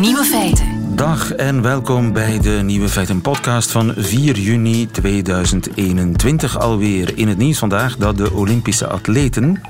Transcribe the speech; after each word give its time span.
Nieuwe 0.00 0.24
feiten. 0.24 0.96
Dag 0.96 1.32
en 1.32 1.62
welkom 1.62 2.12
bij 2.12 2.40
de 2.40 2.50
Nieuwe 2.50 2.88
Feiten 2.88 3.20
podcast 3.20 3.70
van 3.70 3.92
4 3.96 4.38
juni 4.38 4.86
2021 4.90 6.58
alweer. 6.58 7.18
In 7.18 7.28
het 7.28 7.38
nieuws 7.38 7.58
vandaag 7.58 7.96
dat 7.96 8.16
de 8.16 8.32
Olympische 8.32 8.86
atleten 8.86 9.60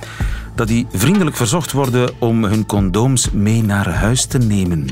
dat 0.54 0.68
die 0.68 0.86
vriendelijk 0.92 1.36
verzocht 1.36 1.72
worden 1.72 2.10
om 2.18 2.44
hun 2.44 2.66
condooms 2.66 3.30
mee 3.30 3.62
naar 3.62 3.88
huis 3.88 4.26
te 4.26 4.38
nemen. 4.38 4.86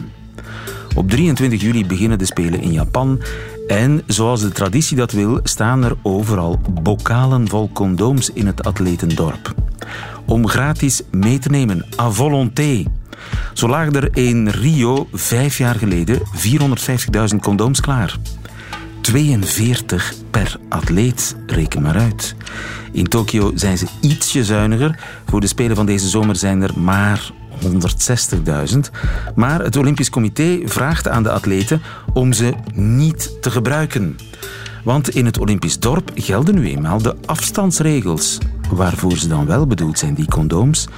Op 0.95 1.11
23 1.11 1.61
juli 1.61 1.87
beginnen 1.87 2.19
de 2.19 2.25
Spelen 2.25 2.61
in 2.61 2.73
Japan 2.73 3.21
en 3.67 4.03
zoals 4.07 4.41
de 4.41 4.51
traditie 4.51 4.97
dat 4.97 5.13
wil, 5.13 5.41
staan 5.43 5.85
er 5.85 5.97
overal 6.03 6.61
bokalen 6.83 7.49
vol 7.49 7.71
condooms 7.73 8.31
in 8.31 8.47
het 8.47 8.65
atletendorp. 8.65 9.55
Om 10.27 10.49
gratis 10.49 11.03
mee 11.11 11.39
te 11.39 11.49
nemen, 11.49 11.87
à 12.01 12.11
volonté. 12.11 12.85
Zo 13.53 13.69
lagen 13.69 13.93
er 13.93 14.17
in 14.17 14.49
Rio 14.49 15.09
vijf 15.13 15.59
jaar 15.59 15.75
geleden 15.75 16.19
450.000 16.19 17.37
condooms 17.41 17.81
klaar. 17.81 18.17
42 19.01 20.15
per 20.31 20.57
atleet, 20.69 21.37
reken 21.47 21.83
maar 21.83 21.97
uit. 21.97 22.35
In 22.93 23.09
Tokio 23.09 23.53
zijn 23.55 23.79
ze 23.79 23.87
ietsje 24.01 24.45
zuiniger. 24.45 24.99
Voor 25.29 25.41
de 25.41 25.47
Spelen 25.47 25.77
van 25.77 25.87
deze 25.87 26.09
zomer 26.09 26.37
zijn 26.37 26.63
er 26.63 26.79
maar 26.79 27.33
160.000. 27.63 28.79
Maar 29.35 29.61
het 29.61 29.77
Olympisch 29.77 30.11
Comité 30.11 30.61
vraagt 30.65 31.09
aan 31.09 31.23
de 31.23 31.31
atleten 31.31 31.83
om 32.13 32.33
ze 32.33 32.53
niet 32.75 33.43
te 33.43 33.51
gebruiken. 33.51 34.17
Want 34.85 35.09
in 35.09 35.25
het 35.25 35.39
Olympisch 35.39 35.79
dorp 35.79 36.11
gelden 36.15 36.55
nu 36.55 36.69
eenmaal 36.69 37.03
de 37.03 37.17
afstandsregels. 37.27 38.39
Waarvoor 38.71 39.17
ze 39.17 39.29
dan 39.29 39.47
wel 39.47 39.67
bedoeld 39.67 39.99
zijn, 39.99 40.15
die 40.15 40.29
condooms? 40.29 40.89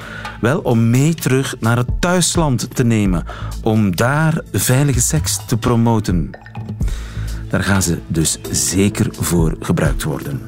Wel 0.41 0.59
om 0.59 0.91
mee 0.91 1.14
terug 1.14 1.55
naar 1.61 1.77
het 1.77 2.00
thuisland 2.00 2.75
te 2.75 2.84
nemen, 2.84 3.25
om 3.62 3.97
daar 3.97 4.41
veilige 4.53 5.00
seks 5.00 5.39
te 5.47 5.56
promoten. 5.56 6.31
Daar 7.48 7.62
gaan 7.62 7.83
ze 7.83 7.98
dus 8.06 8.39
zeker 8.50 9.06
voor 9.11 9.56
gebruikt 9.61 10.03
worden. 10.03 10.41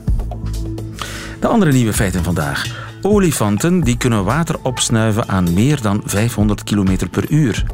De 1.41 1.47
andere 1.47 1.73
nieuwe 1.73 1.93
feiten 1.93 2.25
vandaag. 2.25 2.87
Olifanten 3.03 3.81
die 3.81 3.97
kunnen 3.97 4.25
water 4.25 4.57
opsnuiven 4.63 5.29
aan 5.29 5.55
meer 5.55 5.81
dan 5.83 6.03
500 6.05 6.65
km 6.65 7.09
per 7.11 7.31
uur. 7.31 7.65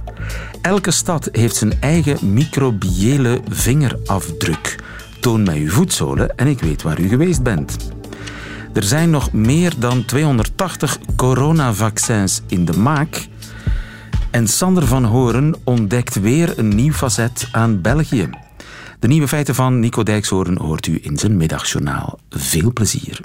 Elke 0.61 0.91
stad 0.91 1.29
heeft 1.33 1.57
zijn 1.57 1.81
eigen 1.81 2.33
microbiële 2.33 3.41
vingerafdruk. 3.49 4.83
Toon 5.21 5.43
mij 5.43 5.59
uw 5.59 5.71
voetzolen 5.71 6.37
en 6.37 6.47
ik 6.47 6.61
weet 6.61 6.83
waar 6.83 7.01
u 7.01 7.09
geweest 7.09 7.43
bent. 7.43 7.77
Er 8.75 8.83
zijn 8.83 9.11
nog 9.11 9.33
meer 9.33 9.73
dan 9.79 10.05
280 10.05 10.99
coronavaccins 11.17 12.43
in 12.49 12.65
de 12.65 12.79
maak. 12.79 13.27
En 14.31 14.49
Sander 14.49 14.87
van 14.87 15.05
Horen 15.05 15.55
ontdekt 15.65 16.21
weer 16.21 16.59
een 16.59 16.69
nieuw 16.69 16.93
facet 16.93 17.49
aan 17.53 17.81
België. 17.81 18.31
De 18.99 19.09
nieuwe 19.09 19.29
feiten 19.29 19.55
van 19.55 19.81
Nico 19.81 20.03
Dijkshoorn 20.03 20.59
hoort 20.59 20.87
u 20.87 20.99
in 21.03 21.19
zijn 21.19 21.37
middagjournaal. 21.37 22.19
Veel 22.31 22.73
plezier. 22.73 23.21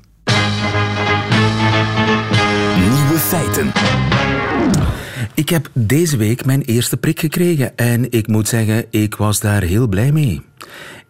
Nieuwe 2.77 3.17
feiten. 3.17 3.72
Ik 5.33 5.50
heb 5.50 5.70
deze 5.73 6.17
week 6.17 6.45
mijn 6.45 6.61
eerste 6.61 6.97
prik 6.97 7.20
gekregen 7.20 7.77
en 7.77 8.11
ik 8.11 8.27
moet 8.27 8.47
zeggen, 8.47 8.86
ik 8.89 9.16
was 9.16 9.39
daar 9.39 9.61
heel 9.61 9.88
blij 9.88 10.11
mee. 10.11 10.42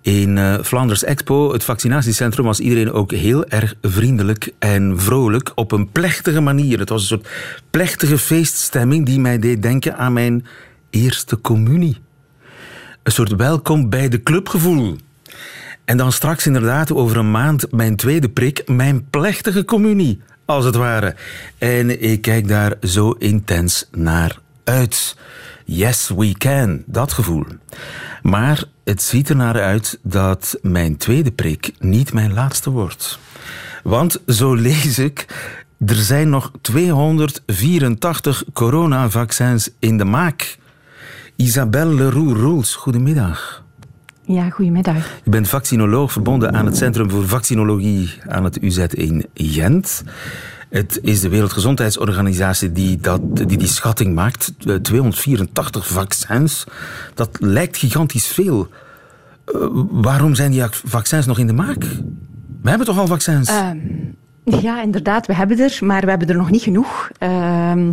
In 0.01 0.37
uh, 0.37 0.59
Flanders 0.63 1.03
Expo, 1.03 1.51
het 1.51 1.63
vaccinatiecentrum, 1.63 2.45
was 2.45 2.59
iedereen 2.59 2.91
ook 2.91 3.11
heel 3.11 3.45
erg 3.45 3.75
vriendelijk 3.81 4.53
en 4.59 4.99
vrolijk 4.99 5.51
op 5.55 5.71
een 5.71 5.91
plechtige 5.91 6.39
manier. 6.39 6.79
Het 6.79 6.89
was 6.89 7.01
een 7.01 7.07
soort 7.07 7.27
plechtige 7.69 8.17
feeststemming 8.17 9.05
die 9.05 9.19
mij 9.19 9.39
deed 9.39 9.61
denken 9.61 9.97
aan 9.97 10.13
mijn 10.13 10.45
eerste 10.89 11.41
communie. 11.41 11.97
Een 13.03 13.11
soort 13.11 13.35
welkom 13.35 13.89
bij 13.89 14.09
de 14.09 14.23
clubgevoel. 14.23 14.97
En 15.85 15.97
dan 15.97 16.11
straks 16.11 16.45
inderdaad 16.45 16.91
over 16.91 17.17
een 17.17 17.31
maand 17.31 17.71
mijn 17.71 17.95
tweede 17.95 18.29
prik, 18.29 18.67
mijn 18.67 19.09
plechtige 19.09 19.65
communie, 19.65 20.21
als 20.45 20.65
het 20.65 20.75
ware. 20.75 21.15
En 21.57 22.01
ik 22.01 22.21
kijk 22.21 22.47
daar 22.47 22.75
zo 22.81 23.11
intens 23.11 23.87
naar 23.91 24.39
uit. 24.63 25.15
Yes, 25.71 26.09
we 26.15 26.33
can, 26.37 26.83
dat 26.85 27.13
gevoel. 27.13 27.45
Maar 28.21 28.63
het 28.83 29.01
ziet 29.01 29.29
er 29.29 29.35
naar 29.35 29.61
uit 29.61 29.99
dat 30.03 30.57
mijn 30.61 30.97
tweede 30.97 31.31
prik 31.31 31.71
niet 31.79 32.13
mijn 32.13 32.33
laatste 32.33 32.69
wordt. 32.69 33.19
Want 33.83 34.21
zo 34.27 34.53
lees 34.53 34.99
ik, 34.99 35.25
er 35.85 35.95
zijn 35.95 36.29
nog 36.29 36.51
284 36.61 38.43
coronavaccins 38.53 39.69
in 39.79 39.97
de 39.97 40.05
maak. 40.05 40.57
Isabelle 41.35 41.93
Leroux-Roels, 41.93 42.75
goedemiddag. 42.75 43.63
Ja, 44.21 44.49
goedemiddag. 44.49 44.95
Je 45.23 45.29
bent 45.29 45.49
vaccinoloog 45.49 46.11
verbonden 46.11 46.53
aan 46.53 46.65
het 46.65 46.77
Centrum 46.77 47.09
voor 47.09 47.27
Vaccinologie 47.27 48.13
aan 48.27 48.43
het 48.43 48.61
UZ 48.61 48.77
in 48.77 49.25
Gent. 49.33 50.03
Het 50.69 50.99
is 51.01 51.21
de 51.21 51.29
Wereldgezondheidsorganisatie 51.29 52.71
die, 52.71 52.97
dat, 52.97 53.21
die 53.35 53.57
die 53.57 53.67
schatting 53.67 54.15
maakt. 54.15 54.53
284 54.81 55.87
vaccins. 55.87 56.63
Dat 57.13 57.29
lijkt 57.39 57.77
gigantisch 57.77 58.27
veel. 58.27 58.67
Uh, 59.55 59.67
waarom 59.91 60.35
zijn 60.35 60.51
die 60.51 60.63
vaccins 60.83 61.25
nog 61.25 61.39
in 61.39 61.47
de 61.47 61.53
maak? 61.53 61.81
We 62.61 62.69
hebben 62.69 62.87
toch 62.87 62.99
al 62.99 63.07
vaccins? 63.07 63.49
Uh, 63.49 63.69
ja, 64.43 64.81
inderdaad, 64.81 65.27
we 65.27 65.35
hebben 65.35 65.59
er, 65.59 65.77
maar 65.81 66.01
we 66.01 66.09
hebben 66.09 66.27
er 66.27 66.37
nog 66.37 66.51
niet 66.51 66.61
genoeg. 66.61 67.09
Uh, 67.19 67.87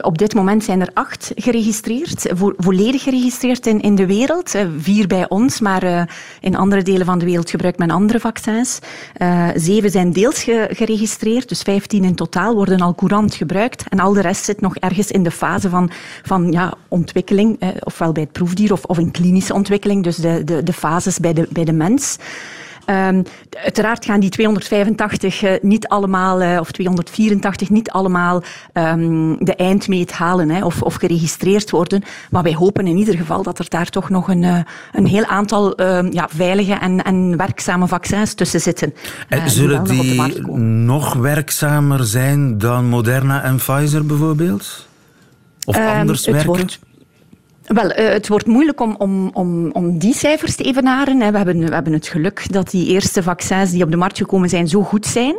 op 0.00 0.18
dit 0.18 0.34
moment 0.34 0.64
zijn 0.64 0.80
er 0.80 0.90
acht 0.94 1.32
geregistreerd, 1.34 2.32
volledig 2.56 3.02
geregistreerd 3.02 3.66
in, 3.66 3.80
in 3.80 3.94
de 3.94 4.06
wereld. 4.06 4.54
Eh, 4.54 4.66
vier 4.78 5.06
bij 5.06 5.28
ons, 5.28 5.60
maar 5.60 5.84
uh, 5.84 6.02
in 6.40 6.56
andere 6.56 6.82
delen 6.82 7.06
van 7.06 7.18
de 7.18 7.24
wereld 7.24 7.50
gebruikt 7.50 7.78
men 7.78 7.90
andere 7.90 8.20
vaccins. 8.20 8.78
Uh, 9.18 9.48
zeven 9.54 9.90
zijn 9.90 10.12
deels 10.12 10.42
ge 10.42 10.68
geregistreerd, 10.70 11.48
dus 11.48 11.62
vijftien 11.62 12.04
in 12.04 12.14
totaal 12.14 12.54
worden 12.54 12.80
al 12.80 12.94
courant 12.94 13.34
gebruikt. 13.34 13.84
En 13.88 14.00
al 14.00 14.12
de 14.12 14.20
rest 14.20 14.44
zit 14.44 14.60
nog 14.60 14.76
ergens 14.76 15.10
in 15.10 15.22
de 15.22 15.30
fase 15.30 15.68
van, 15.68 15.90
van 16.22 16.52
ja, 16.52 16.74
ontwikkeling, 16.88 17.56
eh, 17.58 17.68
ofwel 17.80 18.12
bij 18.12 18.22
het 18.22 18.32
proefdier 18.32 18.72
of, 18.72 18.84
of 18.84 18.98
in 18.98 19.10
klinische 19.10 19.54
ontwikkeling, 19.54 20.02
dus 20.04 20.16
de, 20.16 20.44
de, 20.44 20.62
de 20.62 20.72
fases 20.72 21.18
bij 21.18 21.32
de, 21.32 21.46
bij 21.50 21.64
de 21.64 21.72
mens. 21.72 22.18
Um, 22.90 23.22
uiteraard 23.62 24.04
gaan 24.04 24.20
die 24.20 24.30
285 24.30 25.42
uh, 25.42 25.52
niet 25.62 25.88
allemaal, 25.88 26.42
uh, 26.42 26.56
of 26.60 26.70
284 26.70 27.70
niet 27.70 27.90
allemaal 27.90 28.42
um, 28.74 29.44
de 29.44 29.54
eindmeet 29.54 30.12
halen 30.12 30.50
hè, 30.50 30.64
of, 30.64 30.82
of, 30.82 30.94
geregistreerd 30.94 31.70
worden. 31.70 32.02
Maar 32.30 32.42
wij 32.42 32.54
hopen 32.54 32.86
in 32.86 32.96
ieder 32.96 33.16
geval 33.16 33.42
dat 33.42 33.58
er 33.58 33.66
daar 33.68 33.88
toch 33.88 34.08
nog 34.08 34.28
een, 34.28 34.42
uh, 34.42 34.58
een 34.92 35.06
heel 35.06 35.24
aantal 35.24 35.82
ja, 36.12 36.28
veilige 36.28 36.72
en, 36.72 37.04
en, 37.04 37.36
werkzame 37.36 37.86
vaccins 37.86 38.34
tussen 38.34 38.60
zitten. 38.60 38.94
En 39.28 39.50
zullen 39.50 39.84
die, 39.84 40.22
die 40.22 40.50
nog 40.56 41.14
werkzamer 41.14 42.04
zijn 42.04 42.58
dan 42.58 42.88
Moderna 42.88 43.42
en 43.42 43.56
Pfizer 43.56 44.06
bijvoorbeeld? 44.06 44.88
Of 45.64 45.76
um, 45.76 45.86
anders 45.86 46.26
werken? 46.26 46.46
Wordt, 46.46 46.78
wel, 47.74 47.90
uh, 47.90 48.08
het 48.08 48.28
wordt 48.28 48.46
moeilijk 48.46 48.80
om, 48.80 48.94
om, 48.98 49.30
om, 49.32 49.70
om 49.70 49.98
die 49.98 50.14
cijfers 50.14 50.56
te 50.56 50.62
evenaren. 50.62 51.18
We 51.18 51.36
hebben, 51.36 51.58
we 51.58 51.74
hebben 51.74 51.92
het 51.92 52.08
geluk 52.08 52.52
dat 52.52 52.70
die 52.70 52.86
eerste 52.86 53.22
vaccins 53.22 53.70
die 53.70 53.84
op 53.84 53.90
de 53.90 53.96
markt 53.96 54.18
gekomen 54.18 54.48
zijn 54.48 54.68
zo 54.68 54.82
goed 54.82 55.06
zijn. 55.06 55.36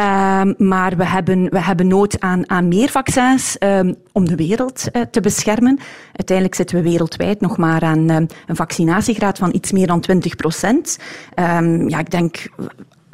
Uh, 0.00 0.42
maar 0.58 0.96
we 0.96 1.06
hebben, 1.06 1.50
we 1.50 1.60
hebben 1.60 1.88
nood 1.88 2.20
aan, 2.20 2.50
aan 2.50 2.68
meer 2.68 2.88
vaccins 2.88 3.56
uh, 3.58 3.80
om 4.12 4.24
de 4.28 4.34
wereld 4.34 4.86
uh, 4.92 5.02
te 5.02 5.20
beschermen. 5.20 5.78
Uiteindelijk 6.06 6.56
zitten 6.56 6.76
we 6.76 6.82
wereldwijd 6.82 7.40
nog 7.40 7.56
maar 7.56 7.82
aan 7.82 8.08
een 8.08 8.28
vaccinatiegraad 8.46 9.38
van 9.38 9.54
iets 9.54 9.72
meer 9.72 9.86
dan 9.86 10.00
20 10.00 10.36
procent. 10.36 10.98
Ehm, 11.34 11.88
ja, 11.88 11.98
ik 11.98 12.10
denk 12.10 12.48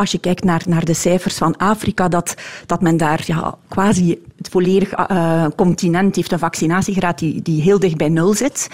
als 0.00 0.12
je 0.12 0.18
kijkt 0.18 0.44
naar, 0.44 0.62
naar 0.66 0.84
de 0.84 0.94
cijfers 0.94 1.36
van 1.36 1.56
Afrika, 1.56 2.08
dat, 2.08 2.34
dat 2.66 2.80
men 2.80 2.96
daar 2.96 3.22
ja, 3.26 3.54
quasi 3.68 4.22
het 4.40 4.48
volledige 4.48 5.08
uh, 5.10 5.46
continent 5.56 6.16
heeft 6.16 6.32
een 6.32 6.38
vaccinatiegraad 6.38 7.18
die, 7.18 7.42
die 7.42 7.62
heel 7.62 7.78
dicht 7.78 7.96
bij 7.96 8.08
nul 8.08 8.34
zit. 8.34 8.68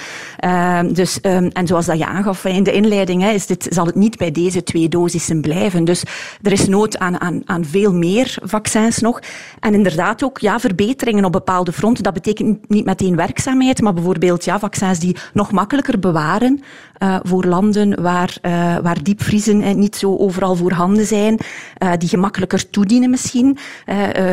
Uh, 0.45 0.81
dus, 0.93 1.19
um, 1.23 1.51
en 1.53 1.67
zoals 1.67 1.87
dat 1.87 1.99
je 1.99 2.07
aangaf 2.07 2.45
in 2.45 2.63
de 2.63 2.73
inleiding, 2.73 3.23
hè, 3.23 3.31
is 3.31 3.47
dit, 3.47 3.67
zal 3.71 3.87
het 3.87 3.95
niet 3.95 4.17
bij 4.17 4.31
deze 4.31 4.63
twee 4.63 4.89
dosissen 4.89 5.41
blijven. 5.41 5.85
Dus 5.85 6.03
er 6.43 6.53
is 6.53 6.67
nood 6.67 6.99
aan, 6.99 7.21
aan, 7.21 7.43
aan 7.45 7.65
veel 7.65 7.93
meer 7.93 8.39
vaccins 8.43 8.99
nog. 8.99 9.21
En 9.61 9.75
inderdaad 9.75 10.25
ook 10.25 10.39
ja, 10.39 10.61
verbeteringen 10.61 11.25
op 11.25 11.33
bepaalde 11.33 11.73
fronten. 11.73 12.05
Dat 12.05 12.15
betekent 12.15 12.69
niet 12.69 12.85
meteen 12.85 13.17
werkzaamheid, 13.17 13.81
maar 13.81 13.95
bijvoorbeeld 13.95 14.45
ja, 14.45 14.59
vaccins 14.59 14.99
die 14.99 15.17
nog 15.33 15.53
makkelijker 15.53 15.99
bewaren 15.99 16.61
uh, 16.99 17.17
voor 17.23 17.45
landen 17.45 18.03
waar, 18.03 18.39
waar 18.83 19.03
diepvriezen 19.03 19.79
niet 19.79 19.97
zo 19.97 20.17
overal 20.17 20.57
voorhanden 20.57 21.07
zijn, 21.07 21.39
die 21.99 22.09
gemakkelijker 22.09 22.71
toedienen 22.71 23.11
misschien. 23.11 23.59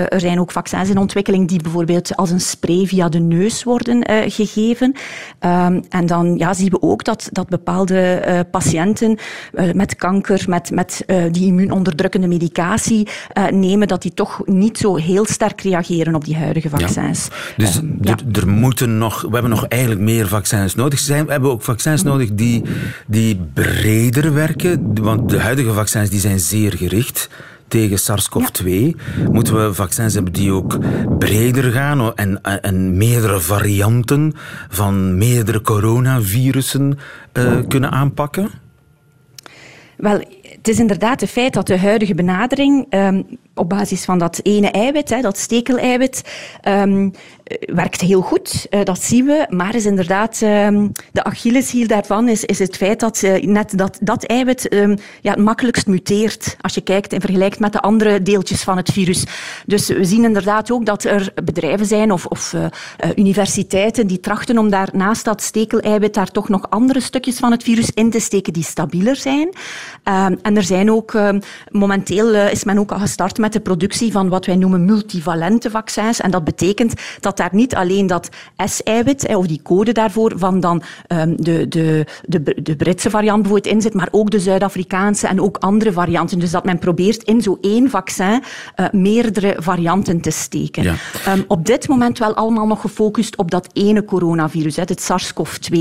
er 0.09 0.19
zijn 0.19 0.39
ook 0.39 0.51
vaccins 0.51 0.89
in 0.89 0.97
ontwikkeling 0.97 1.21
ontwikkeling 1.23 1.47
die 1.47 1.61
bijvoorbeeld 1.61 2.15
als 2.15 2.29
een 2.29 2.41
spray 2.41 2.85
via 2.85 3.09
de 3.09 3.19
neus 3.19 3.63
worden 3.63 4.11
uh, 4.11 4.17
gegeven. 4.27 4.93
Um, 5.39 5.83
en 5.89 6.05
dan 6.05 6.37
ja, 6.37 6.53
zien 6.53 6.69
we 6.69 6.81
ook 6.81 7.03
dat, 7.03 7.29
dat 7.31 7.49
bepaalde 7.49 8.23
uh, 8.27 8.39
patiënten 8.51 9.17
uh, 9.53 9.71
met 9.73 9.95
kanker, 9.95 10.43
met, 10.47 10.71
met 10.71 11.05
die 11.31 11.45
immuunonderdrukkende 11.45 12.27
medicatie 12.27 13.07
nemen, 13.51 13.87
dat 13.87 14.01
die 14.01 14.13
toch 14.13 14.41
niet 14.45 14.77
zo 14.77 14.95
heel 14.95 15.25
sterk 15.25 15.61
reageren 15.61 16.15
op 16.15 16.25
die 16.25 16.35
huidige 16.35 16.69
vaccins. 16.69 17.27
Ja. 17.57 17.65
Dus 17.65 17.79
ja. 18.01 18.17
er 18.31 18.47
moeten 18.47 18.97
nog, 18.97 19.21
we 19.21 19.29
hebben 19.31 19.49
nog 19.49 19.65
eigenlijk 19.67 20.01
meer 20.01 20.27
vaccins 20.27 20.75
nodig. 20.75 20.99
Zijn, 20.99 21.25
we 21.25 21.31
hebben 21.31 21.51
ook 21.51 21.61
vaccins 21.61 22.03
nodig 22.03 22.33
die, 22.33 22.63
die 23.07 23.39
breder 23.53 24.33
werken, 24.33 25.03
want 25.03 25.29
de 25.29 25.39
huidige 25.39 25.73
vaccins 25.73 26.09
die 26.09 26.19
zijn 26.19 26.39
zeer 26.39 26.73
gericht 26.77 27.29
tegen 27.73 27.99
SARS-CoV-2. 27.99 28.67
Moeten 29.31 29.65
we 29.65 29.73
vaccins 29.73 30.13
hebben 30.13 30.33
die 30.33 30.51
ook 30.51 30.77
breder 31.17 31.71
gaan 31.71 32.15
en, 32.15 32.41
en 32.41 32.97
meerdere 32.97 33.39
varianten 33.39 34.33
van 34.69 35.17
meerdere 35.17 35.61
coronavirussen 35.61 36.97
uh, 37.33 37.59
kunnen 37.67 37.91
aanpakken? 37.91 38.49
Wel, 39.97 40.23
het 40.41 40.67
is 40.67 40.79
inderdaad 40.79 41.21
het 41.21 41.29
feit 41.29 41.53
dat 41.53 41.67
de 41.67 41.77
huidige 41.77 42.15
benadering 42.15 42.93
um, 42.93 43.25
op 43.55 43.69
basis 43.69 44.05
van 44.05 44.17
dat 44.17 44.39
ene 44.43 44.71
eiwit, 44.71 45.09
hè, 45.09 45.21
dat 45.21 45.37
stekeleiwit, 45.37 46.21
um, 46.67 47.11
werkt 47.59 48.01
heel 48.01 48.21
goed. 48.21 48.67
Uh, 48.69 48.83
dat 48.83 49.01
zien 49.01 49.25
we. 49.25 49.45
Maar 49.49 49.75
is 49.75 49.85
inderdaad 49.85 50.41
um, 50.41 50.91
de 51.11 51.23
Achilleshiel 51.23 51.87
daarvan 51.87 52.27
is, 52.27 52.45
is 52.45 52.59
het 52.59 52.77
feit 52.77 52.99
dat 52.99 53.21
uh, 53.21 53.43
net 53.43 53.77
dat, 53.77 53.97
dat 54.01 54.23
eiwit 54.23 54.67
ja, 55.21 55.31
het 55.31 55.39
makkelijkst 55.39 55.87
muteert 55.87 56.57
als 56.61 56.73
je 56.73 56.81
kijkt 56.81 57.13
en 57.13 57.21
vergelijkt 57.21 57.59
met 57.59 57.73
de 57.73 57.81
andere 57.81 58.21
deeltjes 58.21 58.63
van 58.63 58.77
het 58.77 58.91
virus. 58.91 59.23
Dus 59.65 59.87
we 59.87 60.05
zien 60.05 60.23
inderdaad 60.23 60.71
ook 60.71 60.85
dat 60.85 61.03
er 61.03 61.31
bedrijven 61.43 61.85
zijn 61.85 62.11
of, 62.11 62.25
of 62.25 62.55
universiteiten 63.15 64.07
die 64.07 64.19
trachten 64.19 64.57
om 64.57 64.69
daar 64.69 64.89
naast 64.93 65.25
dat 65.25 65.41
stekeleiwit 65.41 66.13
daar 66.13 66.31
toch 66.31 66.49
nog 66.49 66.69
andere 66.69 66.99
stukjes 66.99 67.37
van 67.37 67.51
het 67.51 67.63
virus 67.63 67.91
in 67.93 68.09
te 68.09 68.19
steken 68.19 68.53
die 68.53 68.63
stabieler 68.63 69.15
zijn. 69.15 69.53
en 70.41 70.55
er 70.55 70.63
zijn 70.63 70.91
ook 70.91 71.17
momenteel 71.71 72.35
is 72.35 72.63
men 72.63 72.77
ook 72.77 72.91
al 72.91 72.99
gestart 72.99 73.37
met 73.43 73.53
de 73.53 73.59
productie 73.59 74.11
van 74.11 74.29
wat 74.29 74.45
wij 74.45 74.55
noemen 74.55 74.85
multivalente 74.85 75.69
vaccins. 75.69 76.21
En 76.21 76.31
dat 76.31 76.43
betekent 76.43 76.93
dat 77.19 77.37
daar 77.37 77.49
niet 77.51 77.75
alleen 77.75 78.07
dat 78.07 78.29
S-eiwit, 78.65 79.35
of 79.35 79.47
die 79.47 79.61
code 79.63 79.91
daarvoor, 79.91 80.33
van 80.35 80.59
dan 80.59 80.81
um, 81.07 81.35
de, 81.43 81.67
de, 81.67 82.05
de, 82.25 82.61
de 82.63 82.75
Britse 82.75 83.09
variant 83.09 83.41
bijvoorbeeld 83.41 83.73
in 83.73 83.81
zit, 83.81 83.93
maar 83.93 84.07
ook 84.11 84.31
de 84.31 84.39
Zuid-Afrikaanse 84.39 85.27
en 85.27 85.41
ook 85.41 85.57
andere 85.57 85.91
varianten. 85.91 86.39
Dus 86.39 86.51
dat 86.51 86.65
men 86.65 86.79
probeert 86.79 87.23
in 87.23 87.41
zo 87.41 87.57
één 87.61 87.89
vaccin 87.89 88.43
uh, 88.75 88.85
meerdere 88.91 89.55
varianten 89.57 90.21
te 90.21 90.31
steken. 90.31 90.83
Ja. 90.83 90.95
Um, 91.27 91.43
op 91.47 91.65
dit 91.65 91.87
moment 91.87 92.19
wel 92.19 92.33
allemaal 92.33 92.67
nog 92.67 92.81
gefocust 92.81 93.37
op 93.37 93.51
dat 93.51 93.69
ene 93.73 94.05
coronavirus, 94.05 94.75
het 94.75 95.01
SARS-CoV-2. 95.01 95.77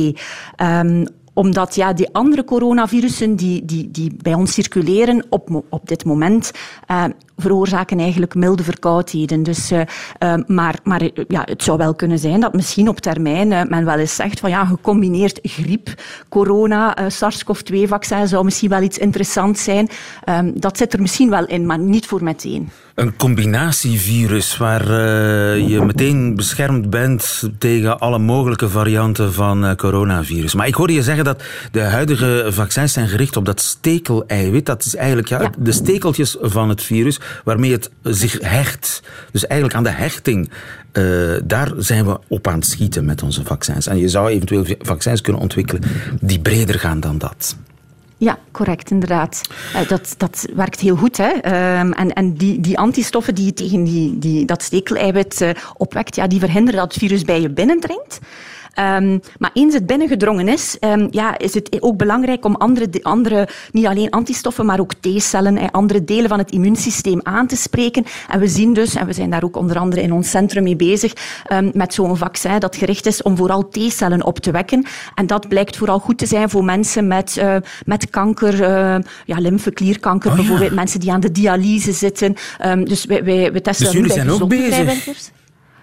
Um, 0.56 1.06
omdat 1.34 1.74
ja, 1.74 1.92
die 1.92 2.14
andere 2.14 2.44
coronavirussen 2.44 3.36
die, 3.36 3.64
die, 3.64 3.90
die 3.90 4.16
bij 4.22 4.34
ons 4.34 4.52
circuleren 4.52 5.26
op, 5.28 5.64
op 5.68 5.88
dit 5.88 6.04
moment 6.04 6.50
uh, 6.90 7.04
veroorzaken 7.42 7.98
eigenlijk 7.98 8.34
milde 8.34 8.62
verkoudheden. 8.62 9.42
Dus, 9.42 9.72
uh, 9.72 9.80
uh, 10.18 10.34
maar 10.46 10.78
maar 10.82 11.02
ja, 11.28 11.42
het 11.44 11.62
zou 11.62 11.78
wel 11.78 11.94
kunnen 11.94 12.18
zijn 12.18 12.40
dat 12.40 12.52
misschien 12.52 12.88
op 12.88 13.00
termijn 13.00 13.48
men 13.48 13.84
wel 13.84 13.98
eens 13.98 14.14
zegt 14.14 14.40
van 14.40 14.50
ja, 14.50 14.64
gecombineerd 14.64 15.38
griep, 15.42 15.88
corona, 16.28 16.96
SARS-CoV-2-vaccin 17.08 18.28
zou 18.28 18.44
misschien 18.44 18.68
wel 18.68 18.82
iets 18.82 18.98
interessants 18.98 19.64
zijn. 19.64 19.88
Um, 20.28 20.60
dat 20.60 20.76
zit 20.76 20.92
er 20.92 21.00
misschien 21.00 21.30
wel 21.30 21.46
in, 21.46 21.66
maar 21.66 21.78
niet 21.78 22.06
voor 22.06 22.22
meteen. 22.22 22.68
Een 22.94 23.16
combinatievirus 23.16 24.56
waar 24.56 24.88
je 25.58 25.84
meteen 25.84 26.34
beschermd 26.34 26.90
bent 26.90 27.50
tegen 27.58 27.98
alle 27.98 28.18
mogelijke 28.18 28.68
varianten 28.68 29.32
van 29.32 29.76
coronavirus. 29.76 30.54
Maar 30.54 30.66
ik 30.66 30.74
hoorde 30.74 30.92
je 30.92 31.02
zeggen 31.02 31.24
dat 31.24 31.42
de 31.72 31.80
huidige 31.80 32.46
vaccins 32.50 32.92
zijn 32.92 33.08
gericht 33.08 33.36
op 33.36 33.44
dat 33.44 33.60
stekeleiwit. 33.60 34.66
Dat 34.66 34.84
is 34.84 34.96
eigenlijk 34.96 35.28
ja, 35.28 35.40
ja. 35.40 35.50
de 35.58 35.72
stekeltjes 35.72 36.36
van 36.40 36.68
het 36.68 36.82
virus 36.82 37.20
waarmee 37.44 37.72
het 37.72 37.90
zich 38.02 38.38
hecht. 38.40 39.02
Dus 39.32 39.46
eigenlijk 39.46 39.78
aan 39.78 39.84
de 39.84 39.90
hechting, 39.90 40.50
uh, 40.92 41.34
daar 41.44 41.72
zijn 41.76 42.04
we 42.06 42.18
op 42.28 42.46
aan 42.46 42.54
het 42.54 42.66
schieten 42.66 43.04
met 43.04 43.22
onze 43.22 43.44
vaccins. 43.44 43.86
En 43.86 43.98
je 43.98 44.08
zou 44.08 44.30
eventueel 44.30 44.64
vaccins 44.78 45.20
kunnen 45.20 45.42
ontwikkelen 45.42 45.82
die 46.20 46.40
breder 46.40 46.78
gaan 46.78 47.00
dan 47.00 47.18
dat. 47.18 47.56
Ja, 48.16 48.38
correct, 48.50 48.90
inderdaad. 48.90 49.40
Uh, 49.74 49.88
dat, 49.88 50.14
dat 50.16 50.46
werkt 50.54 50.80
heel 50.80 50.96
goed. 50.96 51.16
Hè? 51.16 51.30
Um, 51.80 51.92
en 51.92 52.12
en 52.12 52.34
die, 52.34 52.60
die 52.60 52.78
antistoffen 52.78 53.34
die 53.34 53.44
je 53.44 53.52
tegen 53.52 53.84
die, 53.84 54.18
die, 54.18 54.44
dat 54.44 54.62
stekeleiwit 54.62 55.40
uh, 55.40 55.50
opwekt, 55.76 56.16
ja, 56.16 56.26
die 56.26 56.38
verhinderen 56.38 56.80
dat 56.80 56.94
het 56.94 57.02
virus 57.02 57.24
bij 57.24 57.40
je 57.40 57.50
binnendringt. 57.50 58.18
Um, 58.78 59.20
maar 59.38 59.50
eens 59.52 59.74
het 59.74 59.86
binnengedrongen 59.86 60.48
is, 60.48 60.76
um, 60.80 61.08
ja, 61.10 61.38
is 61.38 61.54
het 61.54 61.76
ook 61.82 61.96
belangrijk 61.96 62.44
om 62.44 62.54
andere, 62.54 62.88
andere 63.02 63.48
niet 63.72 63.86
alleen 63.86 64.10
antistoffen, 64.10 64.66
maar 64.66 64.80
ook 64.80 64.94
T-cellen 64.94 65.56
en 65.56 65.70
andere 65.70 66.04
delen 66.04 66.28
van 66.28 66.38
het 66.38 66.50
immuunsysteem 66.50 67.20
aan 67.22 67.46
te 67.46 67.56
spreken. 67.56 68.04
En 68.28 68.40
we 68.40 68.48
zien 68.48 68.72
dus, 68.72 68.94
en 68.94 69.06
we 69.06 69.12
zijn 69.12 69.30
daar 69.30 69.44
ook 69.44 69.56
onder 69.56 69.78
andere 69.78 70.02
in 70.02 70.12
ons 70.12 70.30
centrum 70.30 70.62
mee 70.62 70.76
bezig, 70.76 71.12
um, 71.52 71.70
met 71.74 71.94
zo'n 71.94 72.16
vaccin 72.16 72.58
dat 72.58 72.76
gericht 72.76 73.06
is 73.06 73.22
om 73.22 73.36
vooral 73.36 73.68
T-cellen 73.68 74.24
op 74.24 74.38
te 74.38 74.50
wekken. 74.50 74.86
En 75.14 75.26
dat 75.26 75.48
blijkt 75.48 75.76
vooral 75.76 75.98
goed 75.98 76.18
te 76.18 76.26
zijn 76.26 76.50
voor 76.50 76.64
mensen 76.64 77.06
met, 77.06 77.36
uh, 77.38 77.56
met 77.84 78.10
kanker, 78.10 78.54
uh, 78.54 78.96
ja, 79.24 79.38
lymfeklierkanker 79.38 80.30
oh, 80.30 80.36
bijvoorbeeld, 80.36 80.70
ja. 80.70 80.74
mensen 80.74 81.00
die 81.00 81.12
aan 81.12 81.20
de 81.20 81.32
dialyse 81.32 81.92
zitten. 81.92 82.34
dus 82.84 83.04
wij, 83.04 83.24
wij, 83.24 83.52
we 83.52 83.60
testen 83.60 83.84
dus 83.84 83.94
jullie 83.94 84.12
zijn 84.12 84.30
ook 84.30 84.48
bezig? 84.48 85.30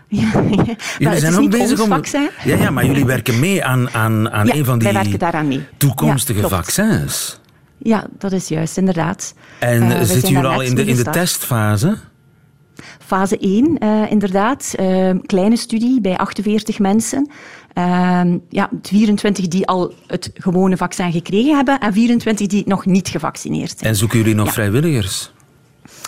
Ja, 0.18 0.32
ja. 0.50 0.76
Jullie 0.98 1.20
zijn 1.20 1.38
ook 1.38 1.50
bezig 1.50 1.80
om. 1.80 2.02
Ja, 2.44 2.56
ja, 2.56 2.70
maar 2.70 2.86
jullie 2.86 3.06
werken 3.06 3.40
mee 3.40 3.64
aan, 3.64 3.90
aan, 3.90 4.32
aan 4.32 4.48
ja, 4.48 4.56
een 4.56 4.66
van 4.66 4.80
die 4.80 5.64
toekomstige 5.78 6.48
vaccins. 6.48 7.40
Ja, 7.78 8.08
dat 8.18 8.32
is 8.32 8.48
juist, 8.48 8.78
inderdaad. 8.78 9.34
En 9.60 9.84
uh, 9.84 10.02
zitten 10.02 10.32
jullie 10.32 10.48
al 10.48 10.62
in 10.62 10.76
de, 10.76 10.86
in 10.86 10.96
de 10.96 11.04
testfase? 11.04 11.98
Fase 13.06 13.38
1, 13.38 13.78
uh, 13.84 14.02
eh, 14.04 14.12
inderdaad. 14.12 14.76
Uh, 14.80 15.12
kleine 15.26 15.58
studie 15.58 16.02
bij 16.02 16.18
48 16.18 16.80
mensen. 16.80 17.32
ja, 18.50 18.70
24 18.82 19.48
die 19.48 19.68
al 19.68 19.94
het 20.08 20.32
gewone 20.34 20.78
vaccin 20.78 21.12
gekregen 21.12 21.56
hebben 21.56 21.80
en 21.80 21.94
24 21.94 22.48
die 22.48 22.64
nog 22.66 22.86
niet 22.86 23.08
gevaccineerd 23.08 23.78
zijn. 23.78 23.92
En 23.92 23.96
zoeken 23.96 24.18
jullie 24.18 24.36
nog 24.36 24.54
vrijwilligers? 24.54 25.32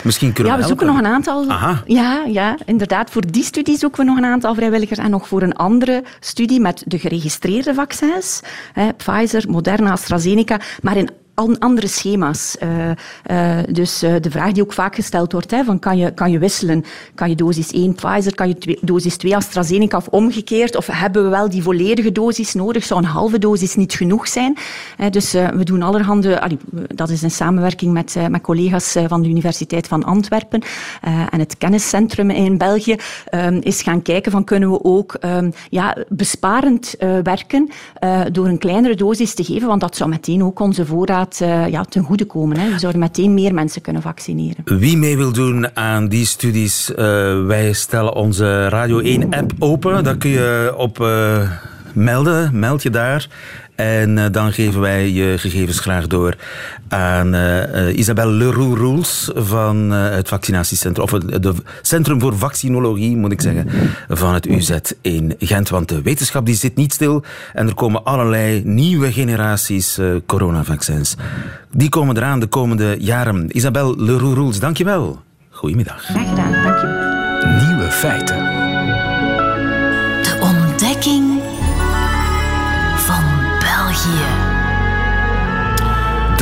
Misschien 0.04 0.34
kunnen 0.34 0.54
ja, 0.54 0.60
we 0.60 0.68
zoeken 0.68 0.88
nog 0.88 0.98
een 0.98 1.06
aantal. 1.06 1.50
Aha. 1.50 1.84
Ja, 1.86 2.24
ja, 2.28 2.58
inderdaad. 2.66 3.10
Voor 3.10 3.32
die 3.32 3.44
studie 3.44 3.78
zoeken 3.78 4.00
we 4.00 4.06
nog 4.06 4.18
een 4.18 4.26
aantal 4.26 4.56
vrijwilligers. 4.56 5.00
En 5.00 5.10
nog 5.10 5.28
voor 5.28 5.42
een 5.42 5.56
andere 5.56 6.04
studie 6.20 6.60
met 6.60 6.84
de 6.88 7.00
geregistreerde 7.00 7.74
vaccins. 7.74 8.42
Hè, 8.74 8.94
Pfizer, 8.94 9.50
Moderna, 9.50 9.92
AstraZeneca. 9.92 10.60
Maar 10.82 10.98
in 10.98 11.10
andere 11.60 11.88
schema's. 11.88 12.56
Uh, 12.64 12.90
uh, 13.32 13.64
dus 13.72 14.04
uh, 14.04 14.16
de 14.22 14.32
vraag 14.32 14.52
die 14.52 14.64
ook 14.64 14.74
vaak 14.74 14.96
gesteld 14.96 15.32
wordt, 15.32 15.52
hè, 15.52 15.64
van 15.64 15.80
kan, 15.80 15.98
je, 15.98 16.14
kan 16.14 16.32
je 16.32 16.40
wisselen? 16.40 16.84
Kan 17.16 17.30
je 17.30 17.36
dosis 17.36 17.72
1 17.72 17.96
Pfizer, 17.96 18.36
kan 18.36 18.48
je 18.48 18.78
dosis 18.82 19.18
2 19.18 19.36
AstraZeneca 19.36 19.98
of 19.98 20.08
omgekeerd? 20.08 20.76
Of 20.76 20.88
hebben 20.88 21.24
we 21.24 21.30
wel 21.30 21.50
die 21.50 21.64
volledige 21.64 22.12
dosis 22.12 22.54
nodig? 22.54 22.84
Zou 22.84 23.00
een 23.00 23.10
halve 23.10 23.40
dosis 23.40 23.76
niet 23.76 23.94
genoeg 23.94 24.28
zijn? 24.28 24.58
dus 25.10 25.32
we 25.32 25.64
doen 25.64 25.82
allerhande... 25.82 26.42
Allee, 26.42 26.58
dat 26.96 27.10
is 27.10 27.22
een 27.22 27.32
samenwerking 27.32 27.94
met, 27.94 28.16
met 28.30 28.42
collega's 28.42 28.96
van 29.08 29.22
de 29.22 29.30
Universiteit 29.30 29.88
van 29.88 30.04
Antwerpen 30.04 30.62
en 31.30 31.40
het 31.40 31.58
kenniscentrum 31.58 32.30
in 32.30 32.58
België 32.58 32.96
um, 33.32 33.60
is 33.62 33.82
gaan 33.82 34.02
kijken 34.02 34.32
van 34.32 34.44
kunnen 34.44 34.72
we 34.72 34.84
ook 34.84 35.18
um, 35.26 35.54
ja, 35.70 35.98
besparend 36.10 36.96
werken 37.24 37.70
door 38.32 38.48
een 38.48 38.58
kleinere 38.58 38.96
dosis 38.96 39.34
te 39.34 39.44
geven, 39.44 39.68
want 39.68 39.82
dat 39.82 39.96
zou 39.96 40.10
meteen 40.10 40.44
ook 40.44 40.60
onze 40.60 40.86
voorraad 40.86 41.31
uh, 41.40 41.68
ja, 41.68 41.84
ten 41.84 42.04
goede 42.04 42.26
komen. 42.26 42.60
Hè. 42.60 42.72
We 42.72 42.80
zouden 42.80 43.02
meteen 43.02 43.34
meer 43.34 43.54
mensen 43.54 43.82
kunnen 43.82 44.02
vaccineren. 44.02 44.64
Wie 44.80 44.98
mee 44.98 45.18
wil 45.18 45.32
doen 45.32 45.76
aan 45.76 46.08
die 46.08 46.26
studies, 46.26 46.90
uh, 46.90 46.96
wij 47.46 47.74
stellen 47.74 48.14
onze 48.14 48.70
Radio 48.70 49.02
1-app 49.02 49.52
open. 49.60 50.04
Daar 50.04 50.18
kun 50.18 50.30
je 50.30 50.74
op 50.78 51.00
uh, 51.00 51.52
melden, 51.94 52.60
meld 52.60 52.84
je 52.84 52.90
daar. 52.90 53.28
En 53.82 54.18
uh, 54.18 54.26
dan 54.32 54.54
geven 54.54 54.82
wij 54.82 55.10
je 55.10 55.38
gegevens 55.38 55.80
graag 55.80 56.08
door 56.08 56.36
aan 56.88 57.36
uh, 57.36 57.88
uh, 57.88 57.98
Isabelle 57.98 58.32
Leroux 58.32 58.80
Roels 58.80 59.32
van 59.34 59.92
het 59.92 60.28
vaccinatiecentrum, 60.28 61.04
of 61.04 61.12
het 61.12 61.44
de 61.44 61.54
Centrum 61.82 62.20
voor 62.20 62.38
Vaccinologie, 62.38 63.18
moet 63.18 63.32
ik 63.32 63.42
zeggen, 63.42 63.70
van 64.10 64.34
het 64.34 64.46
UZ 64.46 64.78
in 65.02 65.36
Gent. 65.40 65.70
Want 65.70 65.90
de 65.90 66.02
wetenschap 66.02 66.46
die 66.46 66.56
zit 66.56 66.76
niet 66.76 66.94
stil 66.94 67.24
en 67.54 67.68
er 67.68 67.74
komen 67.74 68.04
allerlei 68.04 68.62
nieuwe 68.66 69.12
generaties 69.12 70.00
coronavaccins. 70.26 71.16
Die 71.72 71.90
komen 71.90 72.18
eraan 72.18 72.40
de 72.40 72.48
komende 72.48 72.96
jaren. 73.00 73.58
Isabelle 73.58 73.96
Leroux 73.98 74.36
Roels, 74.36 74.60
dankjewel. 74.60 75.22
Goedemiddag. 75.50 76.04
Graag 76.04 76.30
gedaan, 76.30 76.52
dankjewel. 76.52 77.68
Nieuwe 77.68 77.92
feiten. 77.92 78.51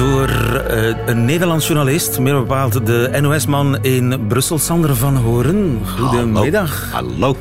Door 0.09 0.29
uh, 0.29 0.95
een 1.05 1.25
Nederlands 1.25 1.67
journalist, 1.67 2.19
meer 2.19 2.33
bepaald 2.33 2.85
de 2.85 3.17
NOS-man 3.21 3.83
in 3.83 4.27
Brussel, 4.27 4.57
Sander 4.57 4.95
van 4.95 5.15
Horen. 5.15 5.79
Goedemiddag. 5.97 6.89
Hallo. 6.91 7.09
Hallo. 7.09 7.37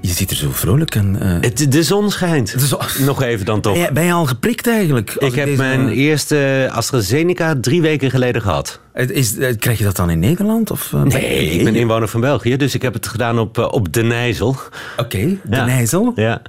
Je 0.00 0.08
ziet 0.08 0.30
er 0.30 0.36
zo 0.36 0.48
vrolijk 0.52 0.94
en... 0.94 1.18
Uh... 1.22 1.36
Het, 1.40 1.72
de 1.72 1.82
zon 1.82 2.10
schijnt. 2.10 2.60
De 2.60 2.66
zon... 2.66 2.78
Nog 3.06 3.22
even 3.22 3.46
dan 3.46 3.60
toch. 3.60 3.92
Ben 3.92 4.04
je 4.04 4.12
al 4.12 4.26
geprikt 4.26 4.68
eigenlijk? 4.68 5.14
Ik 5.18 5.34
heb 5.34 5.46
deze... 5.46 5.62
mijn 5.62 5.88
eerste 5.88 6.68
AstraZeneca 6.72 7.54
drie 7.60 7.82
weken 7.82 8.10
geleden 8.10 8.42
gehad. 8.42 8.80
Is, 8.94 9.34
krijg 9.58 9.78
je 9.78 9.84
dat 9.84 9.96
dan 9.96 10.10
in 10.10 10.18
Nederland? 10.18 10.70
Of, 10.70 10.92
nee, 11.04 11.50
ik 11.50 11.64
ben 11.64 11.74
inwoner 11.74 12.08
van 12.08 12.20
België, 12.20 12.56
dus 12.56 12.74
ik 12.74 12.82
heb 12.82 12.92
het 12.94 13.06
gedaan 13.06 13.38
op, 13.38 13.58
op 13.58 13.92
De 13.92 14.02
Nijzel. 14.02 14.48
Oké, 14.48 14.60
okay, 14.96 15.38
De 15.42 15.56
ja. 15.56 15.64
Nijzel. 15.64 16.12
Ja. 16.14 16.42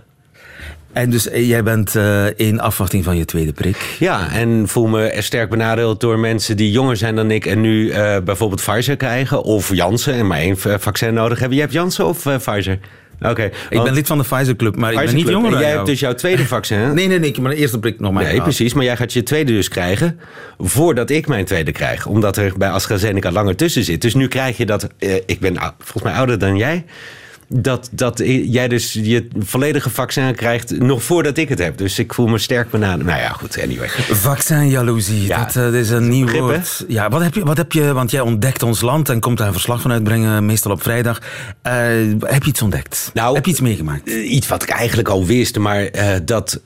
En 0.94 1.10
dus 1.10 1.28
jij 1.34 1.64
bent 1.64 1.96
uh, 1.96 2.26
in 2.36 2.60
afwachting 2.60 3.04
van 3.04 3.18
je 3.18 3.26
tweede 3.26 3.54
prik? 3.54 3.96
Ja, 4.00 4.32
en 4.32 4.68
voel 4.68 4.88
me 4.88 5.16
sterk 5.18 5.50
benadeeld 5.50 6.02
door 6.02 6.20
mensen 6.20 6.58
die 6.58 6.72
jonger 6.72 6.98
zijn 6.98 7.16
dan 7.16 7.32
ik... 7.32 7.46
en 7.46 7.62
nu 7.62 7.86
uh, 7.86 8.18
bijvoorbeeld 8.24 8.62
Pfizer 8.62 8.96
krijgen 8.96 9.44
of 9.44 9.76
Janssen 9.76 10.14
en 10.14 10.28
maar 10.28 10.38
één 10.38 10.58
vaccin 10.58 11.14
nodig 11.14 11.40
hebben. 11.40 11.56
Je 11.56 11.64
hebt 11.64 11.74
Janssen 11.74 12.06
of 12.06 12.26
uh, 12.26 12.36
Pfizer? 12.36 12.80
Oké. 13.22 13.50
Ik 13.70 13.84
ben 13.84 13.94
lid 13.94 14.08
van 14.08 14.18
de 14.18 14.24
Pfizer 14.24 14.56
Club, 14.56 14.76
maar 14.76 14.92
Pfizer 14.92 15.10
ik 15.10 15.16
ben 15.16 15.24
niet 15.24 15.34
jonger 15.34 15.52
dan 15.52 15.60
jij 15.60 15.68
jou. 15.68 15.76
hebt 15.76 15.90
dus 15.90 16.00
jouw 16.00 16.14
tweede 16.14 16.46
vaccin, 16.46 16.78
hè? 16.78 16.94
nee, 16.94 17.08
nee, 17.08 17.20
nee, 17.20 17.36
maar 17.42 17.52
de 17.52 17.58
eerste 17.58 17.80
prik 17.80 18.00
nog 18.00 18.12
maar. 18.12 18.24
Nee, 18.24 18.42
precies, 18.42 18.74
maar 18.74 18.84
jij 18.84 18.98
gaat 18.98 19.14
je 19.14 19.24
tweede 19.24 19.52
dus 19.52 19.68
krijgen 19.68 20.20
voordat 20.58 21.10
ik 21.10 21.28
mijn 21.28 21.46
tweede 21.46 21.72
krijg. 21.72 22.06
Omdat 22.06 22.38
er 22.38 22.54
bij 22.58 22.70
AstraZeneca 22.70 23.32
langer 23.32 23.56
tussen 23.56 23.84
zit. 23.84 24.02
Dus 24.02 24.14
nu 24.14 24.28
krijg 24.28 24.58
je 24.58 24.66
dat... 24.66 24.88
ik 25.26 25.40
ben 25.40 25.56
volgens 25.78 26.04
mij 26.04 26.14
ouder 26.14 26.40
dan 26.40 26.58
jij 26.58 26.86
dat, 27.48 27.90
dat 27.92 28.22
jij 28.46 28.68
dus 28.68 28.94
je 28.94 29.28
volledige 29.40 29.90
vaccin 29.90 30.36
krijgt 30.36 30.80
nog 30.80 31.04
voordat 31.04 31.38
ik 31.38 31.50
het 31.50 31.60
heb. 31.60 31.78
Dus 31.78 32.00
ik 32.00 32.14
voel 32.14 32.28
me 32.28 32.38
sterk 32.38 32.70
benaderd. 32.70 33.08
Nou 33.08 33.20
ja, 33.20 33.30
goed, 33.30 33.62
anyway. 33.62 33.88
Vaccinjaloezie, 34.10 35.28
ja, 35.28 35.46
dat, 35.46 35.56
uh, 35.56 35.80
is 35.80 35.90
een 35.90 36.10
nieuw 36.10 36.28
grip, 36.28 36.42
woord. 36.42 36.86
Ja, 36.88 37.10
wat 37.10 37.22
heb, 37.22 37.34
je, 37.34 37.44
wat 37.46 37.58
heb 37.58 37.72
je, 37.72 37.94
want 37.94 38.12
jij 38.12 38.22
ontdekt 38.22 38.64
ons 38.64 38.82
land 38.82 39.10
en 39.10 39.20
komt 39.20 39.38
daar 39.38 39.48
een 39.48 39.54
verslag 39.54 39.82
van 39.82 39.92
uitbrengen, 39.92 40.46
meestal 40.46 40.72
op 40.72 40.84
vrijdag. 40.84 41.22
Uh, 41.68 41.74
heb 42.20 42.44
je 42.44 42.50
iets 42.50 42.62
ontdekt? 42.62 43.12
Nou, 43.14 43.36
heb 43.36 43.46
je 43.46 43.52
iets 43.52 43.62
meegemaakt? 43.62 44.10
Iets 44.10 44.48
wat 44.48 44.64
ik 44.64 44.70
eigenlijk 44.70 45.08
al 45.08 45.26
wist, 45.26 45.58
maar 45.58 45.82
uh, 45.96 46.16
dat 46.26 46.62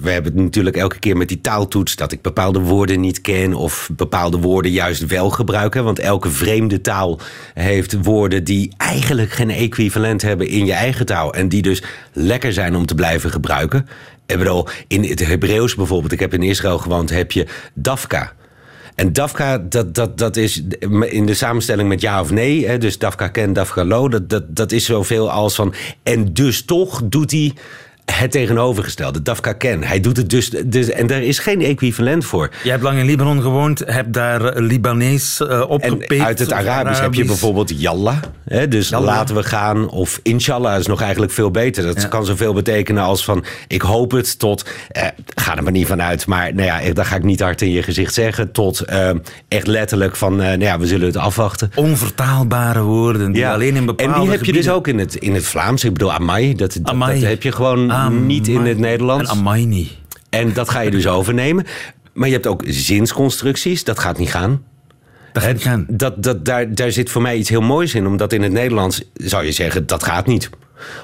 we 0.00 0.10
hebben 0.10 0.32
het 0.32 0.42
natuurlijk 0.42 0.76
elke 0.76 0.98
keer 0.98 1.16
met 1.16 1.28
die 1.28 1.40
taaltoets 1.40 1.96
dat 1.96 2.12
ik 2.12 2.22
bepaalde 2.22 2.60
woorden 2.60 3.00
niet 3.00 3.20
ken 3.20 3.54
of 3.54 3.90
bepaalde 3.96 4.38
woorden 4.38 4.70
juist 4.70 5.06
wel 5.06 5.30
gebruiken. 5.30 5.84
Want 5.84 5.98
elke 5.98 6.30
vreemde 6.30 6.80
taal 6.80 7.20
heeft 7.54 7.96
woorden 8.02 8.44
die 8.44 8.74
eigenlijk 8.76 9.30
geen 9.30 9.50
equivalent 9.50 10.22
hebben 10.22 10.48
in 10.48 10.66
je 10.66 10.72
eigen 10.72 11.06
taal. 11.06 11.34
En 11.34 11.48
die 11.48 11.62
dus 11.62 11.82
lekker 12.12 12.52
zijn 12.52 12.76
om 12.76 12.86
te 12.86 12.94
blijven 12.94 13.30
gebruiken. 13.30 13.88
Ik 14.26 14.38
bedoel, 14.38 14.66
in 14.86 15.04
het 15.04 15.26
Hebreeuws 15.26 15.74
bijvoorbeeld, 15.74 16.12
ik 16.12 16.20
heb 16.20 16.34
in 16.34 16.42
Israël 16.42 16.78
gewoond, 16.78 17.10
heb 17.10 17.32
je 17.32 17.46
dafka. 17.74 18.32
En 18.98 19.12
Dafka, 19.12 19.58
dat, 19.58 19.94
dat, 19.94 20.18
dat 20.18 20.36
is 20.36 20.62
in 21.00 21.26
de 21.26 21.34
samenstelling 21.34 21.88
met 21.88 22.00
ja 22.00 22.20
of 22.20 22.30
nee. 22.30 22.66
Hè, 22.66 22.78
dus 22.78 22.98
Dafka 22.98 23.28
ken, 23.28 23.52
Dafka 23.52 23.84
lo. 23.84 24.08
Dat, 24.08 24.30
dat, 24.30 24.56
dat 24.56 24.72
is 24.72 24.84
zoveel 24.84 25.30
als 25.30 25.54
van. 25.54 25.74
En 26.02 26.32
dus 26.32 26.64
toch 26.64 27.00
doet 27.04 27.30
hij 27.30 27.52
het 28.12 28.30
tegenovergestelde, 28.30 29.22
Dafka 29.22 29.52
Ken. 29.52 29.84
Hij 29.84 30.00
doet 30.00 30.16
het 30.16 30.30
dus, 30.30 30.50
dus, 30.64 30.90
en 30.90 31.06
daar 31.06 31.22
is 31.22 31.38
geen 31.38 31.62
equivalent 31.62 32.24
voor. 32.24 32.50
Jij 32.62 32.72
hebt 32.72 32.82
lang 32.82 32.98
in 32.98 33.04
Libanon 33.04 33.42
gewoond, 33.42 33.82
hebt 33.86 34.12
daar 34.12 34.60
Libanees 34.60 35.40
uh, 35.40 35.64
opgepikt. 35.68 36.22
uit 36.22 36.38
het 36.38 36.52
Arabisch, 36.52 37.00
heb 37.00 37.14
je 37.14 37.24
bijvoorbeeld 37.24 37.80
Yalla. 37.80 38.20
Hè, 38.44 38.68
dus 38.68 38.90
laten 38.90 39.34
we 39.34 39.42
gaan. 39.42 39.90
Of 39.90 40.20
Inshallah 40.22 40.78
is 40.78 40.86
nog 40.86 41.00
eigenlijk 41.02 41.32
veel 41.32 41.50
beter. 41.50 41.84
Dat 41.84 42.02
ja. 42.02 42.08
kan 42.08 42.24
zoveel 42.24 42.52
betekenen 42.52 43.02
als 43.02 43.24
van 43.24 43.44
ik 43.66 43.82
hoop 43.82 44.10
het 44.10 44.38
tot, 44.38 44.64
eh, 44.88 45.06
ga 45.48 45.56
er 45.56 45.62
maar 45.62 45.72
niet 45.72 45.86
van 45.86 46.02
uit. 46.02 46.26
Maar 46.26 46.54
nou 46.54 46.66
ja, 46.66 46.92
dat 46.92 47.06
ga 47.06 47.16
ik 47.16 47.22
niet 47.22 47.40
hard 47.40 47.62
in 47.62 47.70
je 47.70 47.82
gezicht 47.82 48.14
zeggen. 48.14 48.52
Tot 48.52 48.80
eh, 48.80 49.10
echt 49.48 49.66
letterlijk 49.66 50.16
van, 50.16 50.32
uh, 50.32 50.46
nou 50.46 50.60
ja, 50.60 50.78
we 50.78 50.86
zullen 50.86 51.06
het 51.06 51.16
afwachten. 51.16 51.70
Onvertaalbare 51.74 52.82
woorden 52.82 53.32
die 53.32 53.46
alleen 53.46 53.76
in 53.76 53.86
bepaalde 53.86 54.14
En 54.14 54.20
die 54.20 54.30
heb 54.30 54.44
je 54.44 54.52
dus 54.52 54.68
ook 54.68 54.88
in 54.88 54.98
het, 54.98 55.14
in 55.14 55.34
het 55.34 55.44
Vlaams. 55.44 55.84
Ik 55.84 55.92
bedoel, 55.92 56.12
amai, 56.12 56.54
dat, 56.54 56.78
dat, 56.82 56.98
dat 56.98 57.20
heb 57.20 57.42
je 57.42 57.52
gewoon 57.52 58.26
niet 58.26 58.48
in 58.48 58.64
het 58.64 58.78
Nederlands. 58.78 59.30
En 59.30 59.36
amai 59.36 59.66
niet. 59.66 59.90
En 60.30 60.52
dat 60.52 60.70
ga 60.70 60.80
je 60.80 60.90
dus 60.90 61.06
overnemen. 61.18 61.66
Maar 62.12 62.28
je 62.28 62.34
hebt 62.34 62.46
ook 62.46 62.62
zinsconstructies. 62.66 63.84
Dat 63.84 63.98
gaat 63.98 64.18
niet 64.18 64.30
gaan. 64.30 64.62
Dat 65.32 65.42
gaat 65.42 65.52
niet 65.52 65.62
gaan. 65.62 65.86
Dat, 65.88 66.22
dat, 66.22 66.44
daar, 66.44 66.74
daar 66.74 66.92
zit 66.92 67.10
voor 67.10 67.22
mij 67.22 67.36
iets 67.36 67.48
heel 67.48 67.60
moois 67.60 67.94
in. 67.94 68.06
Omdat 68.06 68.32
in 68.32 68.42
het 68.42 68.52
Nederlands 68.52 69.02
zou 69.14 69.44
je 69.44 69.52
zeggen, 69.52 69.86
dat 69.86 70.04
gaat 70.04 70.26
niet. 70.26 70.50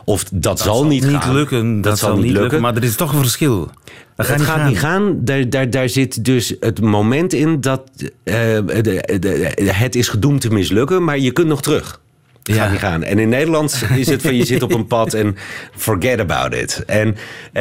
Of 0.04 0.24
dat, 0.32 0.60
zal, 0.60 0.86
niet, 0.86 1.06
niet 1.06 1.26
lukken. 1.26 1.80
Dat, 1.80 1.98
zal 1.98 2.16
niet 2.16 2.32
lukken. 2.32 2.60
Maar 2.60 2.76
er 2.76 2.84
is 2.84 2.96
toch 2.96 3.12
een 3.12 3.18
verschil. 3.18 3.70
Dat 4.16 4.26
gaat, 4.26 4.38
het 4.38 4.48
gaat 4.48 4.68
niet 4.68 4.78
gaan. 4.78 5.24
Daar, 5.24 5.50
daar, 5.50 5.70
daar 5.70 5.88
zit 5.88 6.24
dus 6.24 6.54
het 6.60 6.80
moment 6.80 7.32
in 7.32 7.60
dat 7.60 7.82
uh, 7.96 8.04
de, 8.24 9.18
de, 9.20 9.52
het 9.72 9.94
is 9.94 10.08
gedoemd 10.08 10.40
te 10.40 10.50
mislukken. 10.50 11.04
Maar 11.04 11.18
je 11.18 11.32
kunt 11.32 11.48
nog 11.48 11.62
terug. 11.62 12.00
Het 12.42 12.56
gaat 12.56 12.70
niet 12.70 12.80
gaan. 12.80 13.02
En 13.02 13.18
in 13.18 13.28
Nederland 13.28 13.82
is 13.96 14.06
het 14.06 14.22
van 14.22 14.34
je 14.34 14.44
zit 14.44 14.62
op 14.62 14.72
een 14.72 14.86
pad 14.86 15.14
en 15.14 15.36
forget 15.76 16.20
about 16.20 16.54
it. 16.54 16.82
En 16.86 17.16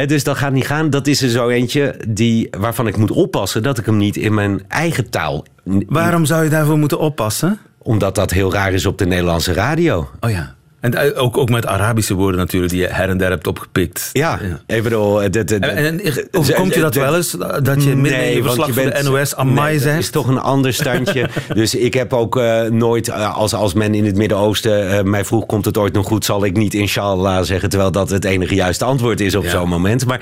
dus 0.06 0.24
dat 0.24 0.36
gaat 0.36 0.52
niet 0.52 0.66
gaan. 0.66 0.90
Dat 0.90 1.06
is 1.06 1.22
er 1.22 1.28
zo 1.28 1.48
eentje 1.48 2.00
die, 2.08 2.48
waarvan 2.58 2.86
ik 2.86 2.96
moet 2.96 3.10
oppassen 3.10 3.62
dat 3.62 3.78
ik 3.78 3.86
hem 3.86 3.96
niet 3.96 4.16
in 4.16 4.34
mijn 4.34 4.62
eigen 4.68 5.10
taal. 5.10 5.44
Waarom 5.86 6.24
zou 6.24 6.44
je 6.44 6.50
daarvoor 6.50 6.78
moeten 6.78 6.98
oppassen? 6.98 7.58
Omdat 7.78 8.14
dat 8.14 8.30
heel 8.30 8.52
raar 8.52 8.72
is 8.72 8.86
op 8.86 8.98
de 8.98 9.06
Nederlandse 9.06 9.52
radio. 9.52 10.08
Oh 10.20 10.30
ja. 10.30 10.54
En 10.84 10.94
eh, 10.94 11.22
ook, 11.22 11.36
ook 11.36 11.50
met 11.50 11.66
Arabische 11.66 12.14
woorden 12.14 12.40
natuurlijk, 12.40 12.72
die 12.72 12.80
je 12.80 12.88
her 12.88 13.08
en 13.08 13.18
der 13.18 13.30
hebt 13.30 13.46
opgepikt. 13.46 14.10
Ja, 14.12 14.38
ja. 14.42 14.74
ik 14.74 14.82
bedoel... 14.82 15.22
Eh, 15.22 15.28
en, 15.34 16.00
je 16.02 16.80
dat 16.80 16.94
wel 16.94 17.16
eens, 17.16 17.36
dat 17.62 17.84
je 17.84 17.96
midden 17.96 18.24
in 18.24 18.36
je 18.36 18.42
verslag 18.42 18.72
van 18.72 18.84
de 18.84 19.02
NOS 19.02 19.36
amai 19.36 19.70
nee, 19.70 19.80
zegt? 19.80 19.98
is 19.98 20.10
toch 20.10 20.28
een 20.28 20.38
ander 20.38 20.72
standje. 20.72 21.28
dus 21.54 21.74
ik 21.74 21.94
heb 21.94 22.12
ook 22.12 22.36
uh, 22.36 22.62
nooit, 22.62 23.08
uh, 23.08 23.36
als, 23.36 23.54
als 23.54 23.74
men 23.74 23.94
in 23.94 24.04
het 24.04 24.16
Midden-Oosten 24.16 24.90
uh, 24.90 25.02
mij 25.02 25.24
vroeg... 25.24 25.46
komt 25.46 25.64
het 25.64 25.78
ooit 25.78 25.92
nog 25.92 26.06
goed, 26.06 26.24
zal 26.24 26.44
ik 26.44 26.56
niet 26.56 26.74
inshallah 26.74 27.42
zeggen... 27.42 27.68
terwijl 27.68 27.92
dat 27.92 28.10
het 28.10 28.24
enige 28.24 28.54
juiste 28.54 28.84
antwoord 28.84 29.20
is 29.20 29.34
op 29.34 29.44
ja. 29.44 29.50
zo'n 29.50 29.68
moment. 29.68 30.06
Maar 30.06 30.20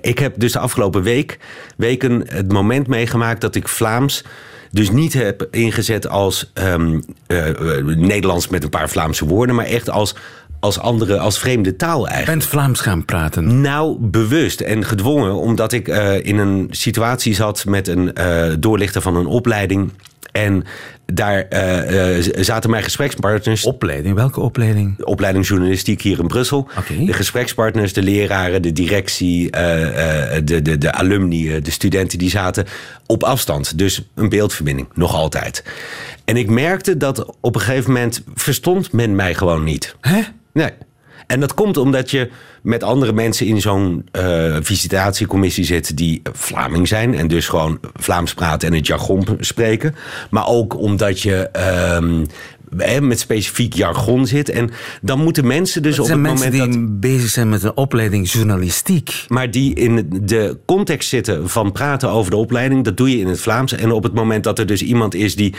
ik 0.00 0.18
heb 0.18 0.34
dus 0.36 0.52
de 0.52 0.58
afgelopen 0.58 1.02
week, 1.02 1.38
weken 1.76 2.24
het 2.26 2.52
moment 2.52 2.86
meegemaakt... 2.86 3.40
dat 3.40 3.54
ik 3.54 3.68
Vlaams 3.68 4.24
dus 4.70 4.90
niet 4.90 5.12
heb 5.12 5.48
ingezet 5.50 6.08
als 6.08 6.50
um, 6.54 7.04
uh, 7.26 7.44
Nederlands 7.84 8.48
met 8.48 8.64
een 8.64 8.70
paar 8.70 8.88
Vlaamse 8.88 9.24
woorden, 9.28 9.54
maar 9.54 9.64
echt 9.64 9.90
als 9.90 10.14
als 10.60 10.78
andere, 10.78 11.18
als 11.18 11.38
vreemde 11.38 11.76
taal 11.76 12.08
eigenlijk. 12.08 12.38
Bent 12.38 12.50
Vlaams 12.50 12.80
gaan 12.80 13.04
praten? 13.04 13.60
Nou, 13.60 13.96
bewust 14.00 14.60
en 14.60 14.84
gedwongen, 14.84 15.34
omdat 15.34 15.72
ik 15.72 15.88
uh, 15.88 16.24
in 16.24 16.38
een 16.38 16.66
situatie 16.70 17.34
zat 17.34 17.64
met 17.64 17.88
een 17.88 18.10
uh, 18.18 18.52
doorlichter 18.58 19.02
van 19.02 19.16
een 19.16 19.26
opleiding. 19.26 19.92
En 20.32 20.64
daar 21.06 21.46
uh, 21.50 22.24
zaten 22.40 22.70
mijn 22.70 22.82
gesprekspartners. 22.82 23.64
Opleiding? 23.64 24.14
Welke 24.14 24.40
opleiding? 24.40 25.04
Opleiding 25.04 25.46
journalistiek 25.46 26.02
hier 26.02 26.18
in 26.18 26.26
Brussel. 26.26 26.68
Okay. 26.78 27.04
De 27.06 27.12
gesprekspartners, 27.12 27.92
de 27.92 28.02
leraren, 28.02 28.62
de 28.62 28.72
directie, 28.72 29.50
de, 29.50 30.60
de, 30.62 30.78
de 30.78 30.92
alumni, 30.92 31.60
de 31.60 31.70
studenten, 31.70 32.18
die 32.18 32.30
zaten 32.30 32.66
op 33.06 33.22
afstand. 33.22 33.78
Dus 33.78 34.02
een 34.14 34.28
beeldverbinding, 34.28 34.88
nog 34.94 35.14
altijd. 35.14 35.64
En 36.28 36.36
ik 36.36 36.50
merkte 36.50 36.96
dat 36.96 37.36
op 37.40 37.54
een 37.54 37.60
gegeven 37.60 37.92
moment 37.92 38.22
verstond 38.34 38.92
men 38.92 39.14
mij 39.14 39.34
gewoon 39.34 39.64
niet. 39.64 39.96
Hè? 40.00 40.20
Nee. 40.52 40.70
En 41.26 41.40
dat 41.40 41.54
komt 41.54 41.76
omdat 41.76 42.10
je 42.10 42.30
met 42.62 42.82
andere 42.82 43.12
mensen 43.12 43.46
in 43.46 43.60
zo'n 43.60 44.08
uh, 44.12 44.56
visitatiecommissie 44.60 45.64
zit 45.64 45.96
die 45.96 46.22
Vlaming 46.32 46.88
zijn 46.88 47.14
en 47.14 47.28
dus 47.28 47.48
gewoon 47.48 47.80
Vlaams 47.94 48.34
praten 48.34 48.68
en 48.68 48.74
het 48.74 48.86
jargon 48.86 49.26
spreken. 49.40 49.94
Maar 50.30 50.46
ook 50.46 50.76
omdat 50.78 51.20
je 51.20 51.50
uh, 51.56 53.00
met 53.00 53.20
specifiek 53.20 53.74
jargon 53.74 54.26
zit. 54.26 54.48
En 54.48 54.70
dan 55.02 55.22
moeten 55.22 55.46
mensen 55.46 55.82
dus 55.82 55.96
dat 55.96 56.04
op 56.04 56.10
het 56.10 56.20
moment 56.20 56.44
moment 56.44 56.72
die 56.72 56.80
dat. 56.80 57.00
bezig 57.00 57.30
zijn 57.30 57.48
met 57.48 57.62
een 57.62 57.76
opleiding 57.76 58.30
journalistiek. 58.30 59.24
Maar 59.28 59.50
die 59.50 59.74
in 59.74 60.08
de 60.22 60.58
context 60.66 61.08
zitten 61.08 61.48
van 61.48 61.72
praten 61.72 62.10
over 62.10 62.30
de 62.30 62.36
opleiding, 62.36 62.84
dat 62.84 62.96
doe 62.96 63.10
je 63.10 63.18
in 63.18 63.28
het 63.28 63.40
Vlaams. 63.40 63.72
En 63.72 63.92
op 63.92 64.02
het 64.02 64.14
moment 64.14 64.44
dat 64.44 64.58
er 64.58 64.66
dus 64.66 64.82
iemand 64.82 65.14
is 65.14 65.36
die 65.36 65.54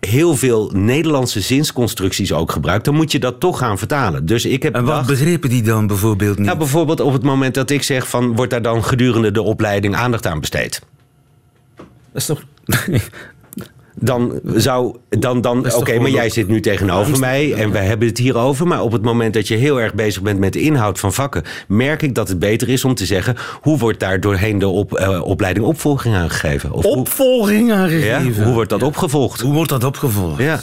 heel 0.00 0.36
veel 0.36 0.70
Nederlandse 0.74 1.40
zinsconstructies 1.40 2.32
ook 2.32 2.52
gebruikt, 2.52 2.84
dan 2.84 2.94
moet 2.94 3.12
je 3.12 3.18
dat 3.18 3.40
toch 3.40 3.58
gaan 3.58 3.78
vertalen. 3.78 4.26
Dus 4.26 4.44
ik 4.44 4.62
heb 4.62 4.74
en 4.74 4.84
wat 4.84 4.90
bedacht, 4.90 5.20
begrepen 5.20 5.48
die 5.48 5.62
dan 5.62 5.86
bijvoorbeeld 5.86 6.36
niet? 6.36 6.46
Nou, 6.46 6.58
bijvoorbeeld 6.58 7.00
op 7.00 7.12
het 7.12 7.22
moment 7.22 7.54
dat 7.54 7.70
ik 7.70 7.82
zeg 7.82 8.08
van 8.08 8.34
wordt 8.36 8.50
daar 8.50 8.62
dan 8.62 8.84
gedurende 8.84 9.30
de 9.30 9.42
opleiding 9.42 9.94
aandacht 9.94 10.26
aan 10.26 10.40
besteed. 10.40 10.82
Dat 11.76 11.86
is 12.12 12.26
toch. 12.26 12.42
Dan 14.04 14.40
zou. 14.54 14.96
Dan, 15.08 15.40
dan, 15.40 15.58
Oké, 15.58 15.76
okay, 15.76 15.98
maar 15.98 16.10
jij 16.10 16.28
zit 16.28 16.48
nu 16.48 16.60
tegenover 16.60 17.18
mij 17.18 17.52
en 17.52 17.70
we 17.70 17.78
hebben 17.78 18.08
het 18.08 18.18
hierover. 18.18 18.66
Maar 18.66 18.82
op 18.82 18.92
het 18.92 19.02
moment 19.02 19.34
dat 19.34 19.48
je 19.48 19.56
heel 19.56 19.80
erg 19.80 19.94
bezig 19.94 20.22
bent 20.22 20.38
met 20.38 20.52
de 20.52 20.60
inhoud 20.60 20.98
van 20.98 21.12
vakken, 21.12 21.42
merk 21.68 22.02
ik 22.02 22.14
dat 22.14 22.28
het 22.28 22.38
beter 22.38 22.68
is 22.68 22.84
om 22.84 22.94
te 22.94 23.06
zeggen: 23.06 23.36
hoe 23.60 23.78
wordt 23.78 24.00
daar 24.00 24.20
doorheen 24.20 24.58
de 24.58 24.68
op, 24.68 25.00
uh, 25.00 25.20
opleiding 25.24 25.66
opvolging 25.66 26.14
aangegeven? 26.14 26.72
Of 26.72 26.84
opvolging 26.84 27.72
aangegeven? 27.72 28.34
Ja, 28.34 28.44
hoe 28.44 28.54
wordt 28.54 28.70
dat 28.70 28.80
ja. 28.80 28.86
opgevolgd? 28.86 29.40
Hoe 29.40 29.54
wordt 29.54 29.70
dat 29.70 29.84
opgevolgd? 29.84 30.42
Ja. 30.42 30.60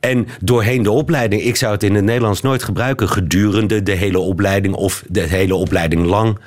En 0.00 0.26
doorheen 0.40 0.82
de 0.82 0.90
opleiding, 0.90 1.42
ik 1.42 1.56
zou 1.56 1.72
het 1.72 1.82
in 1.82 1.94
het 1.94 2.04
Nederlands 2.04 2.40
nooit 2.40 2.62
gebruiken 2.62 3.08
gedurende 3.08 3.82
de 3.82 3.92
hele 3.92 4.18
opleiding 4.18 4.74
of 4.74 5.04
de 5.08 5.20
hele 5.20 5.54
opleiding 5.54 6.04
lang. 6.04 6.38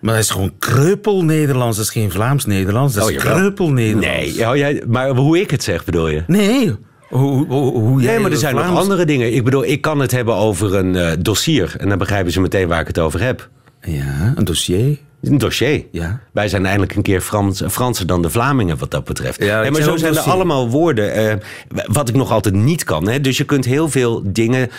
Maar 0.00 0.14
dat 0.14 0.22
is 0.22 0.30
gewoon 0.30 0.52
kreupel-Nederlands. 0.58 1.76
Dat 1.76 1.86
is 1.86 1.92
geen 1.92 2.10
Vlaams-Nederlands. 2.10 2.94
Dat 2.94 3.10
is 3.10 3.16
Oh, 3.16 3.20
kreupel-Nederlands. 3.22 4.06
Nee, 4.36 4.48
oh, 4.48 4.56
jij, 4.56 4.82
maar 4.88 5.08
hoe 5.08 5.40
ik 5.40 5.50
het 5.50 5.62
zeg 5.62 5.84
bedoel 5.84 6.08
je? 6.08 6.22
Nee. 6.26 6.74
Hoe, 7.08 7.46
hoe, 7.46 7.72
hoe 7.72 8.00
jij 8.00 8.12
Nee, 8.12 8.20
maar 8.22 8.30
er 8.30 8.36
zijn 8.36 8.54
nog 8.54 8.76
andere 8.76 9.04
dingen. 9.04 9.34
Ik 9.34 9.44
bedoel, 9.44 9.64
ik 9.64 9.80
kan 9.80 10.00
het 10.00 10.10
hebben 10.10 10.34
over 10.34 10.74
een 10.74 10.96
eh, 10.96 11.12
dossier. 11.18 11.74
En 11.78 11.88
dan 11.88 11.98
begrijpen 11.98 12.32
ze 12.32 12.40
meteen 12.40 12.68
waar 12.68 12.80
ik 12.80 12.86
het 12.86 12.98
over 12.98 13.22
heb. 13.22 13.48
Ja, 13.82 14.32
een 14.36 14.44
dossier. 14.44 14.98
Een 15.22 15.38
dossier. 15.38 15.84
Ja. 15.90 16.20
Wij 16.32 16.48
zijn 16.48 16.64
eindelijk 16.66 16.94
een 16.94 17.02
keer 17.02 17.20
Frans, 17.20 17.62
Franser 17.68 18.06
dan 18.06 18.22
de 18.22 18.30
Vlamingen 18.30 18.78
wat 18.78 18.90
dat 18.90 19.04
betreft. 19.04 19.44
Ja, 19.44 19.70
maar 19.70 19.82
zo 19.82 19.96
zijn 19.96 20.16
er 20.16 20.20
allemaal 20.20 20.68
woorden. 20.68 21.14
eh, 21.14 21.34
wat 21.86 22.08
ik 22.08 22.14
nog 22.14 22.30
altijd 22.30 22.54
niet 22.54 22.84
kan. 22.84 23.08
Hè? 23.08 23.20
Dus 23.20 23.36
je 23.36 23.44
kunt 23.44 23.64
heel 23.64 23.88
veel 23.88 24.22
dingen 24.24 24.70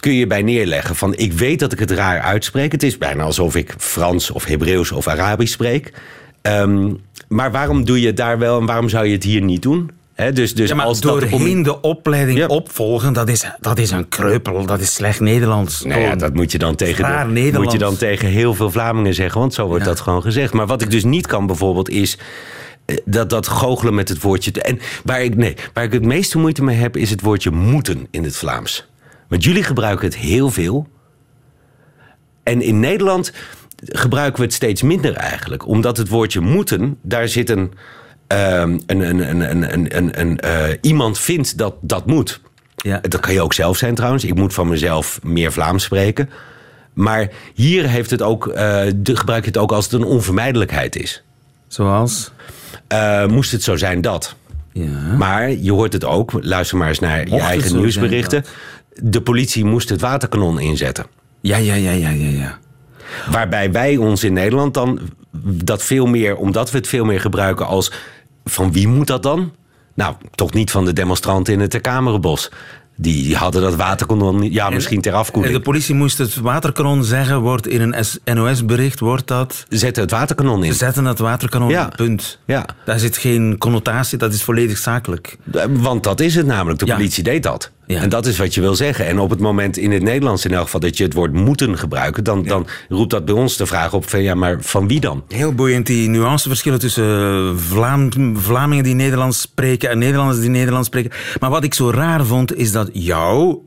kun 0.00 0.12
je 0.14 0.26
bij 0.26 0.42
neerleggen. 0.42 0.96
Van 0.96 1.14
ik 1.16 1.32
weet 1.32 1.58
dat 1.58 1.72
ik 1.72 1.78
het 1.78 1.90
raar 1.90 2.20
uitspreek. 2.20 2.72
Het 2.72 2.82
is 2.82 2.98
bijna 2.98 3.22
alsof 3.22 3.56
ik 3.56 3.74
Frans 3.78 4.30
of 4.30 4.44
Hebreeuws 4.44 4.92
of 4.92 5.06
Arabisch 5.08 5.52
spreek. 5.52 5.92
Ehm, 6.42 6.92
maar 7.28 7.52
waarom 7.52 7.84
doe 7.84 8.00
je 8.00 8.06
het 8.06 8.16
daar 8.16 8.38
wel 8.38 8.60
en 8.60 8.66
waarom 8.66 8.88
zou 8.88 9.06
je 9.06 9.12
het 9.12 9.22
hier 9.24 9.42
niet 9.42 9.62
doen? 9.62 9.90
Hè, 10.14 10.32
dus 10.32 10.54
dus 10.54 10.68
Ja, 10.70 10.76
als 10.76 11.00
dat 11.00 11.12
doorheen 11.20 11.62
de 11.62 11.80
opleiding 11.80 12.38
Ja. 12.38 12.46
opvolgen, 12.46 13.12
dat 13.12 13.28
is, 13.28 13.44
dat 13.60 13.78
is 13.78 13.90
een 13.90 14.08
kreupel. 14.08 14.66
Dat 14.66 14.80
is 14.80 14.94
slecht 14.94 15.20
Nederlands. 15.20 15.82
Nou 15.84 15.94
ja, 15.94 16.02
Gewoon. 16.02 16.18
dat 16.18 16.34
moet 16.34 16.52
je 16.52 16.58
dan 16.58 16.74
tegen, 16.74 17.34
de, 17.34 17.50
moet 17.58 17.72
je 17.72 17.78
dan 17.78 17.96
tegen 17.96 18.28
heel 18.28 18.54
veel 18.54 18.70
Vlamingen 18.70 19.14
zeggen, 19.14 19.40
want 19.40 19.54
zo 19.54 19.66
wordt 19.66 19.84
dat 19.84 20.00
gewoon 20.00 20.22
gezegd. 20.22 20.52
Maar 20.52 20.66
wat 20.66 20.82
ik 20.82 20.90
dus 20.90 21.04
niet 21.04 21.26
kan 21.26 21.46
bijvoorbeeld 21.46 21.88
is 21.88 22.18
eh, 22.84 22.96
dat, 23.04 23.30
dat 23.30 23.46
goochelen 23.46 23.94
met 23.94 24.08
het 24.08 24.20
woordje. 24.22 24.52
En 24.52 24.78
waar 25.04 25.22
ik, 25.22 25.36
nee, 25.36 25.56
waar 25.72 25.84
ik 25.84 25.92
het 25.92 26.04
meeste 26.04 26.38
moeite 26.38 26.62
mee 26.64 26.76
heb, 26.76 26.96
is 26.96 27.10
het 27.10 27.20
woordje 27.20 27.50
moeten 27.50 28.06
in 28.10 28.24
het 28.24 28.36
Vlaams. 28.36 28.86
Want 29.28 29.44
jullie 29.44 29.62
gebruiken 29.62 30.04
het 30.06 30.16
heel 30.16 30.50
veel. 30.50 30.88
En 32.42 32.62
in 32.62 32.80
Nederland 32.80 33.32
gebruiken 33.84 34.38
we 34.38 34.44
het 34.44 34.54
steeds 34.54 34.82
minder 34.82 35.14
eigenlijk. 35.14 35.66
Omdat 35.66 35.96
het 35.96 36.08
woordje 36.08 36.40
moeten, 36.40 36.98
daar 37.02 37.28
zit 37.28 37.50
een. 37.50 37.72
Ehm, 38.26 38.78
een, 38.86 40.20
een, 40.20 40.40
eh, 40.40 40.76
iemand 40.80 41.18
vindt 41.18 41.58
dat 41.58 41.74
dat 41.80 42.06
moet. 42.06 42.40
Ja. 42.76 43.00
Dat 43.00 43.20
kan 43.20 43.32
je 43.32 43.40
ook 43.40 43.52
zelf 43.52 43.76
zijn 43.76 43.94
trouwens. 43.94 44.24
Ik 44.24 44.34
moet 44.34 44.54
van 44.54 44.68
mezelf 44.68 45.20
meer 45.22 45.52
Vlaams 45.52 45.84
spreken. 45.84 46.30
Maar 46.92 47.28
hier 47.54 47.88
heeft 47.88 48.10
het 48.10 48.22
ook, 48.22 48.46
eh, 48.48 48.82
de, 48.96 49.16
gebruik 49.16 49.42
je 49.44 49.50
het 49.50 49.58
ook 49.58 49.72
als 49.72 49.84
het 49.84 49.92
een 49.92 50.04
onvermijdelijkheid 50.04 50.96
is. 50.96 51.22
Zoals? 51.68 52.32
Eh, 52.86 53.26
moest 53.26 53.52
het 53.52 53.62
zo 53.62 53.76
zijn 53.76 54.00
dat. 54.00 54.34
Ja. 54.72 55.14
Maar 55.18 55.50
je 55.50 55.72
hoort 55.72 55.92
het 55.92 56.04
ook, 56.04 56.32
luister 56.40 56.76
maar 56.76 56.88
eens 56.88 56.98
naar 56.98 57.18
je 57.18 57.30
Mocht 57.30 57.42
eigen 57.42 57.76
nieuwsberichten. 57.76 58.44
De 58.94 59.20
politie 59.20 59.64
moest 59.64 59.88
het 59.88 60.00
waterkanon 60.00 60.60
inzetten. 60.60 61.06
Ja, 61.40 61.56
ja, 61.56 61.74
ja, 61.74 61.90
ja, 61.90 62.08
ja, 62.08 62.28
ja. 62.28 62.58
Waarbij 63.30 63.72
wij 63.72 63.96
ons 63.96 64.24
in 64.24 64.32
Nederland 64.32 64.74
dan 64.74 65.00
dat 65.42 65.82
veel 65.82 66.06
meer, 66.06 66.36
omdat 66.36 66.70
we 66.70 66.76
het 66.78 66.88
veel 66.88 67.04
meer 67.04 67.20
gebruiken 67.20 67.66
als 67.66 67.92
van 68.44 68.72
wie 68.72 68.88
moet 68.88 69.06
dat 69.06 69.22
dan? 69.22 69.52
Nou, 69.94 70.14
toch 70.34 70.52
niet 70.52 70.70
van 70.70 70.84
de 70.84 70.92
demonstranten 70.92 71.52
in 71.52 71.60
het 71.60 71.70
Terkamerenbos. 71.70 72.50
Die, 72.96 73.22
die 73.22 73.36
hadden 73.36 73.62
dat 73.62 73.74
waterkanon, 73.74 74.38
niet- 74.38 74.52
ja, 74.52 74.70
misschien 74.70 75.00
ter 75.00 75.12
En 75.12 75.18
afkoeling. 75.18 75.54
de 75.54 75.60
politie 75.60 75.94
moest 75.94 76.18
het 76.18 76.34
waterkanon 76.36 77.04
zeggen, 77.04 77.40
wordt 77.40 77.66
in 77.66 77.80
een 77.80 78.36
NOS-bericht, 78.36 79.00
wordt 79.00 79.26
dat... 79.26 79.64
Zetten 79.68 80.02
het 80.02 80.10
waterkanon 80.10 80.64
in. 80.64 80.74
Zetten 80.74 81.04
het 81.04 81.18
waterkanon, 81.18 81.68
Ja. 81.68 81.88
punt. 81.96 82.38
Ja. 82.46 82.64
Daar 82.84 82.98
zit 82.98 83.16
geen 83.16 83.58
connotatie, 83.58 84.18
dat 84.18 84.32
is 84.32 84.42
volledig 84.42 84.78
zakelijk. 84.78 85.36
Want 85.68 86.02
dat 86.02 86.20
is 86.20 86.34
het 86.34 86.46
namelijk. 86.46 86.78
De 86.78 86.86
Ja. 86.86 86.94
politie 86.94 87.22
deed 87.22 87.42
dat. 87.42 87.70
Ja. 87.86 88.00
En 88.00 88.08
dat 88.08 88.26
is 88.26 88.38
wat 88.38 88.54
je 88.54 88.60
wil 88.60 88.74
zeggen. 88.74 89.06
En 89.06 89.18
op 89.18 89.30
het 89.30 89.40
moment 89.40 89.76
in 89.76 89.92
het 89.92 90.02
Nederlands 90.02 90.44
in 90.44 90.52
elk 90.52 90.64
geval 90.64 90.80
dat 90.80 90.96
je 90.96 91.04
het 91.04 91.12
woord 91.12 91.32
moeten 91.32 91.78
gebruiken, 91.78 92.24
dan, 92.24 92.42
dan 92.42 92.66
roept 92.88 93.10
dat 93.10 93.24
bij 93.24 93.34
ons 93.34 93.56
de 93.56 93.66
vraag 93.66 93.92
op 93.92 94.08
van 94.08 94.22
ja, 94.22 94.34
maar 94.34 94.56
van 94.60 94.88
wie 94.88 95.00
dan? 95.00 95.24
Heel 95.28 95.54
boeiend, 95.54 95.86
die 95.86 96.08
nuanceverschillen 96.08 96.78
tussen 96.78 97.04
eh, 97.04 97.56
Vlaam, 97.56 98.10
Vlamingen 98.36 98.84
die 98.84 98.94
Nederlands 98.94 99.40
spreken 99.40 99.90
en 99.90 99.98
Nederlanders 99.98 100.40
die 100.40 100.50
Nederlands 100.50 100.86
spreken. 100.86 101.10
Maar 101.40 101.50
wat 101.50 101.64
ik 101.64 101.74
zo 101.74 101.90
raar 101.90 102.24
vond, 102.24 102.56
is 102.56 102.72
dat 102.72 102.90
jouw 102.92 103.64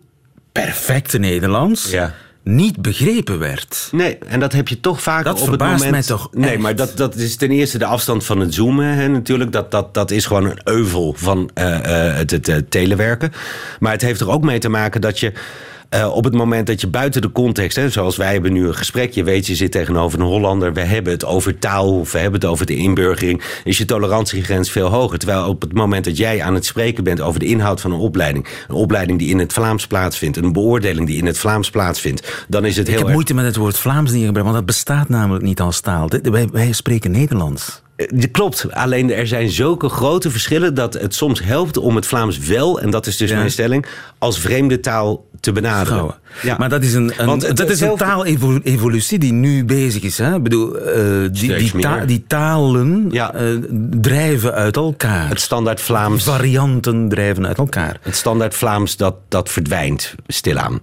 perfecte 0.51 1.17
Nederlands 1.17 1.91
Ja. 1.91 2.13
Niet 2.47 2.81
begrepen 2.81 3.39
werd. 3.39 3.89
Nee, 3.91 4.17
en 4.27 4.39
dat 4.39 4.53
heb 4.53 4.67
je 4.67 4.79
toch 4.79 5.01
vaak 5.01 5.23
Dat 5.23 5.41
op 5.41 5.51
het 5.51 5.59
moment. 5.59 5.91
mij 5.91 6.01
toch 6.01 6.29
Nee, 6.31 6.49
echt. 6.51 6.59
maar 6.59 6.75
dat, 6.75 6.97
dat 6.97 7.15
is 7.15 7.35
ten 7.35 7.51
eerste 7.51 7.77
de 7.77 7.85
afstand 7.85 8.25
van 8.25 8.39
het 8.39 8.53
zoomen. 8.53 8.85
Hè, 8.85 9.07
natuurlijk, 9.07 9.51
dat, 9.51 9.71
dat, 9.71 9.93
dat 9.93 10.11
is 10.11 10.25
gewoon 10.25 10.45
een 10.45 10.59
euvel 10.63 11.13
van 11.17 11.49
eh, 11.53 11.75
eh, 12.09 12.15
het, 12.17 12.31
het 12.31 12.47
eh, 12.47 12.57
telewerken. 12.69 13.31
Maar 13.79 13.91
het 13.91 14.01
heeft 14.01 14.21
er 14.21 14.29
ook 14.29 14.43
mee 14.43 14.59
te 14.59 14.69
maken 14.69 15.01
dat 15.01 15.19
je. 15.19 15.33
Eh, 15.89 16.15
op 16.15 16.23
het 16.23 16.33
moment 16.33 16.67
dat 16.67 16.81
je 16.81 16.87
buiten 16.87 17.21
de 17.21 17.31
context, 17.31 17.75
hè, 17.75 17.89
zoals 17.89 18.15
wij 18.15 18.31
hebben 18.31 18.53
nu 18.53 18.67
een 18.67 18.75
gesprek, 18.75 19.13
je 19.13 19.23
weet, 19.23 19.47
je 19.47 19.55
zit 19.55 19.71
tegenover 19.71 20.19
een 20.19 20.25
Hollander, 20.25 20.73
we 20.73 20.81
hebben 20.81 21.13
het 21.13 21.25
over 21.25 21.59
taal, 21.59 21.99
of 21.99 22.11
we 22.11 22.19
hebben 22.19 22.39
het 22.39 22.49
over 22.49 22.65
de 22.65 22.75
inburgering, 22.75 23.41
is 23.63 23.77
je 23.77 23.85
tolerantiegrens 23.85 24.71
veel 24.71 24.87
hoger. 24.87 25.17
Terwijl 25.17 25.47
op 25.47 25.61
het 25.61 25.73
moment 25.73 26.05
dat 26.05 26.17
jij 26.17 26.41
aan 26.41 26.53
het 26.53 26.65
spreken 26.65 27.03
bent 27.03 27.21
over 27.21 27.39
de 27.39 27.45
inhoud 27.45 27.81
van 27.81 27.91
een 27.91 27.99
opleiding, 27.99 28.47
een 28.67 28.75
opleiding 28.75 29.19
die 29.19 29.29
in 29.29 29.39
het 29.39 29.53
Vlaams 29.53 29.87
plaatsvindt, 29.87 30.37
een 30.37 30.53
beoordeling 30.53 31.07
die 31.07 31.17
in 31.17 31.25
het 31.25 31.37
Vlaams 31.37 31.69
plaatsvindt, 31.69 32.45
dan 32.47 32.65
is 32.65 32.77
het 32.77 32.87
Ik 32.87 32.93
heel 32.93 32.97
heb 32.97 33.05
erg 33.05 33.13
moeite 33.13 33.33
met 33.33 33.45
het 33.45 33.55
woord 33.55 33.77
Vlaams 33.77 34.11
niet 34.11 34.25
gebruikt, 34.25 34.51
want 34.51 34.65
dat 34.65 34.75
bestaat 34.75 35.09
namelijk 35.09 35.43
niet 35.43 35.61
als 35.61 35.79
taal. 35.79 36.09
Wij 36.51 36.71
spreken 36.71 37.11
Nederlands. 37.11 37.81
Eh, 37.97 38.07
Klopt, 38.31 38.71
alleen 38.73 39.11
er 39.11 39.27
zijn 39.27 39.49
zulke 39.49 39.89
grote 39.89 40.29
verschillen 40.31 40.73
dat 40.73 40.93
het 40.93 41.15
soms 41.15 41.43
helpt 41.43 41.77
om 41.77 41.95
het 41.95 42.05
Vlaams 42.05 42.37
wel, 42.37 42.79
en 42.81 42.89
dat 42.89 43.07
is 43.07 43.17
dus 43.17 43.29
Ja. 43.29 43.37
mijn 43.37 43.51
stelling, 43.51 43.85
als 44.17 44.39
vreemde 44.39 44.79
taal 44.79 45.25
te 45.39 45.51
benaderen. 45.51 46.15
Ja. 46.41 46.55
Maar 46.57 46.69
dat 46.69 46.83
is 46.83 46.93
een, 46.93 47.13
een, 47.17 47.25
Want 47.25 47.57
dat 47.57 47.69
is 47.69 47.81
een 47.81 47.95
taalevolutie 47.95 49.19
die 49.19 49.33
nu 49.33 49.65
bezig 49.65 50.01
is. 50.03 50.17
Hè? 50.17 50.35
Ik 50.35 50.43
bedoel, 50.43 50.77
eh, 50.77 51.03
die, 51.31 51.55
die, 51.55 51.71
ta- 51.79 52.05
die 52.05 52.23
talen 52.27 53.07
Ja. 53.11 53.33
eh, 53.33 53.45
drijven 54.01 54.53
uit 54.53 54.75
elkaar. 54.75 55.29
Het 55.29 55.41
standaard 55.41 55.81
Vlaams, 55.81 56.23
Varianten 56.23 57.09
drijven 57.09 57.47
uit 57.47 57.57
elkaar. 57.57 57.97
het 58.01 58.15
standaard 58.15 58.55
Vlaams 58.55 58.97
dat, 58.97 59.15
dat 59.27 59.49
verdwijnt 59.49 60.15
stilaan. 60.27 60.79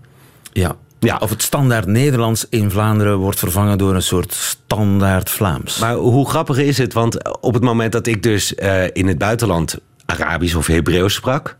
Ja. 0.53 0.77
Ja. 1.05 1.17
Of 1.17 1.31
het 1.31 1.43
standaard 1.43 1.87
Nederlands 1.87 2.47
in 2.51 2.71
Vlaanderen 2.71 3.17
wordt 3.17 3.39
vervangen 3.39 3.79
door 3.79 3.95
een 3.95 4.03
soort 4.03 4.33
standaard 4.35 5.31
Vlaams. 5.31 5.79
Maar 5.79 5.95
hoe 5.95 6.29
grappig 6.29 6.59
is 6.59 6.79
het? 6.79 6.93
Want 6.93 7.41
op 7.41 7.55
het 7.55 7.63
moment 7.63 7.93
dat 7.93 8.07
ik 8.07 8.23
dus 8.23 8.55
eh, 8.55 8.85
in 8.93 9.07
het 9.09 9.19
buitenland 9.19 9.79
Arabisch 10.07 10.55
of 10.55 10.67
Hebreeuws 10.67 11.15
sprak, 11.15 11.57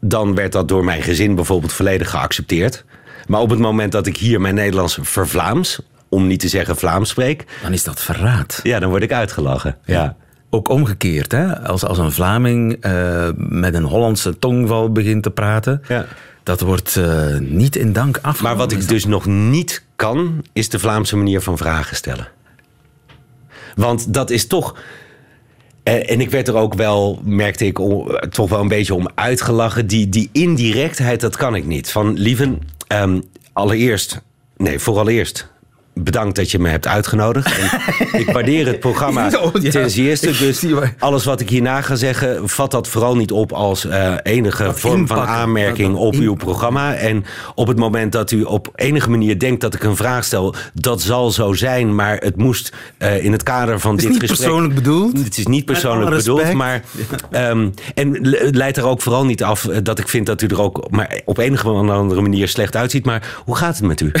dan 0.00 0.34
werd 0.34 0.52
dat 0.52 0.68
door 0.68 0.84
mijn 0.84 1.02
gezin 1.02 1.34
bijvoorbeeld 1.34 1.72
volledig 1.72 2.10
geaccepteerd. 2.10 2.84
Maar 3.26 3.40
op 3.40 3.50
het 3.50 3.58
moment 3.58 3.92
dat 3.92 4.06
ik 4.06 4.16
hier 4.16 4.40
mijn 4.40 4.54
Nederlands 4.54 4.98
vervlaams, 5.02 5.80
om 6.08 6.26
niet 6.26 6.40
te 6.40 6.48
zeggen 6.48 6.76
Vlaams 6.76 7.08
spreek, 7.08 7.44
Dan 7.62 7.72
is 7.72 7.84
dat 7.84 8.00
verraad. 8.00 8.60
ja, 8.62 8.78
dan 8.78 8.90
word 8.90 9.02
ik 9.02 9.12
uitgelachen. 9.12 9.76
Ja. 9.84 10.16
Ook 10.50 10.68
omgekeerd, 10.68 11.32
hè? 11.32 11.60
Als, 11.60 11.84
als 11.84 11.98
een 11.98 12.12
Vlaming 12.12 12.76
eh, 12.80 13.28
met 13.36 13.74
een 13.74 13.84
Hollandse 13.84 14.38
tongval 14.38 14.92
begint 14.92 15.22
te 15.22 15.30
praten, 15.30 15.82
Ja. 15.88 16.04
Dat 16.42 16.60
wordt 16.60 16.96
eh, 16.96 17.38
niet 17.38 17.76
in 17.76 17.92
dank 17.92 18.16
afgenomen. 18.16 18.42
Maar 18.42 18.56
wat 18.68 18.72
ik 18.72 18.88
dus 18.88 19.04
nog 19.04 19.26
niet 19.26 19.84
kan, 19.96 20.44
is 20.52 20.68
de 20.68 20.78
Vlaamse 20.78 21.16
manier 21.16 21.40
van 21.40 21.56
vragen 21.58 21.96
stellen. 21.96 22.28
Want 23.74 24.14
dat 24.14 24.30
is 24.30 24.46
toch. 24.46 24.76
eh, 25.82 26.10
En 26.10 26.20
ik 26.20 26.30
werd 26.30 26.48
er 26.48 26.54
ook 26.54 26.74
wel, 26.74 27.20
merkte 27.24 27.66
ik, 27.66 27.80
o- 27.80 28.06
toch 28.30 28.48
wel 28.50 28.60
een 28.60 28.68
beetje 28.68 28.94
om 28.94 29.08
uitgelachen. 29.14 29.86
Die, 29.86 30.08
die 30.08 30.28
indirectheid, 30.32 31.20
dat 31.20 31.36
kan 31.36 31.54
ik 31.54 31.66
niet. 31.66 31.90
Van 31.90 32.12
lieven, 32.18 32.58
ehm, 32.86 33.20
allereerst, 33.52 34.20
nee, 34.56 34.78
vooraleerst. 34.78 35.50
Bedankt 35.94 36.36
dat 36.36 36.50
je 36.50 36.58
me 36.58 36.68
hebt 36.68 36.86
uitgenodigd. 36.86 37.58
En 37.58 37.80
ik 38.20 38.30
waardeer 38.30 38.66
het 38.66 38.80
programma 38.80 39.30
Oh, 39.42 39.52
ja. 39.60 39.70
ten 39.70 39.90
zeerste. 39.90 40.26
Dus 40.38 40.64
alles 40.98 41.24
wat 41.24 41.40
ik 41.40 41.48
hierna 41.48 41.80
ga 41.80 41.94
zeggen, 41.94 42.48
vat 42.48 42.70
dat 42.70 42.88
vooral 42.88 43.16
niet 43.16 43.32
op 43.32 43.52
als 43.52 43.84
eh, 43.86 44.14
enige 44.22 44.72
vorm 44.74 45.06
van 45.06 45.18
aanmerking 45.26 45.94
op 45.96 46.14
uw 46.14 46.34
programma. 46.34 46.94
En 46.94 47.24
op 47.54 47.66
het 47.66 47.78
moment 47.78 48.12
dat 48.12 48.30
u 48.30 48.42
op 48.42 48.68
enige 48.74 49.10
manier 49.10 49.38
denkt 49.38 49.60
dat 49.60 49.74
ik 49.74 49.82
een 49.82 49.96
vraag 49.96 50.24
stel, 50.24 50.54
dat 50.74 51.02
zal 51.02 51.30
zo 51.30 51.52
zijn, 51.52 51.94
maar 51.94 52.16
het 52.16 52.36
moest 52.36 52.72
eh, 52.98 53.24
in 53.24 53.32
het 53.32 53.42
kader 53.42 53.80
van 53.80 53.96
is 53.96 54.02
dit 54.02 54.10
niet 54.10 54.20
gesprek. 54.20 54.38
persoonlijk 54.40 54.74
bedoeld. 54.74 55.24
Het 55.24 55.38
is 55.38 55.46
niet 55.46 55.64
persoonlijk 55.64 56.16
bedoeld, 56.16 56.52
maar. 56.52 56.82
ehm, 57.30 57.68
en 57.94 58.18
le- 58.20 58.38
het 58.44 58.54
leidt 58.56 58.76
er 58.76 58.86
ook 58.86 59.00
vooral 59.02 59.24
niet 59.24 59.42
af 59.42 59.64
eh, 59.68 59.76
dat 59.82 59.98
ik 59.98 60.08
vind 60.08 60.26
dat 60.26 60.42
u 60.42 60.46
er 60.46 60.60
ook 60.62 60.90
maar 60.90 61.20
op 61.24 61.38
enige 61.38 61.68
andere 61.68 62.20
manier 62.20 62.48
slecht 62.48 62.76
uitziet. 62.76 63.04
Maar 63.04 63.40
hoe 63.44 63.56
gaat 63.56 63.76
het 63.76 63.84
met 63.86 64.00
u? 64.00 64.12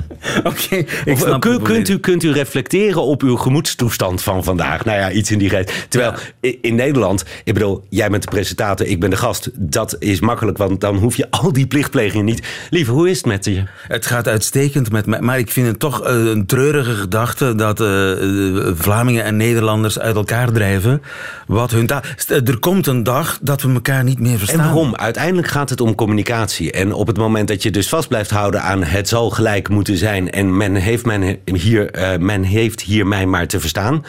Oké, 0.43 0.75
ik 0.75 1.13
Of, 1.13 1.19
snap 1.19 1.41
kun- 1.41 1.51
het 1.53 1.61
kunt, 1.61 1.89
u, 1.89 1.99
kunt 1.99 2.23
u 2.23 2.31
reflecteren 2.31 3.01
op 3.01 3.21
uw 3.21 3.35
gemoedstoestand 3.35 4.21
van 4.23 4.43
vandaag? 4.43 4.85
Nou 4.85 4.97
ja, 4.99 5.11
iets 5.11 5.31
in 5.31 5.37
die 5.37 5.49
geest. 5.49 5.85
Terwijl 5.89 6.13
in 6.61 6.75
Nederland, 6.75 7.23
ik 7.43 7.53
bedoel, 7.53 7.85
jij 7.89 8.09
bent 8.09 8.23
de 8.23 8.29
presentator, 8.29 8.87
ik 8.87 8.99
ben 8.99 9.09
de 9.09 9.15
gast. 9.15 9.49
Dat 9.53 9.95
is 9.99 10.19
makkelijk, 10.19 10.57
want 10.57 10.81
dan 10.81 10.95
hoef 10.97 11.15
je 11.15 11.27
al 11.31 11.53
die 11.53 11.67
plichtplegingen 11.67 12.25
niet. 12.25 12.47
Lieve, 12.69 12.91
hoe 12.91 13.09
is 13.09 13.17
het 13.17 13.25
met 13.25 13.45
je? 13.45 13.63
Het 13.87 14.05
gaat 14.05 14.27
uitstekend 14.27 14.91
met 14.91 15.05
mij, 15.05 15.21
maar 15.21 15.39
ik 15.39 15.51
vind 15.51 15.67
het 15.67 15.79
toch 15.79 16.03
eh, 16.03 16.15
een 16.15 16.45
treurige 16.45 16.93
gedachte 16.93 17.55
dat 17.55 17.81
eh, 17.81 18.11
eh, 18.11 18.73
Vlamingen 18.75 19.23
en 19.23 19.37
Nederlanders 19.37 19.99
uit 19.99 20.15
elkaar 20.15 20.51
drijven. 20.51 21.01
Wat 21.47 21.71
hun 21.71 21.89
Er 22.27 22.59
komt 22.59 22.87
een 22.87 23.03
dag 23.03 23.39
dat 23.41 23.61
we 23.61 23.73
elkaar 23.73 24.03
niet 24.03 24.19
meer 24.19 24.37
verstaan. 24.37 24.59
En 24.59 24.65
waarom? 24.65 24.95
Uiteindelijk 24.95 25.47
gaat 25.47 25.69
het 25.69 25.81
om 25.81 25.95
communicatie. 25.95 26.71
En 26.71 26.93
op 26.93 27.07
het 27.07 27.17
moment 27.17 27.47
dat 27.47 27.63
je 27.63 27.71
dus 27.71 27.89
vast 27.89 28.07
blijft 28.07 28.29
houden 28.29 28.61
aan 28.61 28.83
het 28.83 29.07
zal 29.07 29.29
gelijk 29.29 29.69
moeten 29.69 29.97
zijn 29.97 30.20
zijn 30.21 30.31
en 30.45 30.57
men 30.57 30.75
heeft, 30.75 31.05
men 31.05 31.37
hier, 31.45 31.91
eh, 31.91 32.19
men 32.19 32.43
heeft 32.43 32.81
hier 32.81 33.07
mij 33.07 33.25
maar 33.25 33.47
te 33.47 33.59
verstaan. 33.59 34.03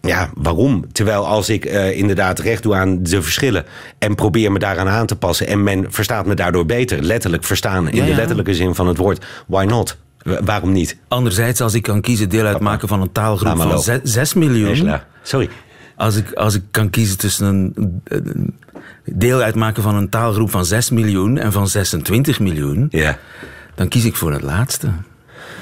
Ja, 0.00 0.30
waarom? 0.34 0.84
Terwijl 0.92 1.26
als 1.26 1.48
ik 1.48 1.64
eh, 1.64 1.96
inderdaad 1.98 2.38
recht 2.38 2.62
doe 2.62 2.74
aan 2.74 3.02
de 3.02 3.22
verschillen 3.22 3.64
en 3.98 4.14
probeer 4.14 4.52
me 4.52 4.58
daaraan 4.58 4.88
aan 4.88 5.06
te 5.06 5.16
passen 5.16 5.46
en 5.46 5.62
men 5.62 5.86
verstaat 5.88 6.26
me 6.26 6.34
daardoor 6.34 6.66
beter, 6.66 7.02
letterlijk 7.02 7.44
verstaan 7.44 7.88
in 7.88 7.96
Ja, 7.96 8.04
de 8.04 8.10
ja. 8.10 8.16
letterlijke 8.16 8.54
zin 8.54 8.74
van 8.74 8.86
het 8.88 8.96
woord, 8.96 9.24
why 9.46 9.64
not? 9.64 9.96
Wa- 10.22 10.42
waarom 10.44 10.72
niet? 10.72 10.96
Anderzijds, 11.08 11.60
als 11.60 11.74
ik 11.74 11.82
kan 11.82 12.00
kiezen 12.00 12.28
deel 12.28 12.44
uitmaken 12.46 12.88
van 12.88 13.00
een 13.00 13.12
taalgroep 13.12 13.56
van 13.56 13.66
lopen. 13.68 14.00
6 14.02 14.34
miljoen. 14.34 14.68
Angela, 14.68 15.06
sorry. 15.22 15.48
Als 15.96 16.16
ik, 16.16 16.32
als 16.32 16.54
ik 16.54 16.62
kan 16.70 16.90
kiezen 16.90 17.18
tussen 17.18 17.46
een, 17.46 18.00
een 18.04 18.54
deel 19.04 19.40
uitmaken 19.40 19.82
van 19.82 19.94
een 19.94 20.08
taalgroep 20.08 20.50
van 20.50 20.64
6 20.64 20.90
miljoen 20.90 21.38
en 21.38 21.52
van 21.52 21.68
26 21.68 22.40
miljoen, 22.40 22.86
Ja, 22.90 23.18
dan 23.74 23.88
kies 23.88 24.04
ik 24.04 24.16
voor 24.16 24.32
het 24.32 24.42
laatste. 24.42 24.88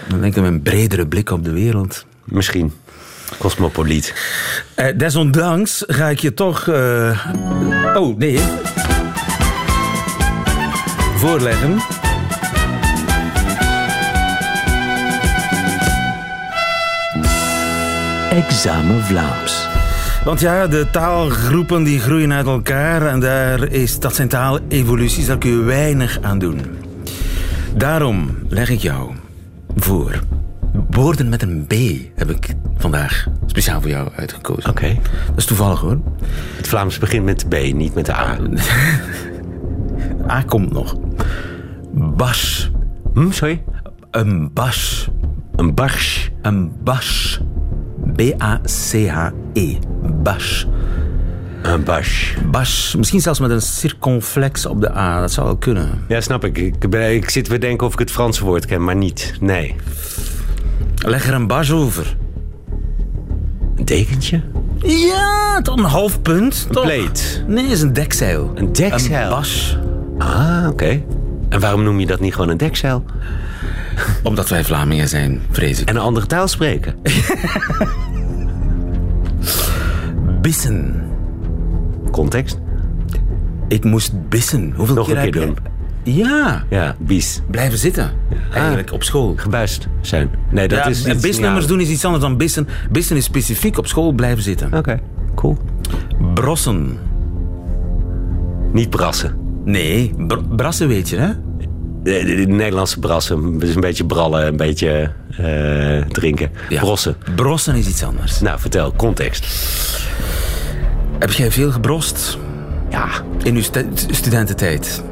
Dan 0.09 0.21
denk 0.21 0.37
ik 0.37 0.45
een 0.45 0.62
bredere 0.62 1.07
blik 1.07 1.31
op 1.31 1.45
de 1.45 1.53
wereld. 1.53 2.05
misschien. 2.25 2.73
Cosmopoliet. 3.38 4.14
Eh, 4.75 4.87
desondanks 4.97 5.85
ga 5.87 6.09
ik 6.09 6.19
je 6.19 6.35
toch. 6.35 6.69
eh, 6.69 7.27
Oh, 7.97 8.19
nee. 8.19 8.38
Voorleggen. 11.16 11.79
Examen 18.31 19.05
Vlaams. 19.05 19.69
Want 20.25 20.40
ja, 20.40 20.66
de 20.66 20.87
taalgroepen 20.90 21.83
die 21.85 22.01
groeien 22.01 22.33
uit 22.33 22.47
elkaar 22.47 23.07
en 23.07 23.21
daar 23.21 23.73
is, 23.73 23.99
dat 23.99 24.14
zijn 24.14 24.29
taalevoluties, 24.29 25.27
daar 25.27 25.38
kun 25.38 25.51
je 25.51 25.62
weinig 25.62 26.19
aan 26.23 26.38
doen. 26.38 26.61
Daarom 27.75 28.37
leg 28.49 28.71
ik 28.71 28.79
jou 28.81 29.11
voor. 29.77 30.21
Woorden 30.91 31.29
met 31.29 31.43
een 31.43 31.67
B 31.67 31.75
heb 32.15 32.31
ik 32.31 32.55
vandaag 32.77 33.27
speciaal 33.47 33.81
voor 33.81 33.91
jou 33.91 34.09
uitgekozen. 34.17 34.71
Oké. 34.71 34.99
Dat 35.27 35.37
is 35.37 35.45
toevallig 35.45 35.81
hoor. 35.81 36.01
Het 36.57 36.69
Vlaams 36.69 36.99
begint 36.99 37.25
met 37.25 37.41
de 37.41 37.47
B, 37.49 37.75
niet 37.75 37.95
met 37.95 38.07
de 38.07 38.15
A. 38.15 38.39
A 40.37 40.43
komt 40.43 40.73
nog. 40.73 40.97
Bas. 41.93 42.71
Hm, 43.15 43.31
sorry? 43.31 43.62
Een 44.11 44.51
bas. 44.53 45.09
Een 45.57 45.75
barsch. 45.75 46.29
Een 46.43 46.73
bas. 46.83 47.41
B-A-C-H-E. 48.15 49.79
Bas. 50.23 50.67
Een 51.72 51.85
barsch. 51.85 52.35
Bas. 52.50 52.94
Misschien 52.98 53.20
zelfs 53.20 53.40
met 53.40 53.50
een 53.50 53.62
circonflex 53.62 54.66
op 54.66 54.81
de 54.81 54.96
A. 54.96 55.20
Dat 55.20 55.33
zou 55.33 55.46
wel 55.46 55.57
kunnen. 55.57 56.05
Ja, 56.09 56.20
snap 56.20 56.44
ik. 56.44 56.59
Ik, 56.59 56.90
ben, 56.90 57.14
ik 57.14 57.31
zit 57.31 57.48
weer 57.48 57.61
denken 57.61 57.87
of 57.87 57.92
ik 57.92 57.98
het 57.98 58.11
Franse 58.11 58.44
woord 58.44 58.66
ken, 58.66 58.85
maar 58.85 58.96
niet. 58.96 59.35
Nee. 59.40 59.74
Leg 60.96 61.26
er 61.26 61.35
een 61.35 61.46
bas 61.46 61.72
over. 61.72 62.16
Een 63.76 63.85
dekentje? 63.85 64.40
Ja, 64.83 65.61
tot 65.62 65.79
een 65.79 65.85
half 65.85 66.22
punt. 66.22 66.64
Een 66.68 66.74
toch? 66.74 66.85
pleet. 66.85 67.44
Nee, 67.46 67.66
is 67.66 67.81
een 67.81 67.92
dekzeil. 67.92 68.52
Een 68.55 68.72
dekzeil? 68.72 69.24
Een 69.24 69.31
bas. 69.31 69.79
Ah, 70.18 70.66
oké. 70.68 71.02
En 71.48 71.61
waarom 71.61 71.83
noem 71.83 72.00
je 72.00 72.07
dat 72.07 72.20
niet 72.20 72.35
gewoon 72.35 72.48
een 72.48 72.57
dekzeil? 72.57 73.05
Omdat 74.22 74.48
wij 74.48 74.64
Vlamingen 74.64 75.09
zijn, 75.09 75.42
vrees 75.50 75.81
ik. 75.81 75.88
En 75.88 75.96
een 75.96 76.02
andere 76.02 76.26
taal 76.26 76.48
spreken? 76.48 76.94
bissen. 80.42 81.06
Context? 82.16 82.59
Ik 83.68 83.85
moest 83.85 84.29
bissen. 84.29 84.72
Hoeveel 84.76 84.94
Nog 84.94 85.07
keer 85.07 85.16
een 85.24 85.31
doen. 85.31 85.57
Ja, 86.02 86.64
Ja, 86.70 86.96
bies. 86.98 87.40
blijven 87.50 87.79
zitten. 87.79 88.11
Eigenlijk 88.52 88.92
op 88.92 89.02
school. 89.02 89.35
Gebuist 89.37 89.88
zijn. 90.00 90.31
Nee, 90.50 90.68
dat 90.68 90.79
ja, 90.79 90.87
is... 90.87 91.05
is 91.05 91.20
bisnummers 91.20 91.66
doen 91.66 91.81
is 91.81 91.88
iets 91.88 92.05
anders 92.05 92.22
dan 92.24 92.37
bissen. 92.37 92.68
Bissen 92.90 93.16
is 93.16 93.24
specifiek 93.24 93.79
op 93.79 93.87
school 93.87 94.12
blijven 94.12 94.42
zitten. 94.42 94.74
Oké, 94.74 95.00
cool. 95.35 95.57
Brossen. 96.35 96.98
Niet 98.72 98.90
brassen. 98.90 99.35
Nee, 99.64 100.12
br- 100.26 100.55
brassen 100.57 100.88
weet 100.88 101.09
je, 101.09 101.16
hè? 101.16 101.29
De, 102.02 102.24
de- 102.24 102.35
de 102.35 102.46
Nederlandse 102.46 102.98
brassen. 102.98 103.59
Dus 103.59 103.74
een 103.74 103.81
beetje 103.81 104.07
brallen, 104.07 104.46
een 104.46 104.57
beetje 104.57 105.12
eh, 105.37 106.05
drinken. 106.09 106.50
Ja. 106.68 106.81
Brossen. 106.81 107.16
Brossen 107.35 107.74
is 107.74 107.88
iets 107.88 108.02
anders. 108.05 108.40
Nou, 108.40 108.61
vertel, 108.61 108.92
context. 108.96 109.46
Heb 111.18 111.31
jij 111.33 111.50
veel 111.50 111.70
gebrost 111.70 112.38
Ja. 112.90 113.09
in 113.42 113.55
uw 113.55 113.62
stu- 113.62 113.88
studententijd? 114.11 115.02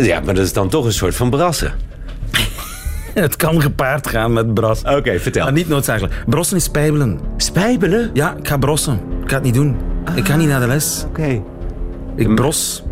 ja, 0.00 0.20
maar 0.20 0.34
dat 0.34 0.44
is 0.44 0.52
dan 0.52 0.68
toch 0.68 0.84
een 0.84 0.92
soort 0.92 1.14
van 1.14 1.30
brassen. 1.30 1.72
Het 3.14 3.36
kan 3.36 3.62
gepaard 3.62 4.08
gaan 4.08 4.32
met 4.32 4.54
bras. 4.54 4.82
Oké, 4.82 5.18
vertel. 5.20 5.44
Maar 5.44 5.52
niet 5.52 5.68
noodzakelijk. 5.68 6.14
Brossen 6.26 6.56
is 6.56 6.64
spijbelen. 6.64 7.20
Spijbelen? 7.36 8.10
Ja, 8.12 8.36
ik 8.36 8.48
ga 8.48 8.56
brossen. 8.56 9.00
Ik 9.22 9.28
ga 9.28 9.34
het 9.34 9.44
niet 9.44 9.54
doen. 9.54 9.76
Ik 10.14 10.26
ga 10.26 10.36
niet 10.36 10.48
naar 10.48 10.60
de 10.60 10.66
les. 10.66 11.04
Oké. 11.08 11.42
Ik 12.16 12.34
bros. 12.34 12.82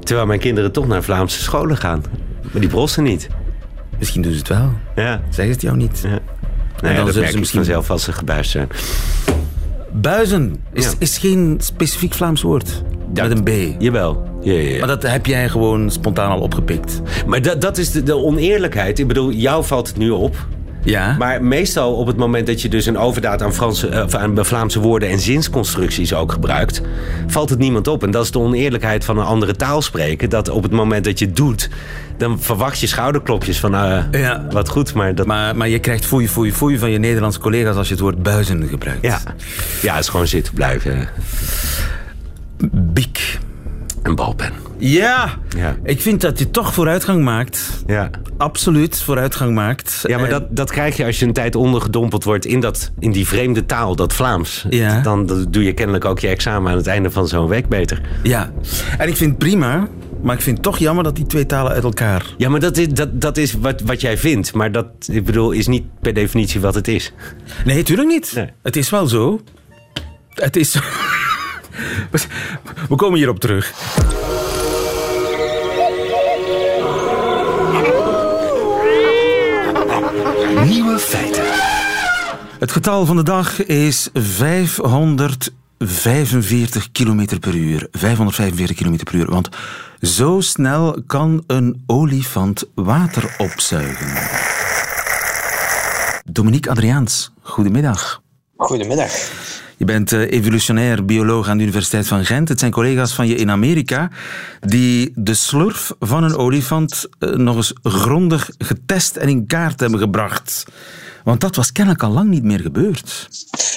Terwijl 0.00 0.26
mijn 0.26 0.40
kinderen 0.40 0.72
toch 0.72 0.86
naar 0.86 1.02
Vlaamse 1.02 1.42
scholen 1.42 1.76
gaan. 1.76 2.02
Maar 2.52 2.60
die 2.60 2.70
brossen 2.70 3.02
niet. 3.02 3.28
Misschien 3.98 4.22
doen 4.22 4.32
ze 4.32 4.38
het 4.38 4.48
wel. 4.48 4.72
Ja. 4.94 5.20
Zeggen 5.30 5.54
het 5.54 5.62
jou 5.62 5.76
niet. 5.76 6.00
ja. 6.02 6.08
Nee, 6.08 6.18
dan 6.80 6.94
dat 6.94 6.94
zullen 7.06 7.14
merk 7.20 7.30
ze 7.30 7.38
misschien- 7.38 7.64
vanzelf 7.64 7.90
als 7.90 8.02
ze 8.04 8.12
gebuist 8.12 8.50
zijn. 8.50 8.68
Buizen 9.92 10.56
is, 10.72 10.84
Ja. 10.84 10.90
is 10.98 11.18
geen 11.18 11.56
specifiek 11.60 12.14
Vlaams 12.14 12.42
woord. 12.42 12.82
Met 13.14 13.30
een 13.30 13.42
B. 13.42 13.80
Jawel. 13.82 14.22
Ja, 14.42 14.52
ja, 14.52 14.58
ja. 14.70 14.78
Maar 14.78 14.86
dat 14.88 15.02
heb 15.02 15.26
jij 15.26 15.48
gewoon 15.48 15.90
spontaan 15.90 16.30
al 16.30 16.40
opgepikt. 16.40 17.00
Maar 17.26 17.42
dat, 17.42 17.60
dat 17.60 17.78
is 17.78 17.90
de, 17.90 18.02
de 18.02 18.16
oneerlijkheid. 18.16 18.98
Ik 18.98 19.06
bedoel, 19.06 19.30
jou 19.32 19.64
valt 19.64 19.88
het 19.88 19.96
nu 19.96 20.10
op. 20.10 20.36
Ja. 20.84 21.16
Maar 21.18 21.42
meestal 21.44 21.94
op 21.94 22.06
het 22.06 22.16
moment 22.16 22.46
dat 22.46 22.62
je 22.62 22.68
dus 22.68 22.86
een 22.86 22.98
overdaad 22.98 23.42
aan, 23.42 23.54
Franse, 23.54 23.88
eh, 23.88 24.04
of 24.04 24.14
aan 24.14 24.44
Vlaamse 24.44 24.80
woorden 24.80 25.08
en 25.08 25.20
zinsconstructies 25.20 26.14
ook 26.14 26.32
gebruikt, 26.32 26.80
valt 27.26 27.50
het 27.50 27.58
niemand 27.58 27.86
op. 27.88 28.02
En 28.02 28.10
dat 28.10 28.24
is 28.24 28.30
de 28.30 28.38
oneerlijkheid 28.38 29.04
van 29.04 29.18
een 29.18 29.24
andere 29.24 29.56
taal 29.56 29.82
spreken. 29.82 30.30
Dat 30.30 30.48
op 30.48 30.62
het 30.62 30.72
moment 30.72 31.04
dat 31.04 31.18
je 31.18 31.24
het 31.24 31.36
doet, 31.36 31.68
dan 32.16 32.40
verwacht 32.40 32.80
je 32.80 32.86
schouderklopjes 32.86 33.60
van 33.60 33.74
eh, 33.74 34.02
Ja. 34.10 34.46
wat 34.50 34.68
goed. 34.68 34.94
Maar 34.94 35.14
dat, 35.14 35.26
Maar, 35.26 35.56
maar 35.56 35.68
je 35.68 35.78
krijgt 35.78 36.06
foei, 36.06 36.28
foei, 36.28 36.52
foei 36.52 36.78
van 36.78 36.90
je 36.90 36.98
Nederlandse 36.98 37.40
collega's 37.40 37.76
als 37.76 37.86
je 37.88 37.94
het 37.94 38.02
woord 38.02 38.22
buizen 38.22 38.68
gebruikt. 38.68 39.02
ja. 39.02 39.20
ja, 39.82 39.94
het 39.94 40.02
is 40.04 40.08
gewoon 40.08 40.26
zitten 40.26 40.54
blijven. 40.54 41.08
Biek. 42.72 43.38
Een 44.02 44.14
balpen. 44.14 44.52
Ja. 44.80 45.30
Ja. 45.56 45.76
Ik 45.82 46.00
vind 46.00 46.20
dat 46.20 46.38
je 46.38 46.50
toch 46.50 46.74
vooruitgang 46.74 47.24
maakt. 47.24 47.82
Ja. 47.86 48.10
Absoluut 48.36 49.02
vooruitgang 49.02 49.54
maakt. 49.54 50.00
Ja, 50.06 50.16
maar 50.16 50.24
En- 50.26 50.30
dat, 50.30 50.56
dat 50.56 50.70
krijg 50.70 50.96
je 50.96 51.04
als 51.04 51.18
je 51.18 51.26
een 51.26 51.32
tijd 51.32 51.54
ondergedompeld 51.54 52.24
wordt 52.24 52.46
in, 52.46 52.60
dat, 52.60 52.90
in 52.98 53.12
die 53.12 53.26
vreemde 53.26 53.66
taal, 53.66 53.96
dat 53.96 54.12
Vlaams. 54.12 54.64
Ja. 54.70 55.00
Dan 55.00 55.46
doe 55.50 55.64
je 55.64 55.72
kennelijk 55.72 56.04
ook 56.04 56.18
je 56.18 56.28
examen 56.28 56.70
aan 56.70 56.76
het 56.76 56.86
einde 56.86 57.10
van 57.10 57.28
zo'n 57.28 57.48
week 57.48 57.68
beter. 57.68 58.00
Ja. 58.22 58.50
En 58.98 59.08
ik 59.08 59.16
vind 59.16 59.30
het 59.30 59.38
prima, 59.38 59.88
maar 60.22 60.34
ik 60.34 60.42
vind 60.42 60.56
het 60.56 60.64
toch 60.64 60.78
jammer 60.78 61.04
dat 61.04 61.16
die 61.16 61.26
twee 61.26 61.46
talen 61.46 61.72
uit 61.72 61.84
elkaar... 61.84 62.24
Ja, 62.36 62.48
maar 62.48 62.60
dat 62.60 62.76
is, 62.76 62.88
dat, 62.88 63.20
dat 63.20 63.36
is 63.36 63.52
wat, 63.52 63.80
wat 63.80 64.00
jij 64.00 64.18
vindt. 64.18 64.52
Maar 64.54 64.72
dat, 64.72 64.86
ik 65.06 65.24
bedoel, 65.24 65.50
is 65.50 65.66
niet 65.66 65.84
per 66.00 66.14
definitie 66.14 66.60
wat 66.60 66.74
het 66.74 66.88
is. 66.88 67.12
Nee, 67.64 67.82
tuurlijk 67.82 68.08
niet. 68.08 68.32
Nee. 68.34 68.48
Het 68.62 68.76
is 68.76 68.90
wel 68.90 69.06
zo. 69.06 69.40
Het 70.34 70.56
is... 70.56 70.76
We 72.88 72.96
komen 72.96 73.18
hierop 73.18 73.40
terug. 73.40 73.72
Nieuwe 80.64 80.98
feiten. 80.98 81.44
Het 82.58 82.72
getal 82.72 83.06
van 83.06 83.16
de 83.16 83.22
dag 83.22 83.64
is 83.64 84.08
545 84.12 86.92
km 86.92 87.38
per 87.38 87.54
uur. 87.54 87.88
545 87.92 88.76
km 88.76 88.96
per 89.04 89.14
uur, 89.14 89.30
want 89.30 89.48
zo 90.00 90.40
snel 90.40 91.02
kan 91.06 91.44
een 91.46 91.82
olifant 91.86 92.64
water 92.74 93.34
opzuigen. 93.38 94.28
Dominique 96.24 96.70
Adriaans, 96.70 97.32
goedemiddag. 97.42 98.22
Goedemiddag. 98.56 99.10
Je 99.80 99.86
bent 99.86 100.12
eh, 100.12 100.30
evolutionair 100.30 101.04
bioloog 101.04 101.48
aan 101.48 101.56
de 101.56 101.62
Universiteit 101.62 102.08
van 102.08 102.24
Gent. 102.24 102.48
Het 102.48 102.58
zijn 102.58 102.72
collega's 102.72 103.14
van 103.14 103.26
je 103.26 103.34
in 103.34 103.50
Amerika 103.50 104.10
die 104.60 105.12
de 105.14 105.34
slurf 105.34 105.92
van 105.98 106.24
een 106.24 106.36
olifant 106.36 107.08
eh, 107.18 107.30
nog 107.30 107.56
eens 107.56 107.72
grondig 107.82 108.50
getest 108.58 109.16
en 109.16 109.28
in 109.28 109.46
kaart 109.46 109.80
hebben 109.80 109.98
gebracht. 109.98 110.64
Want 111.24 111.40
dat 111.40 111.56
was 111.56 111.72
kennelijk 111.72 112.02
al 112.02 112.10
lang 112.10 112.28
niet 112.28 112.42
meer 112.42 112.60
gebeurd. 112.60 113.28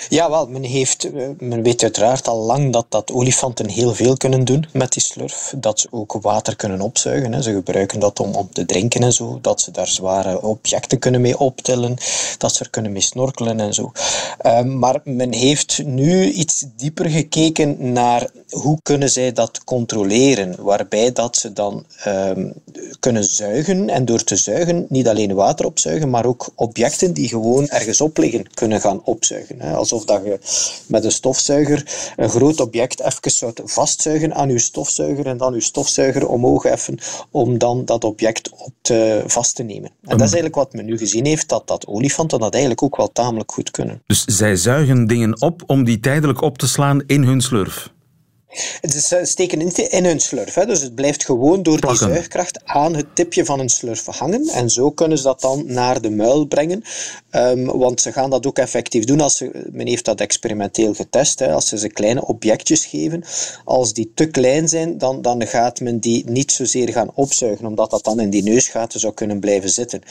Ja, 0.09 0.29
wel, 0.29 0.47
men, 0.47 0.63
heeft, 0.63 1.03
eh, 1.03 1.27
men 1.39 1.63
weet 1.63 1.81
uiteraard 1.81 2.27
al 2.27 2.37
lang 2.37 2.73
dat, 2.73 2.85
dat 2.89 3.11
olifanten 3.11 3.69
heel 3.69 3.93
veel 3.93 4.17
kunnen 4.17 4.45
doen 4.45 4.65
met 4.73 4.93
die 4.93 5.01
slurf. 5.01 5.53
Dat 5.57 5.79
ze 5.79 5.87
ook 5.91 6.17
water 6.21 6.55
kunnen 6.55 6.81
opzuigen. 6.81 7.33
Hè. 7.33 7.41
Ze 7.41 7.53
gebruiken 7.53 7.99
dat 7.99 8.19
om, 8.19 8.35
om 8.35 8.49
te 8.51 8.65
drinken 8.65 9.01
en 9.01 9.13
zo. 9.13 9.39
Dat 9.41 9.61
ze 9.61 9.71
daar 9.71 9.87
zware 9.87 10.41
objecten 10.41 10.99
kunnen 10.99 11.21
mee 11.21 11.37
optillen. 11.37 11.95
Dat 12.37 12.55
ze 12.55 12.63
er 12.63 12.69
kunnen 12.69 12.91
mee 12.91 13.01
snorkelen 13.01 13.59
en 13.59 13.73
zo. 13.73 13.91
Ehm, 14.37 14.79
maar 14.79 15.01
men 15.03 15.33
heeft 15.33 15.83
nu 15.85 16.31
iets 16.31 16.65
dieper 16.77 17.09
gekeken 17.09 17.91
naar 17.91 18.29
hoe 18.49 18.79
kunnen 18.81 19.09
zij 19.09 19.31
dat 19.31 19.63
controleren. 19.63 20.63
Waarbij 20.63 21.11
dat 21.11 21.37
ze 21.37 21.53
dan 21.53 21.85
ehm, 22.03 22.51
kunnen 22.99 23.23
zuigen. 23.23 23.89
En 23.89 24.05
door 24.05 24.23
te 24.23 24.35
zuigen 24.35 24.85
niet 24.89 25.07
alleen 25.07 25.33
water 25.33 25.65
opzuigen, 25.65 26.09
maar 26.09 26.25
ook 26.25 26.49
objecten 26.55 27.13
die 27.13 27.29
gewoon 27.39 27.67
ergens 27.67 28.01
op 28.01 28.17
liggen 28.17 28.53
kunnen 28.53 28.81
gaan 28.81 29.03
opzuigen. 29.03 29.61
Alsof 29.61 30.05
dat 30.05 30.21
je 30.23 30.39
met 30.87 31.03
een 31.03 31.11
stofzuiger 31.11 32.11
een 32.15 32.29
groot 32.29 32.59
object 32.59 32.99
even 32.99 33.31
zou 33.31 33.53
vastzuigen 33.65 34.35
aan 34.35 34.49
je 34.49 34.59
stofzuiger 34.59 35.25
en 35.25 35.37
dan 35.37 35.53
je 35.53 35.61
stofzuiger 35.61 36.27
omhoog 36.27 36.63
heffen 36.63 36.97
om 37.31 37.57
dan 37.57 37.85
dat 37.85 38.03
object 38.03 38.49
op 38.49 38.73
te, 38.81 39.23
vast 39.25 39.55
te 39.55 39.63
nemen. 39.63 39.89
En 40.01 40.17
dat 40.17 40.27
is 40.27 40.33
eigenlijk 40.33 40.55
wat 40.55 40.73
men 40.73 40.85
nu 40.85 40.97
gezien 40.97 41.25
heeft, 41.25 41.49
dat, 41.49 41.67
dat 41.67 41.87
olifanten 41.87 42.39
dat 42.39 42.51
eigenlijk 42.51 42.83
ook 42.83 42.97
wel 42.97 43.11
tamelijk 43.11 43.51
goed 43.51 43.71
kunnen. 43.71 44.01
Dus 44.05 44.23
zij 44.25 44.55
zuigen 44.55 45.07
dingen 45.07 45.41
op 45.41 45.63
om 45.67 45.83
die 45.83 45.99
tijdelijk 45.99 46.41
op 46.41 46.57
te 46.57 46.67
slaan 46.67 47.03
in 47.07 47.23
hun 47.23 47.41
slurf? 47.41 47.91
Ze 48.81 49.19
steken 49.23 49.57
niet 49.57 49.77
in 49.77 50.05
hun 50.05 50.19
slurf. 50.19 50.53
Hè. 50.53 50.65
Dus 50.65 50.81
het 50.81 50.95
blijft 50.95 51.25
gewoon 51.25 51.63
door 51.63 51.81
die 51.81 51.95
zuigkracht 51.95 52.65
aan 52.65 52.95
het 52.95 53.15
tipje 53.15 53.45
van 53.45 53.59
een 53.59 53.69
slurf 53.69 54.05
hangen. 54.05 54.47
En 54.47 54.69
zo 54.69 54.91
kunnen 54.91 55.17
ze 55.17 55.23
dat 55.23 55.41
dan 55.41 55.63
naar 55.65 56.01
de 56.01 56.09
muil 56.09 56.45
brengen. 56.45 56.83
Um, 57.31 57.65
want 57.65 58.01
ze 58.01 58.11
gaan 58.11 58.29
dat 58.29 58.45
ook 58.47 58.57
effectief 58.57 59.03
doen. 59.03 59.21
Als 59.21 59.37
ze, 59.37 59.67
men 59.71 59.87
heeft 59.87 60.05
dat 60.05 60.21
experimenteel 60.21 60.93
getest. 60.93 61.39
Hè. 61.39 61.53
Als 61.53 61.67
ze 61.67 61.77
ze 61.77 61.87
kleine 61.87 62.25
objectjes 62.25 62.85
geven, 62.85 63.23
als 63.65 63.93
die 63.93 64.11
te 64.15 64.25
klein 64.25 64.67
zijn, 64.67 64.97
dan, 64.97 65.21
dan 65.21 65.47
gaat 65.47 65.79
men 65.79 65.99
die 65.99 66.29
niet 66.29 66.51
zozeer 66.51 66.89
gaan 66.89 67.11
opzuigen. 67.13 67.65
Omdat 67.65 67.89
dat 67.89 68.03
dan 68.03 68.19
in 68.19 68.29
die 68.29 68.43
neusgaten 68.43 68.99
zou 68.99 69.13
kunnen 69.13 69.39
blijven 69.39 69.69
zitten. 69.69 70.01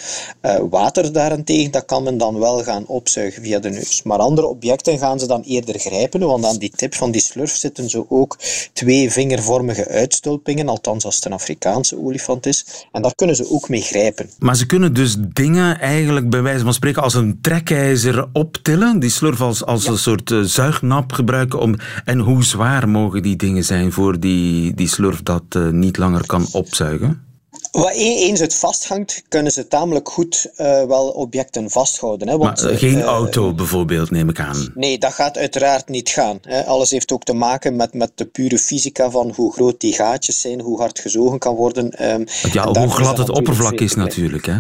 Uh, 0.43 0.59
water 0.71 1.13
daarentegen, 1.13 1.71
dat 1.71 1.85
kan 1.85 2.03
men 2.03 2.19
dan 2.19 2.39
wel 2.39 2.63
gaan 2.63 2.87
opzuigen 2.87 3.43
via 3.43 3.59
de 3.59 3.71
neus. 3.71 4.03
Maar 4.03 4.19
andere 4.19 4.47
objecten 4.47 4.99
gaan 4.99 5.21
ze 5.21 5.27
dan 5.27 5.43
eerder 5.43 5.79
grijpen. 5.79 6.21
Want 6.21 6.45
aan 6.45 6.59
die 6.59 6.73
tip 6.77 6.95
van 6.95 7.11
die 7.11 7.21
slurf 7.21 7.57
zitten 7.57 7.91
ze 7.91 8.11
ook 8.11 8.32
twee 8.73 9.11
vingervormige 9.11 9.89
uitstulpingen, 9.89 10.69
althans 10.69 11.05
als 11.05 11.15
het 11.15 11.25
een 11.25 11.33
Afrikaanse 11.33 11.99
olifant 11.99 12.47
is. 12.47 12.87
En 12.93 13.03
daar 13.03 13.15
kunnen 13.15 13.37
ze 13.37 13.51
ook 13.51 13.69
mee 13.69 13.81
grijpen. 13.81 14.31
Maar 14.39 14.57
ze 14.57 14.67
kunnen 14.67 14.95
dus 14.95 15.17
dingen 15.19 15.81
eigenlijk 15.81 16.31
bij 16.31 16.43
wijze 16.43 16.65
van 16.65 16.75
spreken 16.75 17.03
als 17.03 17.15
een 17.15 17.39
trekijzer 17.41 18.29
optillen, 18.33 18.99
die 18.99 19.11
slurf 19.11 19.41
als, 19.41 19.65
als 19.65 19.87
een 19.87 19.99
soort 19.99 20.31
uh, 20.31 20.43
zuignap 20.43 21.13
gebruiken. 21.13 21.61
Om, 21.61 21.75
en 22.05 22.19
hoe 22.19 22.45
zwaar 22.45 22.89
mogen 22.89 23.23
die 23.23 23.37
dingen 23.37 23.65
zijn 23.65 23.93
voor 23.93 24.21
die, 24.21 24.75
die 24.75 24.89
slurf 24.89 25.23
dat 25.23 25.45
uh, 25.57 25.69
niet 25.69 25.97
langer 25.97 26.27
kan 26.27 26.47
opzuigen? 26.53 27.32
Eens 27.73 28.41
het 28.41 28.55
vasthangt, 28.55 29.23
kunnen 29.29 29.53
ze 29.53 29.69
tamelijk 29.69 30.09
goed 30.09 30.47
uh, 30.59 30.85
wel 30.85 31.09
objecten 31.09 31.71
vasthouden. 31.71 32.29
Hè, 32.29 32.37
want, 32.37 32.63
maar 32.63 32.77
geen 32.77 32.99
uh, 32.99 33.05
auto 33.05 33.55
bijvoorbeeld, 33.55 34.11
neem 34.11 34.29
ik 34.29 34.41
aan. 34.41 34.69
Nee, 34.75 34.99
dat 34.99 35.13
gaat 35.13 35.39
uiteraard 35.39 35.89
niet 35.89 36.09
gaan. 36.09 36.39
Hè. 36.43 36.65
Alles 36.65 36.91
heeft 36.91 37.13
ook 37.13 37.25
te 37.25 37.33
maken 37.33 37.77
met, 37.77 37.95
met 37.95 38.11
de 38.15 38.25
pure 38.25 38.59
fysica 38.59 39.11
van 39.11 39.33
hoe 39.35 39.53
groot 39.53 39.81
die 39.81 39.93
gaatjes 39.93 40.41
zijn, 40.41 40.61
hoe 40.61 40.81
hard 40.81 40.99
gezogen 40.99 41.39
kan 41.39 41.55
worden. 41.55 42.11
Um, 42.11 42.25
ja, 42.53 42.67
hoe 42.67 42.91
glad 42.91 43.19
het 43.19 43.31
oppervlak 43.31 43.81
is 43.81 43.95
natuurlijk. 43.95 44.47
Hè. 44.47 44.59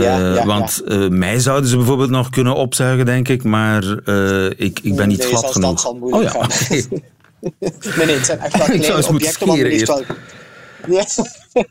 Ja, 0.00 0.34
ja, 0.34 0.46
want 0.46 0.82
ja. 0.86 1.08
mij 1.08 1.38
zouden 1.38 1.70
ze 1.70 1.76
bijvoorbeeld 1.76 2.10
nog 2.10 2.30
kunnen 2.30 2.54
opzuigen, 2.54 3.06
denk 3.06 3.28
ik, 3.28 3.44
maar 3.44 3.84
ik, 4.56 4.80
ik 4.82 4.96
ben 4.96 5.08
niet 5.08 5.18
nee, 5.18 5.28
glad 5.28 5.52
genoeg. 5.52 5.70
Dat 5.70 5.80
zal 5.80 5.94
moeilijk 5.94 6.34
oh, 6.34 6.40
ja. 6.40 6.46
gaan. 6.46 6.50
nee, 7.96 8.06
nee, 8.06 8.16
het 8.16 8.26
zijn 8.26 8.38
echt 8.38 8.56
wel 8.56 8.66
kleine 8.78 9.08
objecten, 9.08 9.46
maar 9.46 9.56
het 9.56 9.86
wel... 9.86 10.02
Ja. 10.88 11.06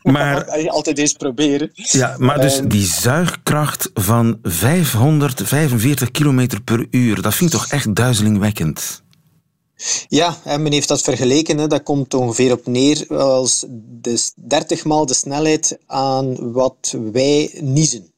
Maar, 0.02 0.68
altijd 0.68 0.98
eens 0.98 1.12
proberen. 1.12 1.70
Ja, 1.74 2.16
maar 2.18 2.40
dus 2.40 2.58
um, 2.58 2.68
die 2.68 2.86
zuigkracht 2.86 3.90
van 3.94 4.38
545 4.42 6.10
km 6.10 6.48
per 6.64 6.86
uur, 6.90 7.22
dat 7.22 7.34
vind 7.34 7.52
ik 7.52 7.58
toch 7.58 7.68
echt 7.70 7.94
duizelingwekkend? 7.94 9.02
Ja, 10.08 10.36
en 10.44 10.62
men 10.62 10.72
heeft 10.72 10.88
dat 10.88 11.02
vergeleken. 11.02 11.58
Hè. 11.58 11.66
Dat 11.66 11.82
komt 11.82 12.14
ongeveer 12.14 12.52
op 12.52 12.66
neer 12.66 13.16
als 13.16 13.64
de 14.00 14.28
30 14.34 14.84
maal 14.84 15.06
de 15.06 15.14
snelheid 15.14 15.78
aan 15.86 16.52
wat 16.52 16.96
wij 17.12 17.50
niezen. 17.60 18.11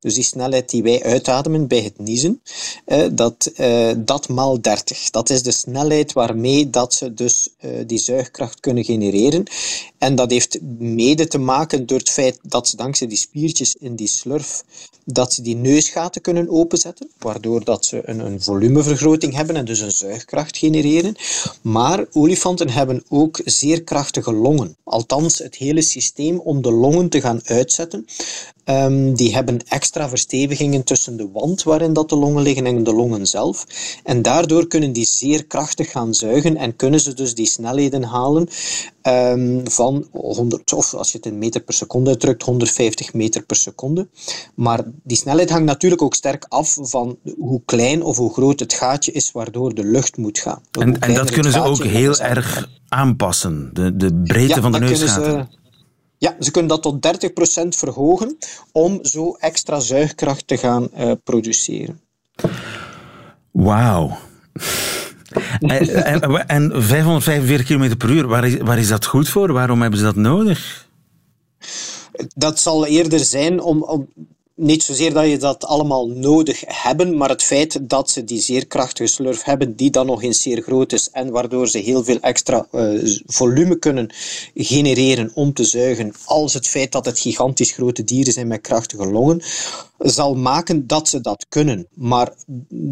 Dus 0.00 0.14
die 0.14 0.24
snelheid 0.24 0.70
die 0.70 0.82
wij 0.82 1.02
uitademen 1.02 1.66
bij 1.66 1.82
het 1.82 1.98
niezen, 1.98 2.42
eh, 2.84 3.06
dat, 3.12 3.50
eh, 3.54 3.90
dat 3.96 4.28
maal 4.28 4.60
30. 4.60 5.10
Dat 5.10 5.30
is 5.30 5.42
de 5.42 5.50
snelheid 5.50 6.12
waarmee 6.12 6.70
dat 6.70 6.94
ze 6.94 7.14
dus 7.14 7.48
eh, 7.58 7.70
die 7.86 7.98
zuigkracht 7.98 8.60
kunnen 8.60 8.84
genereren. 8.84 9.44
En 9.98 10.14
dat 10.14 10.30
heeft 10.30 10.58
mede 10.78 11.26
te 11.26 11.38
maken 11.38 11.86
door 11.86 11.98
het 11.98 12.10
feit 12.10 12.38
dat 12.42 12.68
ze 12.68 12.76
dankzij 12.76 13.06
die 13.06 13.16
spiertjes 13.16 13.76
in 13.76 13.96
die 13.96 14.08
slurf, 14.08 14.64
dat 15.12 15.32
ze 15.32 15.42
die 15.42 15.56
neusgaten 15.56 16.20
kunnen 16.20 16.48
openzetten, 16.48 17.10
waardoor 17.18 17.64
dat 17.64 17.84
ze 17.84 18.00
een, 18.04 18.18
een 18.18 18.42
volumevergroting 18.42 19.34
hebben 19.34 19.56
en 19.56 19.64
dus 19.64 19.80
een 19.80 19.92
zuigkracht 19.92 20.56
genereren. 20.56 21.16
Maar 21.62 22.06
olifanten 22.12 22.68
hebben 22.68 23.04
ook 23.08 23.40
zeer 23.44 23.82
krachtige 23.82 24.32
longen. 24.32 24.76
Althans, 24.84 25.38
het 25.38 25.54
hele 25.54 25.82
systeem 25.82 26.38
om 26.38 26.62
de 26.62 26.72
longen 26.72 27.08
te 27.08 27.20
gaan 27.20 27.40
uitzetten, 27.44 28.06
um, 28.64 29.14
die 29.14 29.34
hebben 29.34 29.58
extra 29.68 30.08
verstevigingen 30.08 30.84
tussen 30.84 31.16
de 31.16 31.28
wand 31.32 31.62
waarin 31.62 31.92
dat 31.92 32.08
de 32.08 32.16
longen 32.16 32.42
liggen 32.42 32.66
en 32.66 32.84
de 32.84 32.94
longen 32.94 33.26
zelf. 33.26 33.66
En 34.04 34.22
daardoor 34.22 34.66
kunnen 34.66 34.92
die 34.92 35.06
zeer 35.06 35.46
krachtig 35.46 35.90
gaan 35.90 36.14
zuigen 36.14 36.56
en 36.56 36.76
kunnen 36.76 37.00
ze 37.00 37.14
dus 37.14 37.34
die 37.34 37.46
snelheden 37.46 38.02
halen 38.02 38.48
um, 39.02 39.70
van 39.70 40.06
100, 40.12 40.72
of 40.72 40.94
als 40.94 41.12
je 41.12 41.16
het 41.16 41.26
in 41.26 41.38
meter 41.38 41.60
per 41.60 41.74
seconde 41.74 42.10
uitdrukt, 42.10 42.42
150 42.42 43.14
meter 43.14 43.42
per 43.42 43.56
seconde. 43.56 44.08
Maar 44.54 44.84
die 45.02 45.16
snelheid 45.16 45.50
hangt 45.50 45.64
natuurlijk 45.64 46.02
ook 46.02 46.14
sterk 46.14 46.46
af 46.48 46.76
van 46.80 47.18
hoe 47.38 47.62
klein 47.64 48.02
of 48.02 48.16
hoe 48.16 48.32
groot 48.32 48.60
het 48.60 48.72
gaatje 48.72 49.12
is 49.12 49.32
waardoor 49.32 49.74
de 49.74 49.84
lucht 49.84 50.16
moet 50.16 50.38
gaan. 50.38 50.62
En, 50.70 51.00
en 51.00 51.14
dat 51.14 51.30
kunnen 51.30 51.52
ze 51.52 51.62
ook 51.62 51.84
heel 51.84 52.18
erg 52.18 52.68
aanpassen, 52.88 53.70
de, 53.72 53.96
de 53.96 54.14
breedte 54.14 54.54
ja, 54.54 54.60
van 54.60 54.72
de 54.72 54.78
neusgaten. 54.78 55.48
Ja, 56.18 56.36
ze 56.40 56.50
kunnen 56.50 56.70
dat 56.70 56.82
tot 56.82 57.06
30% 57.64 57.68
verhogen 57.68 58.36
om 58.72 58.98
zo 59.02 59.32
extra 59.32 59.80
zuigkracht 59.80 60.46
te 60.46 60.56
gaan 60.56 60.88
uh, 60.98 61.12
produceren. 61.24 62.00
Wauw. 63.50 64.18
en, 65.60 66.04
en, 66.04 66.46
en, 66.48 66.82
545 66.82 67.66
km 67.66 67.96
per 67.96 68.10
uur, 68.10 68.26
waar 68.26 68.46
is, 68.46 68.56
waar 68.56 68.78
is 68.78 68.88
dat 68.88 69.06
goed 69.06 69.28
voor? 69.28 69.52
Waarom 69.52 69.80
hebben 69.80 69.98
ze 69.98 70.04
dat 70.04 70.16
nodig? 70.16 70.88
Dat 72.34 72.60
zal 72.60 72.86
eerder 72.86 73.20
zijn 73.20 73.60
om, 73.60 73.82
om 73.82 74.08
niet 74.58 74.82
zozeer 74.82 75.12
dat 75.12 75.26
je 75.26 75.36
dat 75.36 75.64
allemaal 75.64 76.08
nodig 76.08 76.62
hebben, 76.66 77.16
maar 77.16 77.28
het 77.28 77.42
feit 77.42 77.78
dat 77.82 78.10
ze 78.10 78.24
die 78.24 78.40
zeer 78.40 78.66
krachtige 78.66 79.08
slurf 79.08 79.42
hebben, 79.42 79.76
die 79.76 79.90
dan 79.90 80.06
nog 80.06 80.22
eens 80.22 80.42
zeer 80.42 80.62
groot 80.62 80.92
is 80.92 81.10
en 81.10 81.30
waardoor 81.30 81.68
ze 81.68 81.78
heel 81.78 82.04
veel 82.04 82.18
extra 82.20 82.66
uh, 82.72 83.16
volume 83.26 83.78
kunnen 83.78 84.10
genereren 84.54 85.30
om 85.34 85.52
te 85.52 85.64
zuigen, 85.64 86.12
als 86.24 86.54
het 86.54 86.68
feit 86.68 86.92
dat 86.92 87.04
het 87.04 87.18
gigantisch 87.20 87.72
grote 87.72 88.04
dieren 88.04 88.32
zijn 88.32 88.46
met 88.46 88.60
krachtige 88.60 89.06
longen, 89.06 89.42
zal 89.98 90.34
maken 90.34 90.86
dat 90.86 91.08
ze 91.08 91.20
dat 91.20 91.46
kunnen. 91.48 91.86
Maar 91.94 92.32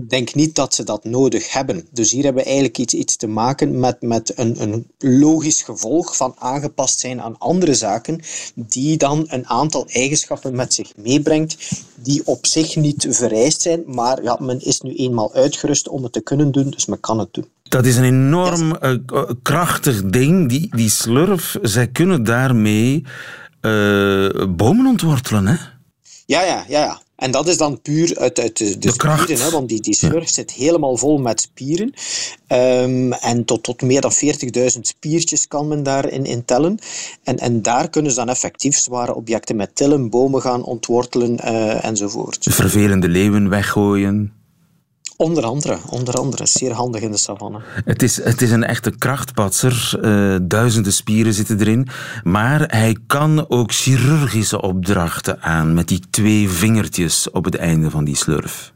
denk 0.08 0.34
niet 0.34 0.54
dat 0.54 0.74
ze 0.74 0.84
dat 0.84 1.04
nodig 1.04 1.52
hebben. 1.52 1.86
Dus 1.90 2.10
hier 2.10 2.24
hebben 2.24 2.42
we 2.42 2.48
eigenlijk 2.48 2.78
iets, 2.78 2.94
iets 2.94 3.16
te 3.16 3.26
maken 3.26 3.80
met, 3.80 4.02
met 4.02 4.32
een, 4.38 4.62
een 4.62 4.86
logisch 4.98 5.62
gevolg 5.62 6.16
van 6.16 6.34
aangepast 6.38 6.98
zijn 7.00 7.20
aan 7.20 7.38
andere 7.38 7.74
zaken, 7.74 8.20
die 8.54 8.96
dan 8.96 9.24
een 9.28 9.46
aantal 9.46 9.86
eigenschappen 9.86 10.56
met 10.56 10.74
zich 10.74 10.92
meebrengt, 10.96 11.82
die 11.94 12.22
op 12.24 12.46
zich 12.46 12.76
niet 12.76 13.06
vereist 13.10 13.60
zijn, 13.60 13.82
maar 13.86 14.22
ja, 14.22 14.38
men 14.40 14.60
is 14.60 14.80
nu 14.80 14.94
eenmaal 14.94 15.34
uitgerust 15.34 15.88
om 15.88 16.02
het 16.02 16.12
te 16.12 16.22
kunnen 16.22 16.52
doen, 16.52 16.70
dus 16.70 16.86
men 16.86 17.00
kan 17.00 17.18
het 17.18 17.34
doen. 17.34 17.48
Dat 17.62 17.86
is 17.86 17.96
een 17.96 18.04
enorm 18.04 18.76
uh, 18.82 19.30
krachtig 19.42 20.04
ding, 20.04 20.48
die, 20.48 20.76
die 20.76 20.90
slurf. 20.90 21.56
Zij 21.62 21.88
kunnen 21.88 22.24
daarmee 22.24 23.04
uh, 23.60 24.44
bomen 24.56 24.86
ontwortelen, 24.86 25.46
hè? 25.46 25.56
Ja, 26.26 26.42
ja, 26.42 26.64
ja, 26.68 26.80
ja. 26.80 27.00
En 27.16 27.30
dat 27.30 27.48
is 27.48 27.56
dan 27.56 27.80
puur 27.82 28.18
uit, 28.18 28.40
uit 28.40 28.56
de, 28.56 28.78
de, 28.78 28.90
spieren, 28.90 29.44
hè, 29.44 29.50
want 29.50 29.68
die, 29.68 29.80
die 29.80 29.94
slurf 29.94 30.28
zit 30.28 30.52
helemaal 30.52 30.96
vol 30.96 31.18
met 31.18 31.40
spieren. 31.40 31.92
Um, 32.48 33.12
en 33.12 33.44
tot, 33.44 33.62
tot 33.62 33.82
meer 33.82 34.00
dan 34.00 34.12
40.000 34.12 34.80
spiertjes 34.80 35.48
kan 35.48 35.68
men 35.68 35.82
daarin 35.82 36.24
in 36.24 36.44
tellen. 36.44 36.78
En, 37.22 37.38
en 37.38 37.62
daar 37.62 37.88
kunnen 37.90 38.10
ze 38.10 38.16
dan 38.16 38.28
effectief 38.28 38.78
zware 38.78 39.14
objecten 39.14 39.56
met 39.56 39.76
tillen, 39.76 40.10
bomen 40.10 40.42
gaan 40.42 40.64
ontwortelen 40.64 41.38
uh, 41.44 41.84
enzovoort. 41.84 42.46
Vervelende 42.50 43.08
leeuwen 43.08 43.48
weggooien. 43.48 44.35
Onder 45.16 45.44
andere, 45.44 45.78
onder 45.90 46.14
andere. 46.14 46.46
Zeer 46.46 46.72
handig 46.72 47.00
in 47.00 47.10
de 47.10 47.16
savanne. 47.16 47.60
Het 47.84 48.02
is, 48.02 48.24
het 48.24 48.42
is 48.42 48.50
een 48.50 48.64
echte 48.64 48.90
krachtpatser. 48.98 49.98
Uh, 50.02 50.36
duizenden 50.42 50.92
spieren 50.92 51.34
zitten 51.34 51.60
erin. 51.60 51.88
Maar 52.22 52.60
hij 52.60 52.96
kan 53.06 53.50
ook 53.50 53.72
chirurgische 53.72 54.62
opdrachten 54.62 55.42
aan 55.42 55.74
met 55.74 55.88
die 55.88 56.00
twee 56.10 56.48
vingertjes 56.48 57.30
op 57.30 57.44
het 57.44 57.56
einde 57.56 57.90
van 57.90 58.04
die 58.04 58.16
slurf. 58.16 58.72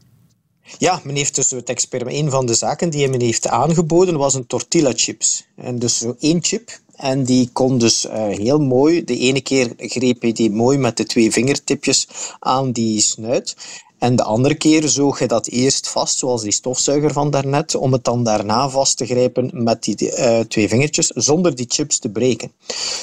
Ja, 0.77 1.01
men 1.03 1.15
heeft 1.15 1.35
dus 1.35 1.49
het 1.49 1.69
experiment. 1.69 2.17
Een 2.17 2.29
van 2.29 2.45
de 2.45 2.53
zaken 2.53 2.89
die 2.89 3.09
men 3.09 3.21
heeft 3.21 3.47
aangeboden 3.47 4.17
was 4.17 4.33
een 4.33 4.47
tortilla 4.47 4.91
chips. 4.95 5.45
En 5.55 5.79
dus 5.79 5.97
zo 5.97 6.15
één 6.19 6.43
chip. 6.43 6.79
En 6.95 7.23
die 7.23 7.49
kon 7.53 7.77
dus 7.77 8.05
uh, 8.05 8.11
heel 8.27 8.59
mooi. 8.59 9.03
De 9.03 9.17
ene 9.17 9.41
keer 9.41 9.73
greep 9.77 10.21
hij 10.21 10.31
die 10.31 10.51
mooi 10.51 10.77
met 10.77 10.97
de 10.97 11.05
twee 11.05 11.31
vingertipjes 11.31 12.07
aan 12.39 12.71
die 12.71 13.01
snuit. 13.01 13.55
En 14.01 14.15
de 14.15 14.23
andere 14.23 14.55
keer 14.55 14.87
zoog 14.87 15.19
je 15.19 15.27
dat 15.27 15.47
eerst 15.47 15.89
vast, 15.89 16.17
zoals 16.17 16.41
die 16.41 16.51
stofzuiger 16.51 17.11
van 17.13 17.29
daarnet, 17.29 17.75
om 17.75 17.91
het 17.91 18.03
dan 18.03 18.23
daarna 18.23 18.69
vast 18.69 18.97
te 18.97 19.05
grijpen 19.05 19.49
met 19.53 19.83
die 19.83 20.17
uh, 20.17 20.39
twee 20.39 20.67
vingertjes, 20.67 21.07
zonder 21.07 21.55
die 21.55 21.65
chips 21.69 21.99
te 21.99 22.09
breken. 22.09 22.51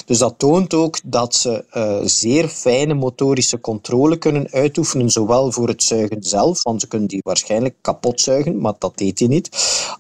Dus 0.07 0.19
dat 0.19 0.35
toont 0.37 0.75
ook 0.75 0.99
dat 1.05 1.35
ze 1.35 1.65
uh, 1.77 1.97
zeer 2.05 2.49
fijne 2.49 2.95
motorische 2.95 3.61
controle 3.61 4.17
kunnen 4.17 4.51
uitoefenen, 4.51 5.11
zowel 5.11 5.53
voor 5.53 5.69
het 5.69 5.83
zuigen 5.83 6.23
zelf, 6.23 6.63
want 6.63 6.81
ze 6.81 6.89
kunnen 6.89 7.09
die 7.09 7.21
waarschijnlijk 7.25 7.75
kapot 7.81 8.21
zuigen, 8.21 8.61
maar 8.61 8.75
dat 8.79 8.99
deed 8.99 9.19
hij 9.19 9.29
niet, 9.29 9.49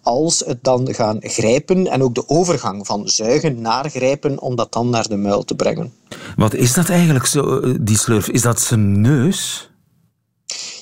als 0.03 0.43
het 0.47 0.65
dan 0.65 0.95
gaan 0.95 1.19
grijpen 1.21 1.87
en 1.87 2.03
ook 2.03 2.15
de 2.15 2.29
overgang 2.29 2.87
van 2.87 3.09
zuigen 3.09 3.61
naar 3.61 3.91
grijpen, 3.91 4.41
om 4.41 4.57
dat 4.57 4.73
dan 4.73 4.91
naar 4.91 5.09
de 5.09 5.17
muil 5.17 5.45
te 5.45 5.55
brengen. 5.55 5.93
Wat 6.37 6.55
is 6.55 6.75
dat 6.75 6.89
eigenlijk 6.89 7.27
zo, 7.27 7.61
eh, 7.61 7.75
die 7.81 7.99
slurf? 7.99 8.29
Is 8.29 8.43
dat 8.43 8.61
zijn 8.61 9.01
neus? 9.01 9.71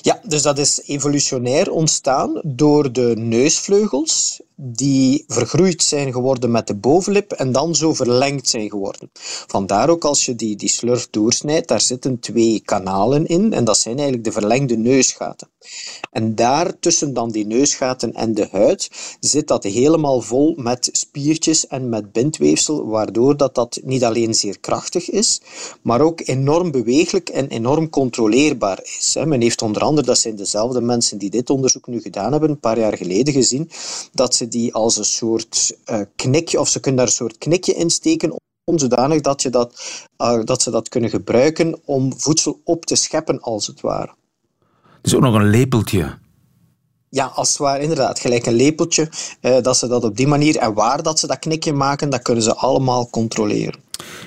Ja, 0.07 0.19
dus 0.23 0.41
dat 0.41 0.57
is 0.57 0.81
evolutionair 0.85 1.71
ontstaan 1.71 2.41
door 2.43 2.91
de 2.91 3.13
neusvleugels 3.17 4.41
die 4.55 5.23
vergroeid 5.27 5.83
zijn 5.83 6.11
geworden 6.11 6.51
met 6.51 6.67
de 6.67 6.75
bovenlip 6.75 7.31
en 7.31 7.51
dan 7.51 7.75
zo 7.75 7.93
verlengd 7.93 8.47
zijn 8.47 8.69
geworden. 8.69 9.09
Vandaar 9.47 9.89
ook 9.89 10.05
als 10.05 10.25
je 10.25 10.35
die, 10.35 10.55
die 10.55 10.69
slurf 10.69 11.07
doorsnijdt, 11.09 11.67
daar 11.67 11.81
zitten 11.81 12.19
twee 12.19 12.61
kanalen 12.65 13.25
in 13.25 13.53
en 13.53 13.63
dat 13.63 13.77
zijn 13.77 13.95
eigenlijk 13.95 14.25
de 14.25 14.31
verlengde 14.31 14.77
neusgaten. 14.77 15.49
En 16.11 16.35
daar 16.35 16.79
tussen 16.79 17.13
dan 17.13 17.31
die 17.31 17.45
neusgaten 17.45 18.13
en 18.13 18.33
de 18.33 18.47
huid 18.51 18.89
zit 19.19 19.47
dat 19.47 19.63
helemaal 19.63 20.21
vol 20.21 20.53
met 20.57 20.89
spiertjes 20.91 21.67
en 21.67 21.89
met 21.89 22.11
bindweefsel, 22.11 22.85
waardoor 22.85 23.37
dat, 23.37 23.55
dat 23.55 23.79
niet 23.83 24.03
alleen 24.03 24.33
zeer 24.33 24.59
krachtig 24.59 25.09
is, 25.09 25.41
maar 25.81 26.01
ook 26.01 26.21
enorm 26.25 26.71
beweeglijk 26.71 27.29
en 27.29 27.47
enorm 27.47 27.89
controleerbaar 27.89 28.79
is. 28.83 29.15
Men 29.25 29.41
heeft 29.41 29.61
onder 29.61 29.81
andere, 29.81 30.07
dat 30.07 30.17
zijn 30.17 30.35
dezelfde 30.35 30.81
mensen 30.81 31.17
die 31.17 31.29
dit 31.29 31.49
onderzoek 31.49 31.87
nu 31.87 32.01
gedaan 32.01 32.31
hebben, 32.31 32.49
een 32.49 32.59
paar 32.59 32.79
jaar 32.79 32.97
geleden 32.97 33.33
gezien, 33.33 33.69
dat 34.13 34.35
ze 34.35 34.47
die 34.47 34.73
als 34.73 34.97
een 34.97 35.05
soort 35.05 35.77
uh, 35.91 36.01
knikje, 36.15 36.59
of 36.59 36.69
ze 36.69 36.79
kunnen 36.79 36.99
daar 36.99 37.09
een 37.09 37.17
soort 37.17 37.37
knikje 37.37 37.73
in 37.73 37.89
steken, 37.89 38.35
zodanig 38.75 39.21
dat, 39.21 39.41
je 39.41 39.49
dat, 39.49 39.73
uh, 40.17 40.43
dat 40.43 40.61
ze 40.61 40.71
dat 40.71 40.89
kunnen 40.89 41.09
gebruiken 41.09 41.81
om 41.85 42.19
voedsel 42.19 42.61
op 42.63 42.85
te 42.85 42.95
scheppen, 42.95 43.41
als 43.41 43.67
het 43.67 43.81
ware. 43.81 44.13
Dus 45.01 45.15
ook 45.15 45.21
nog 45.21 45.35
een 45.35 45.49
lepeltje. 45.49 46.17
Ja, 47.09 47.25
als 47.25 47.49
het 47.49 47.57
ware, 47.57 47.81
inderdaad. 47.81 48.19
Gelijk 48.19 48.45
een 48.45 48.53
lepeltje. 48.53 49.09
Uh, 49.41 49.61
dat 49.61 49.77
ze 49.77 49.87
dat 49.87 50.03
op 50.03 50.17
die 50.17 50.27
manier 50.27 50.57
en 50.57 50.73
waar 50.73 51.03
dat 51.03 51.19
ze 51.19 51.27
dat 51.27 51.39
knikje 51.39 51.73
maken, 51.73 52.09
dat 52.09 52.21
kunnen 52.21 52.43
ze 52.43 52.55
allemaal 52.55 53.09
controleren. 53.09 53.79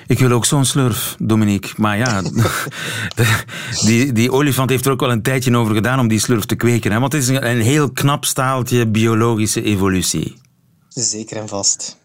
Ik 0.07 0.19
wil 0.19 0.31
ook 0.31 0.45
zo'n 0.45 0.65
slurf, 0.65 1.15
Dominique. 1.19 1.73
Maar 1.77 1.97
ja, 1.97 2.21
die, 3.85 4.11
die 4.11 4.31
olifant 4.31 4.69
heeft 4.69 4.85
er 4.85 4.91
ook 4.91 4.99
wel 4.99 5.11
een 5.11 5.21
tijdje 5.21 5.57
over 5.57 5.75
gedaan 5.75 5.99
om 5.99 6.07
die 6.07 6.19
slurf 6.19 6.45
te 6.45 6.55
kweken. 6.55 6.91
Hè? 6.91 6.99
Want 6.99 7.13
het 7.13 7.21
is 7.21 7.27
een, 7.27 7.47
een 7.49 7.61
heel 7.61 7.91
knap 7.91 8.25
staaltje 8.25 8.87
biologische 8.87 9.63
evolutie. 9.63 10.35
Zeker 10.89 11.37
en 11.37 11.47
vast. 11.47 11.97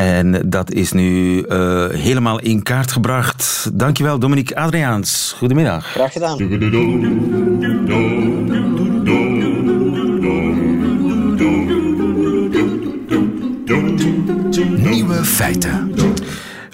En 0.00 0.42
dat 0.46 0.72
is 0.72 0.92
nu 0.92 1.36
uh, 1.48 1.88
helemaal 1.88 2.40
in 2.40 2.62
kaart 2.62 2.92
gebracht. 2.92 3.70
Dankjewel, 3.72 4.18
Dominique 4.18 4.56
Adriaans. 4.56 5.34
Goedemiddag. 5.38 5.86
Graag 5.86 6.12
gedaan. 6.12 6.36
Nieuwe 14.76 15.24
feiten. 15.24 15.94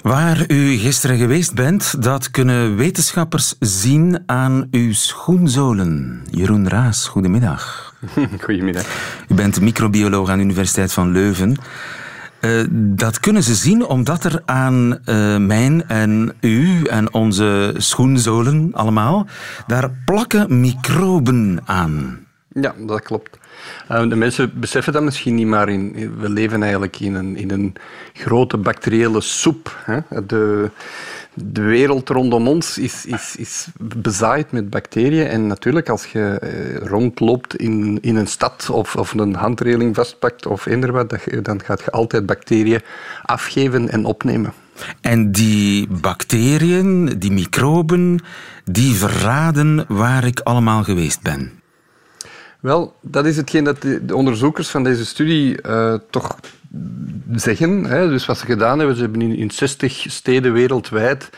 Waar 0.01 0.43
u 0.47 0.77
gisteren 0.77 1.17
geweest 1.17 1.53
bent, 1.53 2.03
dat 2.03 2.31
kunnen 2.31 2.75
wetenschappers 2.75 3.55
zien 3.59 4.23
aan 4.25 4.67
uw 4.71 4.93
schoenzolen. 4.93 6.23
Jeroen 6.31 6.69
Raas, 6.69 7.07
goedemiddag. 7.07 7.93
Goedemiddag. 8.45 8.85
U 9.27 9.33
bent 9.33 9.61
microbioloog 9.61 10.29
aan 10.29 10.37
de 10.37 10.43
Universiteit 10.43 10.93
van 10.93 11.11
Leuven. 11.11 11.57
Uh, 12.41 12.65
dat 12.71 13.19
kunnen 13.19 13.43
ze 13.43 13.55
zien 13.55 13.85
omdat 13.85 14.23
er 14.23 14.41
aan 14.45 14.99
uh, 15.05 15.37
mijn 15.37 15.87
en 15.87 16.33
u 16.41 16.83
en 16.83 17.13
onze 17.13 17.73
schoenzolen 17.77 18.69
allemaal, 18.73 19.27
daar 19.67 19.91
plakken 20.05 20.59
microben 20.59 21.59
aan. 21.65 22.19
Ja, 22.53 22.73
dat 22.77 23.01
klopt. 23.01 23.39
Uh, 23.91 24.09
de 24.09 24.15
mensen 24.15 24.59
beseffen 24.59 24.93
dat 24.93 25.03
misschien 25.03 25.35
niet, 25.35 25.47
maar 25.47 25.69
in, 25.69 26.15
we 26.19 26.29
leven 26.29 26.61
eigenlijk 26.61 26.99
in 26.99 27.15
een, 27.15 27.35
in 27.35 27.51
een 27.51 27.75
grote 28.13 28.57
bacteriële 28.57 29.21
soep. 29.21 29.77
Hè? 29.83 30.25
De, 30.25 30.71
de 31.45 31.61
wereld 31.61 32.09
rondom 32.09 32.47
ons 32.47 32.77
is, 32.77 33.05
is, 33.05 33.35
is 33.37 33.67
bezaaid 33.79 34.51
met 34.51 34.69
bacteriën. 34.69 35.27
En 35.27 35.47
natuurlijk, 35.47 35.89
als 35.89 36.05
je 36.05 36.39
eh, 36.39 36.75
rondloopt 36.75 37.55
in, 37.55 37.97
in 38.01 38.15
een 38.15 38.27
stad 38.27 38.69
of, 38.69 38.95
of 38.95 39.13
een 39.13 39.35
handreling 39.35 39.95
vastpakt 39.95 40.45
of 40.45 40.65
eender 40.65 40.91
wat, 40.91 41.15
dan 41.41 41.63
gaat 41.63 41.81
je 41.81 41.91
altijd 41.91 42.25
bacteriën 42.25 42.81
afgeven 43.23 43.89
en 43.89 44.05
opnemen. 44.05 44.53
En 45.01 45.31
die 45.31 45.87
bacteriën, 45.87 47.19
die 47.19 47.31
microben, 47.31 48.19
die 48.63 48.95
verraden 48.95 49.85
waar 49.87 50.25
ik 50.25 50.39
allemaal 50.39 50.83
geweest 50.83 51.21
ben. 51.21 51.51
Wel, 52.59 52.95
dat 53.01 53.25
is 53.25 53.37
hetgeen 53.37 53.63
dat 53.63 53.81
de, 53.81 54.15
onderzoekers 54.15 54.69
van 54.69 54.83
deze 54.83 55.05
studie 55.05 55.57
uh, 55.67 55.93
toch 56.09 56.39
zeggen. 57.31 57.85
Hè. 57.85 58.09
Dus 58.09 58.25
wat 58.25 58.37
ze 58.37 58.45
gedaan 58.45 58.77
hebben, 58.77 58.95
ze 58.95 59.01
hebben 59.01 59.21
in, 59.21 59.35
in 59.35 59.51
60 59.51 60.05
steden 60.07 60.53
wereldwijd 60.53 61.29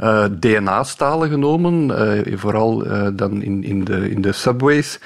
uh, 0.00 0.24
DNA-stalen 0.40 1.28
genomen, 1.28 1.88
uh, 2.26 2.38
vooral 2.38 2.84
dan 3.14 3.42
in, 3.42 3.64
in, 3.64 3.84
de, 3.84 4.10
in 4.10 4.22
de 4.22 4.32
subways. 4.32 4.98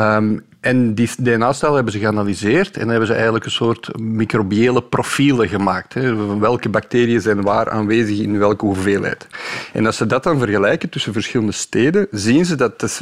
Um, 0.00 0.44
en 0.64 0.94
die 0.94 1.10
DNA-stalen 1.18 1.74
hebben 1.74 1.92
ze 1.92 1.98
geanalyseerd 1.98 2.76
en 2.76 2.88
hebben 2.88 3.06
ze 3.06 3.12
eigenlijk 3.14 3.44
een 3.44 3.50
soort 3.50 3.98
microbiële 3.98 4.82
profielen 4.82 5.48
gemaakt. 5.48 5.94
Hè. 5.94 6.38
Welke 6.38 6.68
bacteriën 6.68 7.20
zijn 7.20 7.42
waar 7.42 7.70
aanwezig 7.70 8.18
in 8.18 8.38
welke 8.38 8.64
hoeveelheid. 8.64 9.26
En 9.72 9.86
als 9.86 9.96
ze 9.96 10.06
dat 10.06 10.22
dan 10.22 10.38
vergelijken 10.38 10.88
tussen 10.88 11.12
verschillende 11.12 11.52
steden, 11.52 12.06
zien 12.10 12.44
ze 12.44 12.54
dat 12.54 12.80
de, 12.80 12.98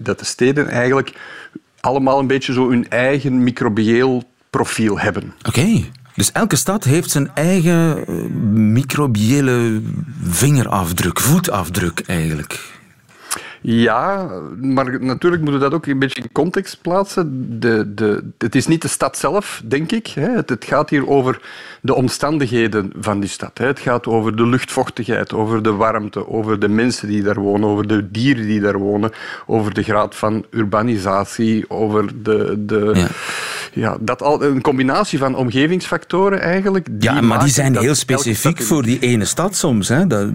dat 0.00 0.18
de 0.18 0.24
steden 0.24 0.68
eigenlijk 0.68 1.12
allemaal 1.80 2.18
een 2.18 2.26
beetje 2.26 2.52
zo 2.52 2.70
hun 2.70 2.88
eigen 2.88 3.42
microbieel 3.42 4.22
profiel 4.52 4.98
hebben. 4.98 5.32
Oké. 5.48 5.84
Dus 6.14 6.32
elke 6.32 6.56
stad 6.56 6.84
heeft 6.84 7.10
zijn 7.10 7.30
eigen 7.34 8.06
eh, 8.06 8.14
microbiële 8.52 9.80
vingerafdruk, 10.22 11.20
voetafdruk 11.20 12.02
eigenlijk. 12.06 12.80
Ja, 13.64 14.28
maar 14.60 15.02
natuurlijk 15.02 15.42
moeten 15.42 15.60
we 15.60 15.68
dat 15.68 15.74
ook 15.74 15.86
een 15.86 15.98
beetje 15.98 16.22
in 16.22 16.32
context 16.32 16.78
plaatsen. 16.80 17.46
De, 17.60 17.94
de, 17.94 18.24
het 18.38 18.54
is 18.54 18.66
niet 18.66 18.82
de 18.82 18.88
stad 18.88 19.16
zelf, 19.18 19.62
denk 19.64 19.92
ik. 19.92 20.06
Het, 20.06 20.48
het 20.48 20.64
gaat 20.64 20.90
hier 20.90 21.08
over 21.08 21.40
de 21.80 21.94
omstandigheden 21.94 22.92
van 22.98 23.20
die 23.20 23.28
stad. 23.28 23.58
Het 23.58 23.80
gaat 23.80 24.06
over 24.06 24.36
de 24.36 24.46
luchtvochtigheid, 24.46 25.32
over 25.32 25.62
de 25.62 25.72
warmte, 25.72 26.28
over 26.28 26.58
de 26.58 26.68
mensen 26.68 27.08
die 27.08 27.22
daar 27.22 27.40
wonen, 27.40 27.68
over 27.68 27.86
de 27.86 28.10
dieren 28.10 28.46
die 28.46 28.60
daar 28.60 28.78
wonen, 28.78 29.12
over 29.46 29.74
de 29.74 29.82
graad 29.82 30.14
van 30.14 30.44
urbanisatie, 30.50 31.70
over 31.70 32.22
de... 32.22 32.64
de 32.66 32.90
ja. 32.94 33.06
Ja 33.72 33.96
dat 34.00 34.22
al, 34.22 34.42
een 34.42 34.60
combinatie 34.60 35.18
van 35.18 35.34
omgevingsfactoren 35.34 36.40
eigenlijk. 36.40 36.88
ja, 36.98 37.20
maar 37.20 37.40
die 37.40 37.48
zijn 37.48 37.78
heel 37.78 37.94
specifiek 37.94 38.62
voor 38.62 38.82
die 38.82 38.98
ene 38.98 39.24
stad 39.24 39.56
soms. 39.56 39.88
Hè? 39.88 40.06
Dat 40.06 40.30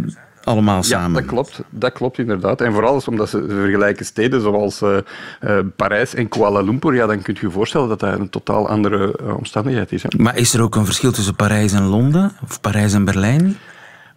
allemaal 0.48 0.84
samen. 0.84 1.10
Ja, 1.10 1.20
dat 1.20 1.26
klopt. 1.26 1.62
Dat 1.70 1.92
klopt 1.92 2.18
inderdaad. 2.18 2.62
En 2.62 2.74
vooral 2.74 3.02
omdat 3.06 3.30
ze 3.30 3.46
vergelijken 3.50 4.06
steden 4.06 4.42
zoals 4.42 4.82
uh, 4.82 4.98
uh, 5.42 5.60
Parijs 5.76 6.14
en 6.14 6.28
Kuala 6.28 6.62
Lumpur, 6.62 6.94
ja, 6.94 7.06
dan 7.06 7.22
kun 7.22 7.34
je 7.34 7.46
je 7.46 7.52
voorstellen 7.52 7.88
dat 7.88 8.00
dat 8.00 8.20
een 8.20 8.30
totaal 8.30 8.68
andere 8.70 9.20
uh, 9.24 9.38
omstandigheid 9.38 9.92
is. 9.92 10.04
Hè. 10.04 10.10
Maar 10.18 10.38
is 10.38 10.54
er 10.54 10.62
ook 10.62 10.76
een 10.76 10.86
verschil 10.86 11.12
tussen 11.12 11.36
Parijs 11.36 11.74
en 11.74 11.84
Londen? 11.84 12.32
Of 12.44 12.62
Parijs 12.62 12.94
en 12.94 13.06
Berlijn? 13.06 13.58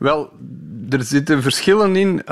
Wel, 0.01 0.31
er 0.89 1.03
zitten 1.03 1.43
verschillen 1.43 1.97
in, 1.97 2.29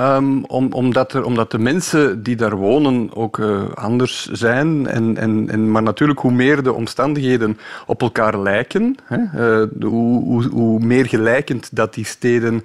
om, 0.46 0.72
omdat, 0.72 1.12
er, 1.12 1.24
omdat 1.24 1.50
de 1.50 1.58
mensen 1.58 2.22
die 2.22 2.36
daar 2.36 2.56
wonen 2.56 3.14
ook 3.14 3.38
uh, 3.38 3.62
anders 3.74 4.28
zijn. 4.32 4.86
En, 4.86 5.16
en, 5.16 5.50
en, 5.50 5.70
maar 5.70 5.82
natuurlijk, 5.82 6.18
hoe 6.18 6.32
meer 6.32 6.62
de 6.62 6.72
omstandigheden 6.72 7.58
op 7.86 8.02
elkaar 8.02 8.38
lijken, 8.38 8.96
hè, 9.04 9.18
uh, 9.60 9.66
hoe, 9.80 10.48
hoe, 10.48 10.80
meer 10.80 11.06
gelijkend 11.06 11.68
dat 11.72 11.94
die 11.94 12.04
steden 12.04 12.64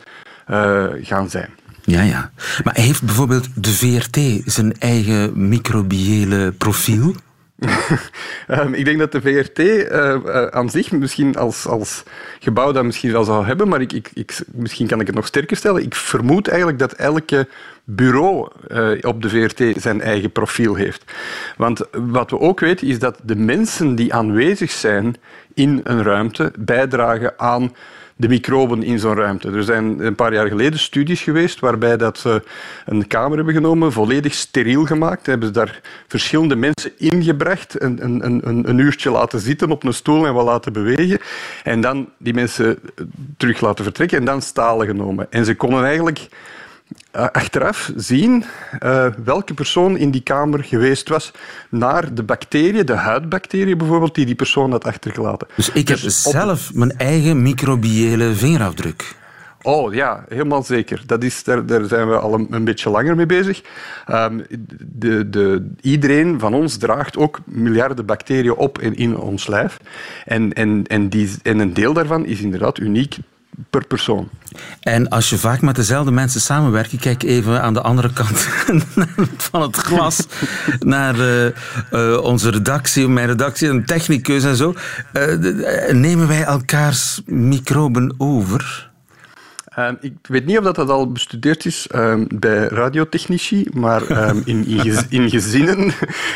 uh, 0.49 0.85
gaan 1.01 1.29
zijn. 1.29 1.49
Ja, 1.81 2.01
ja. 2.01 2.31
Maar 2.63 2.75
heeft 2.75 3.03
bijvoorbeeld 3.03 3.47
de 3.55 3.71
VRT 3.71 4.19
zijn 4.45 4.73
eigen 4.79 5.47
microbiële 5.49 6.53
profiel? 6.57 7.15
Um, 8.47 8.73
ik 8.79 8.85
denk 8.85 8.99
dat 8.99 9.11
de 9.11 9.21
VRT 9.21 9.59
uh, 9.59 9.75
uh, 10.25 10.45
aan 10.45 10.69
zich 10.69 10.91
misschien 10.91 11.35
als, 11.35 11.67
als 11.67 12.03
gebouw 12.39 12.71
dat 12.71 12.83
misschien 12.83 13.11
wel 13.11 13.23
zou 13.23 13.45
hebben, 13.45 13.67
maar 13.67 13.81
ik, 13.81 13.93
ik, 13.93 14.09
ik, 14.13 14.39
misschien 14.51 14.87
kan 14.87 14.99
ik 14.99 15.07
het 15.07 15.15
nog 15.15 15.27
sterker 15.27 15.57
stellen. 15.57 15.83
Ik 15.83 15.95
vermoed 15.95 16.47
eigenlijk 16.47 16.79
dat 16.79 16.93
elke 16.93 17.47
bureau 17.83 18.51
uh, 18.67 18.97
op 19.01 19.21
de 19.21 19.29
VRT 19.29 19.81
zijn 19.81 20.01
eigen 20.01 20.31
profiel 20.31 20.75
heeft. 20.75 21.03
Want 21.57 21.81
wat 21.91 22.29
we 22.29 22.39
ook 22.39 22.59
weten 22.59 22.87
is 22.87 22.99
dat 22.99 23.19
de 23.23 23.35
mensen 23.35 23.95
die 23.95 24.13
aanwezig 24.13 24.71
zijn 24.71 25.15
in 25.53 25.81
een 25.83 26.03
ruimte 26.03 26.51
bijdragen 26.59 27.33
aan 27.39 27.71
de 28.23 28.29
microben 28.29 28.83
in 28.83 28.99
zo'n 28.99 29.15
ruimte. 29.15 29.51
Er 29.51 29.63
zijn 29.63 29.99
een 29.99 30.15
paar 30.15 30.33
jaar 30.33 30.47
geleden 30.47 30.79
studies 30.79 31.21
geweest 31.21 31.59
waarbij 31.59 31.97
dat 31.97 32.17
ze 32.17 32.43
een 32.85 33.07
kamer 33.07 33.35
hebben 33.35 33.53
genomen, 33.53 33.91
volledig 33.91 34.33
steriel 34.33 34.85
gemaakt. 34.85 35.25
Hebben 35.25 35.47
ze 35.47 35.53
daar 35.53 35.81
verschillende 36.07 36.55
mensen 36.55 36.91
ingebracht, 36.97 37.81
een, 37.81 38.03
een, 38.03 38.25
een, 38.25 38.69
een 38.69 38.77
uurtje 38.77 39.09
laten 39.09 39.39
zitten 39.39 39.71
op 39.71 39.83
een 39.83 39.93
stoel 39.93 40.25
en 40.25 40.33
wat 40.33 40.45
laten 40.45 40.73
bewegen. 40.73 41.19
En 41.63 41.81
dan 41.81 42.09
die 42.17 42.33
mensen 42.33 42.79
terug 43.37 43.61
laten 43.61 43.83
vertrekken 43.83 44.17
en 44.17 44.25
dan 44.25 44.41
stalen 44.41 44.87
genomen. 44.87 45.27
En 45.29 45.45
ze 45.45 45.55
konden 45.55 45.83
eigenlijk 45.83 46.27
achteraf 47.11 47.91
zien 47.95 48.43
uh, 48.83 49.05
welke 49.23 49.53
persoon 49.53 49.97
in 49.97 50.11
die 50.11 50.21
kamer 50.21 50.63
geweest 50.63 51.09
was 51.09 51.31
naar 51.69 52.13
de 52.13 52.23
bacteriën, 52.23 52.85
de 52.85 52.93
huidbacteriën 52.93 53.77
bijvoorbeeld, 53.77 54.15
die 54.15 54.25
die 54.25 54.35
persoon 54.35 54.71
had 54.71 54.85
achtergelaten. 54.85 55.47
Dus 55.55 55.69
ik 55.69 55.87
heb 55.87 56.01
dus 56.01 56.21
zelf 56.21 56.69
op... 56.69 56.75
mijn 56.75 56.97
eigen 56.97 57.41
microbiële 57.41 58.33
vingerafdruk. 58.33 59.15
Oh 59.61 59.93
ja, 59.93 60.25
helemaal 60.27 60.63
zeker. 60.63 61.03
Dat 61.05 61.23
is, 61.23 61.43
daar, 61.43 61.65
daar 61.65 61.85
zijn 61.85 62.09
we 62.09 62.19
al 62.19 62.33
een, 62.33 62.47
een 62.49 62.63
beetje 62.63 62.89
langer 62.89 63.15
mee 63.15 63.25
bezig. 63.25 63.61
Um, 64.11 64.45
de, 64.79 65.29
de, 65.29 65.69
iedereen 65.81 66.39
van 66.39 66.53
ons 66.53 66.77
draagt 66.77 67.17
ook 67.17 67.39
miljarden 67.45 68.05
bacteriën 68.05 68.55
op 68.55 68.79
in, 68.81 68.95
in 68.95 69.17
ons 69.17 69.47
lijf. 69.47 69.77
En, 70.25 70.53
en, 70.53 70.83
en, 70.87 71.09
die, 71.09 71.31
en 71.41 71.59
een 71.59 71.73
deel 71.73 71.93
daarvan 71.93 72.25
is 72.25 72.41
inderdaad 72.41 72.79
uniek 72.79 73.17
per 73.69 73.87
persoon. 73.87 74.29
En 74.79 75.09
als 75.09 75.29
je 75.29 75.37
vaak 75.37 75.61
met 75.61 75.75
dezelfde 75.75 76.11
mensen 76.11 76.41
samenwerkt, 76.41 76.99
kijk 76.99 77.23
even 77.23 77.61
aan 77.61 77.73
de 77.73 77.81
andere 77.81 78.13
kant 78.13 78.39
van 79.51 79.61
het 79.61 79.75
glas 79.75 80.27
naar 80.79 81.15
uh, 81.15 81.45
uh, 81.91 82.17
onze 82.23 82.49
redactie, 82.49 83.07
mijn 83.07 83.27
redactie, 83.27 83.69
een 83.69 83.85
technicus 83.85 84.43
en 84.43 84.55
zo. 84.55 84.73
Uh, 85.13 85.91
nemen 85.91 86.27
wij 86.27 86.43
elkaars 86.43 87.21
microben 87.25 88.15
over? 88.17 88.91
Um, 89.79 89.97
ik 90.01 90.13
weet 90.21 90.45
niet 90.45 90.57
of 90.57 90.63
dat, 90.63 90.75
dat 90.75 90.89
al 90.89 91.11
bestudeerd 91.11 91.65
is 91.65 91.87
um, 91.95 92.27
bij 92.35 92.67
radiotechnici, 92.67 93.67
maar 93.73 94.29
um, 94.29 94.41
in, 94.45 94.67
in, 94.67 94.95
in, 95.09 95.29
gezinnen, 95.29 95.93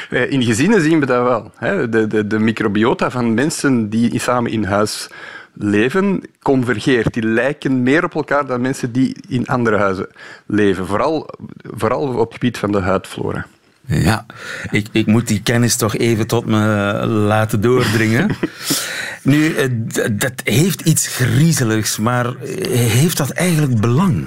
in 0.36 0.44
gezinnen 0.44 0.82
zien 0.82 1.00
we 1.00 1.06
dat 1.06 1.24
wel. 1.24 1.52
Hè? 1.56 1.90
De, 1.90 2.08
de, 2.08 2.28
de 2.28 2.40
microbiota 2.40 3.12
van 3.12 3.34
mensen 3.34 3.90
die 3.90 4.20
samen 4.20 4.52
in 4.52 4.64
huis 4.64 5.10
leven 5.58 6.22
convergeert. 6.42 7.14
Die 7.14 7.24
lijken 7.24 7.84
meer 7.84 8.04
op 8.04 8.16
elkaar 8.16 8.46
dan 8.46 8.62
mensen 8.62 8.92
die 8.92 9.16
in 9.28 9.48
andere 9.48 9.78
huizen 9.78 10.08
leven. 10.46 10.88
Vooral, 10.88 11.30
vooral 11.64 12.02
op 12.02 12.26
het 12.26 12.34
gebied 12.34 12.58
van 12.58 12.72
de 12.72 12.80
huidflora. 12.80 13.46
Ja, 13.86 14.26
ik, 14.72 14.88
ik 14.92 15.06
moet 15.06 15.28
die 15.28 15.42
kennis 15.42 15.76
toch 15.76 15.96
even 15.96 16.28
tot 16.28 16.46
me 16.46 16.58
laten 17.06 17.62
doordringen. 17.62 18.36
nu, 19.24 19.56
eh, 19.56 19.70
dat 20.12 20.42
heeft 20.44 20.82
iets 20.82 21.08
griezeligs, 21.08 21.98
maar 21.98 22.34
heeft 22.68 23.18
dat 23.18 23.30
eigenlijk 23.30 23.82
belang? 23.82 24.26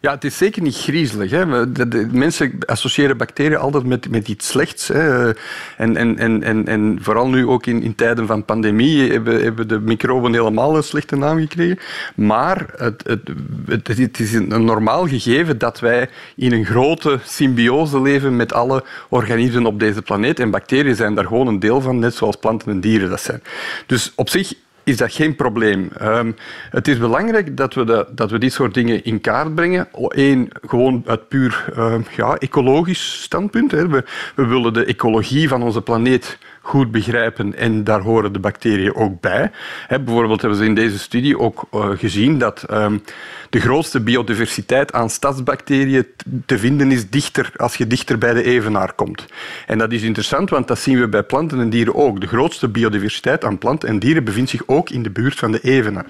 Ja, 0.00 0.12
het 0.12 0.24
is 0.24 0.36
zeker 0.36 0.62
niet 0.62 0.76
griezelig. 0.76 1.30
Hè. 1.30 1.66
Mensen 2.06 2.58
associëren 2.66 3.16
bacteriën 3.16 3.56
altijd 3.56 3.84
met, 3.84 4.10
met 4.10 4.28
iets 4.28 4.48
slechts. 4.48 4.88
Hè. 4.88 5.28
En, 5.76 5.96
en, 5.96 6.18
en, 6.18 6.42
en, 6.42 6.66
en 6.66 6.98
vooral 7.00 7.28
nu 7.28 7.46
ook 7.46 7.66
in, 7.66 7.82
in 7.82 7.94
tijden 7.94 8.26
van 8.26 8.44
pandemie 8.44 9.10
hebben, 9.12 9.42
hebben 9.42 9.68
de 9.68 9.80
microben 9.80 10.32
helemaal 10.32 10.76
een 10.76 10.82
slechte 10.82 11.16
naam 11.16 11.38
gekregen. 11.38 11.78
Maar 12.14 12.66
het, 12.76 13.02
het, 13.06 13.20
het, 13.66 13.98
het 13.98 14.20
is 14.20 14.32
een 14.32 14.64
normaal 14.64 15.08
gegeven 15.08 15.58
dat 15.58 15.80
wij 15.80 16.08
in 16.36 16.52
een 16.52 16.64
grote 16.64 17.18
symbiose 17.24 18.00
leven 18.00 18.36
met 18.36 18.52
alle 18.52 18.84
organismen 19.08 19.66
op 19.66 19.80
deze 19.80 20.02
planeet. 20.02 20.40
En 20.40 20.50
bacteriën 20.50 20.96
zijn 20.96 21.14
daar 21.14 21.26
gewoon 21.26 21.46
een 21.46 21.60
deel 21.60 21.80
van, 21.80 21.98
net 21.98 22.14
zoals 22.14 22.36
planten 22.36 22.72
en 22.72 22.80
dieren 22.80 23.10
dat 23.10 23.20
zijn. 23.20 23.42
Dus 23.86 24.12
op 24.14 24.28
zich 24.28 24.54
is 24.86 24.96
dat 24.96 25.12
geen 25.12 25.36
probleem. 25.36 25.90
Um, 26.02 26.36
het 26.70 26.88
is 26.88 26.98
belangrijk 26.98 27.56
dat 27.56 27.74
we, 27.74 28.06
dat 28.10 28.30
we 28.30 28.38
dit 28.38 28.52
soort 28.52 28.74
dingen 28.74 29.04
in 29.04 29.20
kaart 29.20 29.54
brengen. 29.54 29.88
Eén, 30.08 30.50
gewoon 30.66 31.02
uit 31.06 31.28
puur 31.28 31.64
uh, 31.78 31.94
ja, 32.16 32.36
ecologisch 32.36 33.22
standpunt. 33.22 33.70
Hè. 33.70 33.88
We, 33.88 34.04
we 34.34 34.46
willen 34.46 34.72
de 34.72 34.84
ecologie 34.84 35.48
van 35.48 35.62
onze 35.62 35.82
planeet 35.82 36.38
goed 36.66 36.90
begrijpen 36.90 37.56
en 37.56 37.84
daar 37.84 38.00
horen 38.00 38.32
de 38.32 38.38
bacteriën 38.38 38.94
ook 38.94 39.20
bij. 39.20 39.50
Bijvoorbeeld 39.88 40.40
hebben 40.40 40.58
ze 40.58 40.64
in 40.64 40.74
deze 40.74 40.98
studie 40.98 41.38
ook 41.38 41.64
uh, 41.74 41.88
gezien 41.94 42.38
dat 42.38 42.64
um, 42.70 43.02
de 43.50 43.60
grootste 43.60 44.00
biodiversiteit 44.00 44.92
aan 44.92 45.10
stadsbacteriën 45.10 46.06
te 46.46 46.58
vinden 46.58 46.92
is 46.92 47.10
dichter, 47.10 47.50
als 47.56 47.76
je 47.76 47.86
dichter 47.86 48.18
bij 48.18 48.34
de 48.34 48.42
evenaar 48.42 48.92
komt. 48.92 49.26
En 49.66 49.78
dat 49.78 49.92
is 49.92 50.02
interessant, 50.02 50.50
want 50.50 50.68
dat 50.68 50.78
zien 50.78 51.00
we 51.00 51.08
bij 51.08 51.22
planten 51.22 51.60
en 51.60 51.70
dieren 51.70 51.94
ook. 51.94 52.20
De 52.20 52.26
grootste 52.26 52.68
biodiversiteit 52.68 53.44
aan 53.44 53.58
planten 53.58 53.88
en 53.88 53.98
dieren 53.98 54.24
bevindt 54.24 54.50
zich 54.50 54.62
ook 54.66 54.90
in 54.90 55.02
de 55.02 55.10
buurt 55.10 55.38
van 55.38 55.52
de 55.52 55.60
evenaar. 55.60 56.06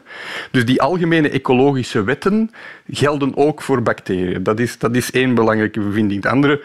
Dus 0.50 0.64
die 0.64 0.82
algemene 0.82 1.30
ecologische 1.30 2.04
wetten 2.04 2.50
gelden 2.90 3.36
ook 3.36 3.62
voor 3.62 3.82
bacteriën. 3.82 4.42
Dat 4.42 4.60
is, 4.60 4.78
dat 4.78 4.96
is 4.96 5.10
één 5.10 5.34
belangrijke 5.34 5.80
bevinding. 5.80 6.22
De 6.22 6.28
andere 6.28 6.60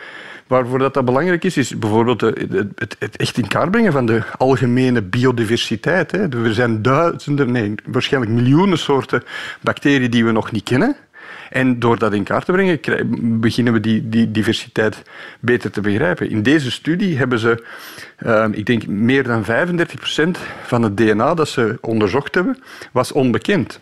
Waarvoor 0.52 0.80
dat, 0.80 0.94
dat 0.94 1.06
belangrijk 1.06 1.44
is, 1.44 1.58
is 1.58 1.78
bijvoorbeeld 1.78 2.22
het, 2.22 2.98
echt 3.18 3.38
in 3.38 3.48
kaart 3.48 3.72
brengen 3.72 3.92
van 3.92 4.06
de 4.06 4.24
algemene 4.38 5.02
biodiversiteit. 5.02 6.12
Er 6.12 6.54
zijn 6.54 6.82
duizenden, 6.82 7.52
nee, 7.52 7.76
waarschijnlijk 7.86 8.34
miljoenen 8.34 8.78
soorten 8.78 9.24
bacteriën 9.62 10.12
die 10.12 10.26
we 10.26 10.32
nog 10.32 10.52
niet 10.52 10.64
kennen. 10.64 10.96
En 11.50 11.80
door 11.80 11.98
dat 11.98 12.14
in 12.14 12.24
kaart 12.24 12.46
te 12.46 12.52
brengen, 12.52 12.80
beginnen 13.40 13.74
we 13.74 13.80
die, 13.80 14.10
die 14.10 14.32
diversiteit 14.32 15.02
beter 15.40 15.72
te 15.72 15.82
begrijpen. 15.82 16.30
In 16.30 16.44
deze 16.44 16.72
studie 16.72 17.18
hebben 17.18 17.40
ze, 17.40 17.64
uh, 18.26 18.46
ik 18.52 18.66
denk, 18.66 18.88
meer 18.88 19.24
dan 19.24 19.44
35% 19.46 19.48
van 20.64 20.82
het 20.82 20.98
DNA 20.98 21.34
dat 21.34 21.50
ze 21.50 21.78
onderzocht 21.82 22.36
hebben, 22.36 22.58
was 22.92 23.12
onbekend. 23.12 23.80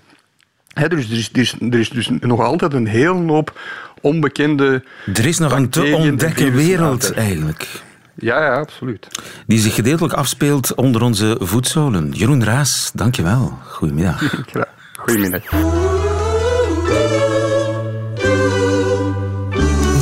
Dus 0.87 1.09
er 1.09 1.17
is, 1.17 1.29
er, 1.33 1.39
is, 1.39 1.55
er 1.59 1.79
is 1.79 1.89
dus 1.89 2.09
nog 2.09 2.41
altijd 2.41 2.73
een 2.73 2.87
hele 2.87 3.31
hoop 3.31 3.59
onbekende. 4.01 4.83
Er 5.13 5.25
is 5.25 5.37
nog 5.37 5.51
een 5.51 5.69
te 5.69 5.95
ontdekken 5.95 6.53
wereld 6.55 7.13
eigenlijk. 7.13 7.67
Ja, 8.15 8.43
ja, 8.43 8.59
absoluut. 8.59 9.07
Die 9.47 9.59
zich 9.59 9.75
gedeeltelijk 9.75 10.13
afspeelt 10.13 10.75
onder 10.75 11.01
onze 11.01 11.37
voetzolen. 11.39 12.11
Jeroen 12.11 12.43
Raas, 12.43 12.91
dankjewel. 12.93 13.57
Goedemiddag. 13.65 14.23
Goedemiddag. 15.05 15.43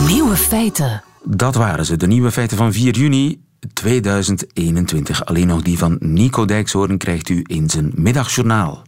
Nieuwe 0.08 0.36
feiten. 0.36 1.04
Dat 1.24 1.56
waren 1.56 1.86
ze, 1.86 1.98
de 1.98 2.08
nieuwe 2.08 2.32
feiten 2.32 2.58
van 2.58 2.74
4 2.74 2.96
juni 2.96 3.42
2021. 3.74 5.26
Alleen 5.26 5.48
nog 5.48 5.62
die 5.62 5.78
van 5.78 5.98
Nico 6.00 6.46
Dijkshoorn 6.46 6.98
krijgt 6.98 7.30
u 7.30 7.44
in 7.44 7.70
zijn 7.70 7.92
middagjournaal. 7.96 8.82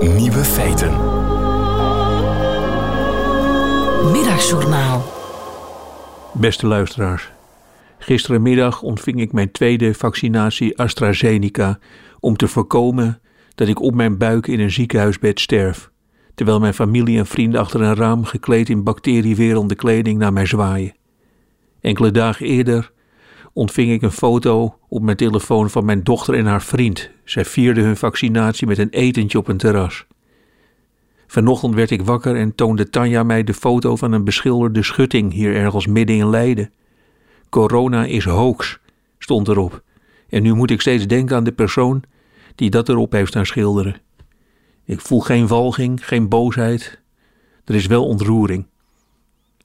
Nieuwe 0.00 0.44
feiten. 0.44 1.15
Middagjournaal. 4.04 5.04
Beste 6.32 6.66
luisteraars. 6.66 7.30
Gisterenmiddag 7.98 8.82
ontving 8.82 9.20
ik 9.20 9.32
mijn 9.32 9.50
tweede 9.50 9.94
vaccinatie 9.94 10.78
AstraZeneca 10.78 11.78
om 12.20 12.36
te 12.36 12.48
voorkomen 12.48 13.20
dat 13.54 13.68
ik 13.68 13.80
op 13.80 13.94
mijn 13.94 14.18
buik 14.18 14.46
in 14.46 14.60
een 14.60 14.70
ziekenhuisbed 14.70 15.40
sterf, 15.40 15.90
terwijl 16.34 16.60
mijn 16.60 16.74
familie 16.74 17.18
en 17.18 17.26
vrienden 17.26 17.60
achter 17.60 17.80
een 17.80 17.94
raam 17.94 18.24
gekleed 18.24 18.68
in 18.68 18.82
bacteriewerende 18.82 19.74
kleding 19.74 20.18
naar 20.18 20.32
mij 20.32 20.46
zwaaien. 20.46 20.94
Enkele 21.80 22.10
dagen 22.10 22.46
eerder 22.46 22.92
ontving 23.52 23.92
ik 23.92 24.02
een 24.02 24.12
foto 24.12 24.78
op 24.88 25.02
mijn 25.02 25.16
telefoon 25.16 25.70
van 25.70 25.84
mijn 25.84 26.02
dochter 26.02 26.34
en 26.34 26.46
haar 26.46 26.62
vriend. 26.62 27.10
Zij 27.24 27.44
vierden 27.44 27.84
hun 27.84 27.96
vaccinatie 27.96 28.66
met 28.66 28.78
een 28.78 28.90
etentje 28.90 29.38
op 29.38 29.48
een 29.48 29.56
terras. 29.56 30.06
Vanochtend 31.26 31.74
werd 31.74 31.90
ik 31.90 32.02
wakker 32.02 32.36
en 32.36 32.54
toonde 32.54 32.90
Tanja 32.90 33.22
mij 33.22 33.44
de 33.44 33.54
foto 33.54 33.96
van 33.96 34.12
een 34.12 34.24
beschilderde 34.24 34.82
schutting 34.82 35.32
hier 35.32 35.56
ergens 35.56 35.86
midden 35.86 36.16
in 36.16 36.30
Leiden. 36.30 36.70
Corona 37.48 38.04
is 38.04 38.24
hoax, 38.24 38.78
stond 39.18 39.48
erop. 39.48 39.82
En 40.28 40.42
nu 40.42 40.54
moet 40.54 40.70
ik 40.70 40.80
steeds 40.80 41.06
denken 41.06 41.36
aan 41.36 41.44
de 41.44 41.52
persoon 41.52 42.02
die 42.54 42.70
dat 42.70 42.88
erop 42.88 43.12
heeft 43.12 43.28
staan 43.28 43.46
schilderen. 43.46 44.00
Ik 44.84 45.00
voel 45.00 45.20
geen 45.20 45.46
walging, 45.46 46.06
geen 46.06 46.28
boosheid. 46.28 47.00
Er 47.64 47.74
is 47.74 47.86
wel 47.86 48.06
ontroering. 48.06 48.66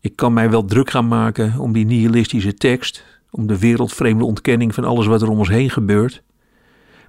Ik 0.02 0.16
kan 0.16 0.34
mij 0.34 0.50
wel 0.50 0.66
druk 0.66 0.90
gaan 0.90 1.08
maken 1.08 1.60
om 1.60 1.74
die 1.74 1.86
nihilistische 1.86 2.54
tekst, 2.54 3.06
om 3.32 3.48
de 3.48 3.60
wereldvreemde 3.60 4.26
ontkenning 4.26 4.74
van 4.74 4.84
alles 4.84 5.06
wat 5.06 5.22
er 5.22 5.30
om 5.30 5.38
ons 5.38 5.50
heen 5.50 5.70
gebeurt, 5.70 6.24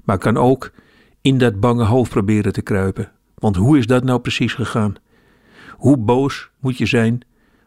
maar 0.04 0.18
kan 0.18 0.36
ook 0.36 0.72
in 1.20 1.38
dat 1.38 1.60
bange 1.60 1.84
hoofd 1.84 2.10
proberen 2.10 2.52
te 2.52 2.62
kruipen. 2.62 3.12
Want 3.42 3.56
hoe 3.56 3.78
is 3.78 3.86
dat 3.86 4.04
nou 4.04 4.20
precies 4.20 4.54
gegaan? 4.54 4.94
Hoe 5.70 5.96
boos 5.96 6.50
moet 6.60 6.78
je 6.78 6.86
zijn 6.86 7.20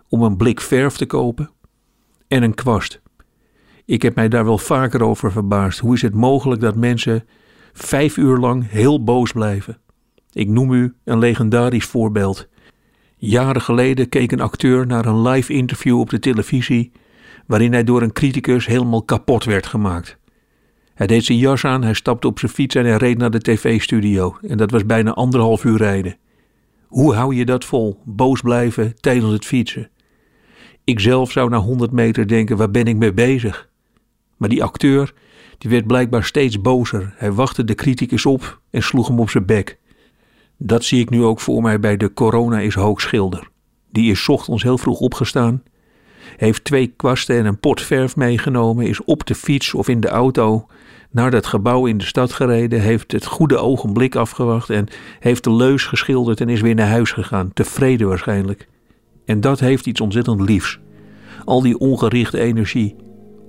om 0.10 0.22
een 0.22 0.38
blik 0.38 0.62
verf 0.62 0.96
te 0.96 1.06
kopen 1.06 1.50
en 2.28 2.44
een 2.44 2.54
kwast? 2.54 3.02
Ik 3.86 4.02
heb 4.02 4.16
mij 4.16 4.28
daar 4.28 4.46
wel 4.46 4.58
vaker 4.58 5.04
over 5.04 5.32
verbaasd. 5.32 5.80
Hoe 5.80 5.94
is 5.94 6.02
het 6.02 6.14
mogelijk 6.14 6.62
dat 6.62 6.76
mensen 6.76 7.26
vijf 7.74 8.18
uur 8.18 8.38
lang 8.38 8.70
heel 8.70 9.04
boos 9.04 9.32
blijven? 9.32 9.78
Ik 10.32 10.48
noem 10.48 10.72
u 10.72 10.96
een 11.04 11.20
legendarisch 11.20 11.86
voorbeeld. 11.86 12.48
Jaren 13.18 13.62
geleden 13.62 14.10
keek 14.10 14.32
een 14.32 14.42
acteur 14.42 14.88
naar 14.88 15.06
een 15.06 15.22
live 15.22 15.54
interview 15.54 16.00
op 16.00 16.10
de 16.10 16.20
televisie 16.20 16.92
waarin 17.48 17.74
hij 17.74 17.84
door 17.84 18.02
een 18.02 18.14
criticus 18.14 18.66
helemaal 18.66 19.04
kapot 19.04 19.44
werd 19.44 19.66
gemaakt. 19.66 20.18
Hij 20.96 21.08
deed 21.08 21.26
zijn 21.26 21.38
jas 21.38 21.66
aan, 21.66 21.84
hij 21.84 21.94
stapte 21.94 22.28
op 22.28 22.40
zijn 22.40 22.52
fiets 22.52 22.76
en 22.76 22.86
hij 22.86 22.98
reed 22.98 23.18
naar 23.18 23.32
de 23.32 23.42
tv-studio. 23.42 24.38
En 24.48 24.58
dat 24.58 24.72
was 24.72 24.86
bijna 24.86 25.14
anderhalf 25.14 25.64
uur 25.64 25.78
rijden. 25.78 26.18
Hoe 26.88 27.14
hou 27.14 27.36
je 27.36 27.46
dat 27.46 27.66
vol? 27.66 28.00
Boos 28.04 28.42
blijven 28.42 28.96
tijdens 29.00 29.32
het 29.32 29.46
fietsen. 29.46 29.90
Ik 30.84 31.00
zelf 31.00 31.32
zou 31.32 31.50
na 31.50 31.58
100 31.58 31.92
meter 31.92 32.28
denken: 32.28 32.58
waar 32.58 32.72
ben 32.72 32.86
ik 32.86 32.96
mee 32.96 33.14
bezig? 33.14 33.70
Maar 34.38 34.50
die 34.50 34.64
acteur 34.64 35.14
die 35.58 35.70
werd 35.70 35.88
blijkbaar 35.88 36.24
steeds 36.24 36.62
bozer. 36.62 37.14
Hij 37.18 37.32
wachtte 37.32 37.64
de 37.64 37.76
criticus 37.76 38.26
op 38.26 38.62
en 38.70 38.84
sloeg 38.84 39.08
hem 39.08 39.20
op 39.20 39.30
zijn 39.30 39.46
bek. 39.46 39.78
Dat 40.58 40.84
zie 40.84 41.00
ik 41.00 41.10
nu 41.10 41.24
ook 41.24 41.40
voor 41.40 41.62
mij 41.62 41.80
bij 41.80 41.98
de 41.98 42.14
Corona 42.14 42.60
is 42.60 42.76
hoogschilder. 42.76 43.50
Die 43.92 44.12
is 44.12 44.30
ochtends 44.30 44.64
heel 44.64 44.78
vroeg 44.78 45.00
opgestaan, 45.00 45.64
heeft 46.38 46.64
twee 46.64 46.88
kwasten 46.88 47.38
en 47.38 47.46
een 47.46 47.60
pot 47.60 47.82
verf 47.82 48.16
meegenomen, 48.16 48.88
is 48.88 49.04
op 49.04 49.26
de 49.26 49.36
fiets 49.36 49.74
of 49.74 49.88
in 49.88 50.00
de 50.00 50.08
auto 50.08 50.68
naar 51.16 51.32
dat 51.32 51.46
gebouw 51.46 51.86
in 51.86 51.98
de 51.98 52.06
stad 52.06 52.34
gereden, 52.34 52.82
heeft 52.82 53.12
het 53.12 53.26
goede 53.26 53.58
ogenblik 53.58 54.16
afgewacht 54.16 54.70
en 54.70 54.88
heeft 55.20 55.44
de 55.44 55.54
leus 55.54 55.86
geschilderd 55.86 56.42
en 56.42 56.50
is 56.50 56.62
weer 56.62 56.76
naar 56.76 56.88
huis 56.88 57.12
gegaan, 57.12 57.54
tevreden 57.54 58.08
waarschijnlijk. 58.08 58.68
En 59.26 59.42
dat 59.42 59.60
heeft 59.60 59.86
iets 59.86 60.02
ontzettend 60.02 60.42
liefs. 60.42 60.80
Al 61.46 61.62
die 61.62 61.78
ongerichte 61.78 62.40
energie. 62.40 62.96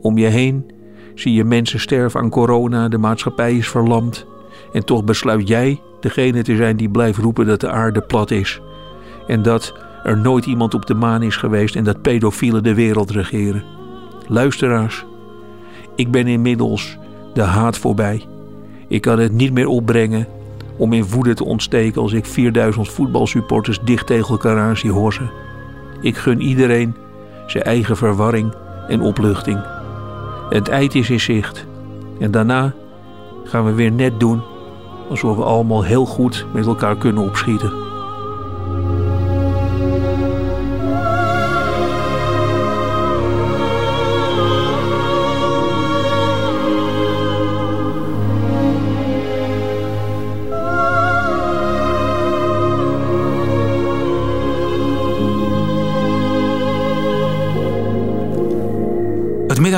Om 0.00 0.18
je 0.18 0.26
heen 0.26 0.70
zie 1.14 1.32
je 1.32 1.44
mensen 1.44 1.80
sterven 1.80 2.20
aan 2.20 2.30
corona, 2.30 2.88
de 2.88 2.98
maatschappij 2.98 3.56
is 3.56 3.68
verlamd. 3.68 4.26
En 4.72 4.84
toch 4.84 5.04
besluit 5.04 5.48
jij 5.48 5.80
degene 6.00 6.42
te 6.42 6.56
zijn 6.56 6.76
die 6.76 6.90
blijft 6.90 7.18
roepen 7.18 7.46
dat 7.46 7.60
de 7.60 7.70
aarde 7.70 8.00
plat 8.00 8.30
is. 8.30 8.60
En 9.26 9.42
dat 9.42 9.74
er 10.02 10.18
nooit 10.18 10.46
iemand 10.46 10.74
op 10.74 10.86
de 10.86 10.94
maan 10.94 11.22
is 11.22 11.36
geweest 11.36 11.76
en 11.76 11.84
dat 11.84 12.02
pedofielen 12.02 12.62
de 12.62 12.74
wereld 12.74 13.10
regeren. 13.10 13.64
Luisteraars, 14.28 15.04
ik 15.96 16.10
ben 16.10 16.26
inmiddels 16.26 16.98
de 17.36 17.42
haat 17.42 17.78
voorbij. 17.78 18.24
Ik 18.88 19.00
kan 19.00 19.18
het 19.18 19.32
niet 19.32 19.52
meer 19.52 19.66
opbrengen 19.66 20.26
om 20.76 20.92
in 20.92 21.08
woede 21.08 21.34
te 21.34 21.44
ontsteken 21.44 22.02
als 22.02 22.12
ik 22.12 22.26
4000 22.26 22.88
voetbalsupporters 22.88 23.80
dicht 23.84 24.06
tegen 24.06 24.28
elkaar 24.28 24.58
aan 24.58 24.76
zie 24.76 24.90
horsen. 24.90 25.30
Ik 26.00 26.16
gun 26.16 26.40
iedereen 26.40 26.94
zijn 27.46 27.64
eigen 27.64 27.96
verwarring 27.96 28.54
en 28.88 29.00
opluchting. 29.00 29.60
Het 30.48 30.68
eind 30.68 30.94
is 30.94 31.10
in 31.10 31.20
zicht 31.20 31.66
en 32.20 32.30
daarna 32.30 32.74
gaan 33.44 33.64
we 33.64 33.72
weer 33.72 33.92
net 33.92 34.20
doen 34.20 34.42
alsof 35.08 35.36
we 35.36 35.42
allemaal 35.42 35.82
heel 35.82 36.04
goed 36.04 36.46
met 36.52 36.66
elkaar 36.66 36.96
kunnen 36.96 37.22
opschieten. 37.22 37.85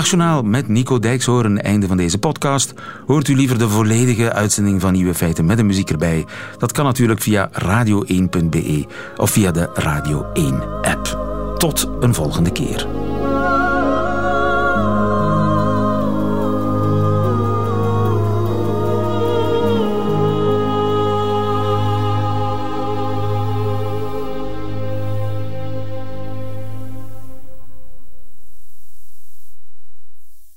Middagjournaal 0.09 0.50
met 0.50 0.68
Nico 0.68 0.98
Dijkshoorn. 0.98 1.62
Einde 1.62 1.86
van 1.86 1.96
deze 1.96 2.18
podcast. 2.18 2.74
Hoort 3.06 3.28
u 3.28 3.36
liever 3.36 3.59
de 3.59 3.68
volledige 3.68 4.32
uitzending 4.32 4.80
van 4.80 4.92
Nieuwe 4.92 5.14
Feiten 5.14 5.44
met 5.44 5.56
de 5.56 5.62
muziek 5.62 5.90
erbij? 5.90 6.26
Dat 6.59 6.72
kan 6.72 6.84
natuurlijk 6.84 7.20
via 7.20 7.50
radio1.be 7.52 8.86
of 9.16 9.30
via 9.30 9.50
de 9.50 9.70
Radio 9.74 10.26
1 10.32 10.62
app. 10.82 11.18
Tot 11.56 11.88
een 12.00 12.14
volgende 12.14 12.52
keer. 12.52 13.07